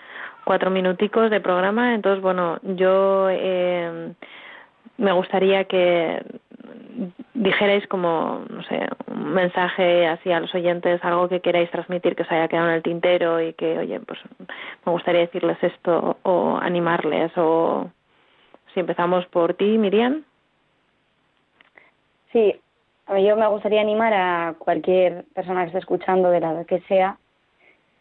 cuatro 0.45 0.71
minuticos 0.71 1.31
de 1.31 1.41
programa, 1.41 1.95
entonces, 1.95 2.23
bueno, 2.23 2.59
yo 2.63 3.29
eh, 3.31 4.13
me 4.99 5.13
gustaría 5.13 5.65
que 5.65 6.23
dijerais 7.35 7.87
como, 7.89 8.45
no 8.49 8.63
sé, 8.65 8.87
un 9.07 9.33
mensaje 9.33 10.07
así 10.07 10.31
a 10.31 10.41
los 10.41 10.55
oyentes, 10.55 11.03
algo 11.05 11.29
que 11.29 11.41
queráis 11.41 11.71
transmitir 11.71 12.15
que 12.15 12.23
os 12.23 12.31
haya 12.31 12.49
quedado 12.49 12.69
en 12.69 12.75
el 12.75 12.83
tintero 12.83 13.41
y 13.41 13.55
que, 13.55 13.79
oye, 13.79 14.01
pues 14.01 14.21
me 14.85 14.93
gustaría 14.93 15.23
decirles 15.23 15.59
esto 15.63 16.19
o 16.23 16.59
animarles 16.61 17.33
o 17.37 17.91
si 18.73 18.81
empezamos 18.81 19.27
por 19.27 19.55
ti, 19.55 19.79
Miriam. 19.79 20.25
Sí, 22.33 22.61
yo 23.09 23.37
me 23.37 23.47
gustaría 23.49 23.81
animar 23.81 24.15
a 24.15 24.55
cualquier 24.59 25.25
persona 25.35 25.63
que 25.63 25.67
esté 25.69 25.79
escuchando, 25.79 26.31
de 26.31 26.41
la 26.41 26.65
que 26.65 26.81
sea, 26.81 27.19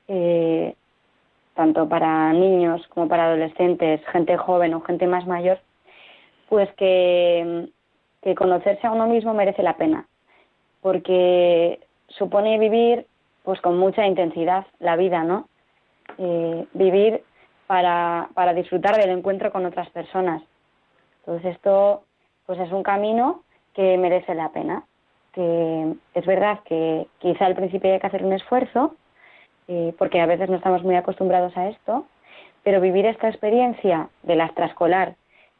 eh, 0.07 0.75
tanto 1.55 1.87
para 1.87 2.31
niños 2.33 2.85
como 2.87 3.07
para 3.07 3.25
adolescentes, 3.25 4.01
gente 4.07 4.37
joven 4.37 4.73
o 4.73 4.81
gente 4.81 5.07
más 5.07 5.27
mayor, 5.27 5.59
pues 6.49 6.71
que, 6.73 7.67
que 8.21 8.35
conocerse 8.35 8.87
a 8.87 8.91
uno 8.91 9.07
mismo 9.07 9.33
merece 9.33 9.63
la 9.63 9.77
pena, 9.77 10.07
porque 10.81 11.79
supone 12.07 12.57
vivir 12.57 13.05
pues 13.43 13.59
con 13.61 13.77
mucha 13.77 14.05
intensidad 14.05 14.65
la 14.79 14.95
vida, 14.95 15.23
¿no? 15.23 15.47
Eh, 16.17 16.65
vivir 16.73 17.23
para, 17.67 18.29
para 18.33 18.53
disfrutar 18.53 18.97
del 18.97 19.09
encuentro 19.09 19.51
con 19.51 19.65
otras 19.65 19.89
personas. 19.89 20.41
Entonces 21.19 21.55
esto 21.55 22.03
pues 22.45 22.59
es 22.59 22.71
un 22.71 22.83
camino 22.83 23.43
que 23.73 23.97
merece 23.97 24.35
la 24.35 24.49
pena, 24.49 24.83
que 25.33 25.93
es 26.13 26.25
verdad 26.25 26.59
que 26.65 27.07
quizá 27.19 27.45
al 27.45 27.55
principio 27.55 27.91
hay 27.91 27.99
que 27.99 28.07
hacer 28.07 28.23
un 28.23 28.33
esfuerzo, 28.33 28.95
eh, 29.67 29.93
porque 29.97 30.21
a 30.21 30.25
veces 30.25 30.49
no 30.49 30.57
estamos 30.57 30.83
muy 30.83 30.95
acostumbrados 30.95 31.55
a 31.57 31.69
esto, 31.69 32.05
pero 32.63 32.81
vivir 32.81 33.05
esta 33.05 33.29
experiencia 33.29 34.09
de 34.23 34.35
la 34.35 34.45
extraescolar, 34.45 35.15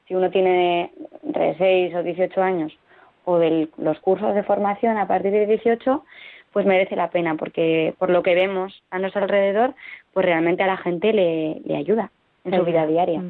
si 0.07 0.15
uno 0.15 0.29
tiene 0.29 0.91
entre 1.23 1.57
6 1.57 1.95
o 1.95 2.03
18 2.03 2.41
años, 2.41 2.77
o 3.25 3.37
de 3.37 3.69
los 3.77 3.99
cursos 3.99 4.35
de 4.35 4.43
formación 4.43 4.97
a 4.97 5.07
partir 5.07 5.31
de 5.31 5.45
18, 5.45 6.03
pues 6.51 6.65
merece 6.65 6.95
la 6.95 7.09
pena, 7.09 7.35
porque 7.35 7.95
por 7.97 8.09
lo 8.09 8.21
que 8.21 8.35
vemos 8.35 8.83
a 8.91 8.99
nuestro 8.99 9.23
alrededor, 9.23 9.73
pues 10.13 10.25
realmente 10.25 10.61
a 10.63 10.67
la 10.67 10.77
gente 10.77 11.13
le, 11.13 11.61
le 11.65 11.77
ayuda 11.77 12.11
en 12.43 12.55
su 12.55 12.63
vida 12.63 12.85
diaria. 12.85 13.23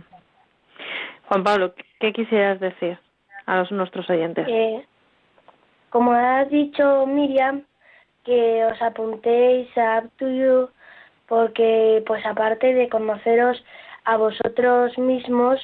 Juan 1.28 1.44
Pablo, 1.44 1.74
¿qué 2.00 2.12
quisieras 2.12 2.60
decir 2.60 2.98
a 3.46 3.58
los, 3.58 3.72
nuestros 3.72 4.10
oyentes? 4.10 4.48
Eh, 4.50 4.86
como 5.94 6.12
has 6.14 6.50
dicho 6.50 7.06
Miriam, 7.06 7.66
que 8.24 8.66
os 8.66 8.82
apuntéis 8.82 9.70
a 9.78 10.00
Up 10.00 10.10
to 10.18 10.28
You 10.28 10.70
porque 11.28 12.04
pues 12.08 12.26
aparte 12.26 12.74
de 12.74 12.90
conoceros 12.90 13.64
a 14.04 14.18
vosotros 14.18 14.98
mismos, 14.98 15.60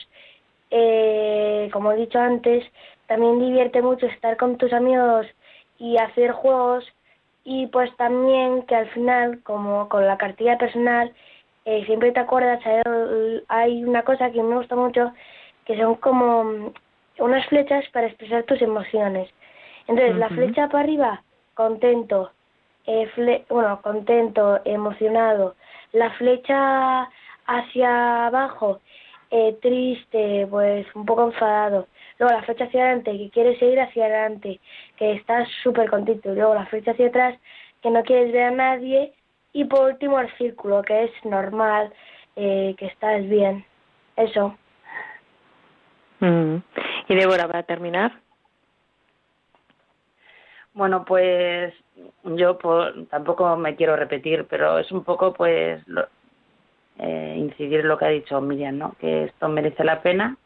eh, 0.69 1.67
como 1.73 1.91
he 1.91 1.95
dicho 1.95 2.19
antes, 2.19 2.63
también 3.07 3.39
divierte 3.39 3.82
mucho 3.82 4.05
estar 4.05 4.38
con 4.38 4.59
tus 4.59 4.71
amigos 4.71 5.25
y 5.80 5.97
hacer 5.97 6.32
juegos 6.32 6.86
y 7.43 7.65
pues 7.65 7.89
también 7.97 8.61
que 8.67 8.75
al 8.75 8.89
final, 8.89 9.41
como 9.41 9.89
con 9.89 10.05
la 10.05 10.19
cartilla 10.19 10.59
personal, 10.59 11.11
eh, 11.65 11.84
siempre 11.88 12.11
te 12.11 12.19
acuerdas, 12.19 12.61
hay 13.47 13.84
una 13.84 14.03
cosa 14.03 14.30
que 14.30 14.43
me 14.43 14.57
gusta 14.57 14.75
mucho, 14.75 15.11
que 15.65 15.75
son 15.75 15.95
como 15.95 16.71
unas 17.17 17.45
flechas 17.47 17.84
para 17.91 18.05
expresar 18.05 18.43
tus 18.43 18.61
emociones. 18.61 19.27
Entonces, 19.89 20.15
la 20.17 20.29
flecha 20.29 20.67
para 20.67 20.83
arriba, 20.83 21.23
contento, 21.55 22.31
eh, 22.85 23.09
bueno, 23.49 23.81
contento, 23.81 24.61
emocionado. 24.63 25.55
La 25.93 26.11
flecha 26.11 27.09
hacia 27.47 28.27
abajo, 28.27 28.81
eh, 29.31 29.57
triste, 29.59 30.45
pues 30.47 30.85
un 30.93 31.07
poco 31.07 31.25
enfadado. 31.25 31.87
Luego 32.19 32.35
la 32.35 32.43
flecha 32.43 32.65
hacia 32.65 32.83
adelante, 32.83 33.17
que 33.17 33.29
quieres 33.31 33.57
seguir 33.57 33.79
hacia 33.81 34.05
adelante, 34.05 34.59
que 34.95 35.13
estás 35.13 35.47
súper 35.63 35.89
contento. 35.89 36.35
Luego 36.35 36.53
la 36.53 36.67
flecha 36.67 36.91
hacia 36.91 37.07
atrás, 37.07 37.39
que 37.81 37.89
no 37.89 38.03
quieres 38.03 38.31
ver 38.31 38.43
a 38.43 38.51
nadie. 38.51 39.13
Y 39.53 39.65
por 39.65 39.89
último 39.89 40.19
el 40.19 40.31
círculo, 40.37 40.83
que 40.83 41.05
es 41.05 41.11
normal, 41.25 41.91
eh, 42.35 42.75
que 42.77 42.85
estás 42.85 43.27
bien. 43.27 43.65
Eso. 44.15 44.55
Mm. 46.19 46.57
Y 47.07 47.15
Débora, 47.15 47.47
para 47.47 47.63
terminar. 47.63 48.11
Bueno, 50.74 51.03
pues 51.05 51.74
yo 52.24 52.57
tampoco 53.09 53.55
me 53.57 53.76
quiero 53.76 53.95
repetir, 53.95 54.45
pero 54.49 54.80
es 54.80 54.91
un 54.91 55.03
poco 55.03 55.34
pues 55.34 55.84
eh, 56.99 57.36
incidir 57.38 57.82
en 57.82 57.88
lo 57.88 57.97
que 57.97 58.05
ha 58.05 58.09
dicho 58.09 58.39
Miriam, 58.41 58.78
¿no? 58.78 58.95
Que 58.99 59.26
esto 59.26 59.49
merece 59.49 59.84
la 59.84 60.01
pena, 60.01 60.38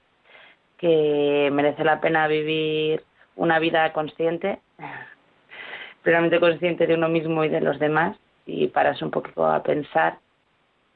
que 0.78 1.50
merece 1.52 1.84
la 1.84 2.00
pena 2.00 2.28
vivir 2.28 3.04
una 3.36 3.60
vida 3.60 3.92
consciente, 3.94 4.60
plenamente 6.04 6.40
consciente 6.40 6.88
de 6.88 6.96
uno 6.96 7.10
mismo 7.10 7.44
y 7.44 7.50
de 7.50 7.62
los 7.62 7.80
demás, 7.80 8.18
y 8.46 8.68
pararse 8.68 9.06
un 9.06 9.12
poquito 9.12 9.46
a 9.46 9.64
pensar 9.64 10.20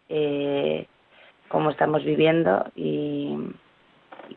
eh, 0.09 0.85
cómo 1.47 1.71
estamos 1.71 2.03
viviendo 2.03 2.65
y, 2.75 3.37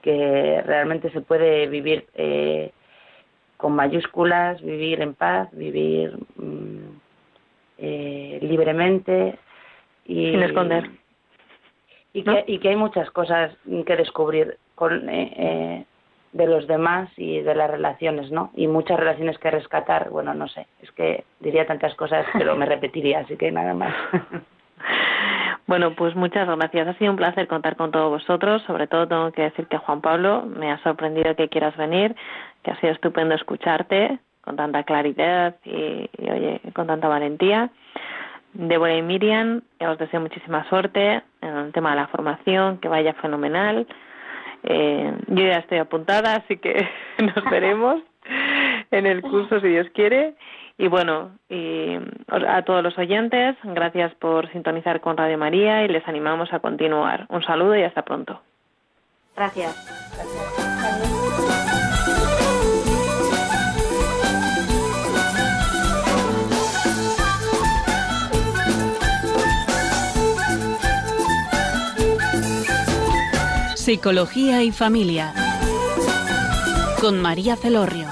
que 0.02 0.62
realmente 0.64 1.10
se 1.10 1.20
puede 1.20 1.66
vivir 1.66 2.06
eh, 2.14 2.70
con 3.60 3.74
mayúsculas, 3.74 4.60
vivir 4.62 5.00
en 5.00 5.14
paz, 5.14 5.48
vivir 5.52 6.16
mm, 6.36 6.98
eh, 7.78 8.38
libremente 8.42 9.38
y 10.04 10.30
sin 10.30 10.42
esconder. 10.42 10.90
Y, 12.12 12.24
que, 12.24 12.44
y 12.46 12.58
que 12.58 12.70
hay 12.70 12.76
muchas 12.76 13.10
cosas 13.10 13.56
que 13.86 13.96
descubrir 13.96 14.58
con, 14.74 15.08
eh, 15.08 15.32
eh, 15.36 15.84
de 16.32 16.46
los 16.46 16.66
demás 16.66 17.10
y 17.16 17.40
de 17.40 17.54
las 17.54 17.70
relaciones, 17.70 18.30
¿no? 18.30 18.50
Y 18.54 18.66
muchas 18.66 18.98
relaciones 18.98 19.38
que 19.38 19.50
rescatar, 19.50 20.10
bueno, 20.10 20.34
no 20.34 20.48
sé, 20.48 20.66
es 20.82 20.90
que 20.92 21.24
diría 21.40 21.66
tantas 21.66 21.94
cosas, 21.94 22.26
pero 22.32 22.56
me 22.56 22.66
repetiría, 22.74 23.20
así 23.20 23.36
que 23.36 23.50
nada 23.50 23.74
más. 23.74 23.94
Bueno, 25.70 25.94
pues 25.94 26.16
muchas 26.16 26.48
gracias. 26.48 26.88
Ha 26.88 26.94
sido 26.94 27.12
un 27.12 27.16
placer 27.16 27.46
contar 27.46 27.76
con 27.76 27.92
todos 27.92 28.10
vosotros. 28.10 28.60
Sobre 28.62 28.88
todo 28.88 29.06
tengo 29.06 29.30
que 29.30 29.42
decir 29.42 29.68
que 29.68 29.78
Juan 29.78 30.00
Pablo 30.00 30.44
me 30.44 30.72
ha 30.72 30.82
sorprendido 30.82 31.36
que 31.36 31.48
quieras 31.48 31.76
venir, 31.76 32.16
que 32.64 32.72
ha 32.72 32.80
sido 32.80 32.92
estupendo 32.92 33.36
escucharte 33.36 34.18
con 34.40 34.56
tanta 34.56 34.82
claridad 34.82 35.54
y, 35.64 36.10
oye, 36.28 36.60
con 36.74 36.88
tanta 36.88 37.06
valentía. 37.06 37.70
Débora 38.52 38.96
y 38.96 39.02
Miriam, 39.02 39.62
os 39.78 39.96
deseo 39.96 40.20
muchísima 40.20 40.68
suerte 40.68 41.22
en 41.40 41.56
el 41.56 41.72
tema 41.72 41.90
de 41.90 41.96
la 41.98 42.08
formación, 42.08 42.78
que 42.78 42.88
vaya 42.88 43.14
fenomenal. 43.14 43.86
Eh, 44.64 45.14
yo 45.28 45.44
ya 45.46 45.58
estoy 45.58 45.78
apuntada, 45.78 46.34
así 46.34 46.56
que 46.56 46.84
nos 47.20 47.44
veremos 47.48 48.02
en 48.90 49.06
el 49.06 49.22
curso 49.22 49.60
si 49.60 49.68
Dios 49.68 49.86
quiere. 49.94 50.34
Y 50.78 50.88
bueno, 50.88 51.32
y 51.48 51.96
a 52.28 52.62
todos 52.62 52.82
los 52.82 52.96
oyentes, 52.96 53.56
gracias 53.62 54.14
por 54.14 54.50
sintonizar 54.50 55.00
con 55.00 55.16
Radio 55.16 55.36
María 55.36 55.84
y 55.84 55.88
les 55.88 56.06
animamos 56.08 56.52
a 56.52 56.60
continuar. 56.60 57.26
Un 57.28 57.42
saludo 57.42 57.76
y 57.76 57.82
hasta 57.82 58.02
pronto. 58.02 58.40
Gracias. 59.36 59.74
Psicología 73.76 74.62
y 74.62 74.72
familia. 74.72 75.32
Con 77.00 77.20
María 77.20 77.56
Celorrio. 77.56 78.09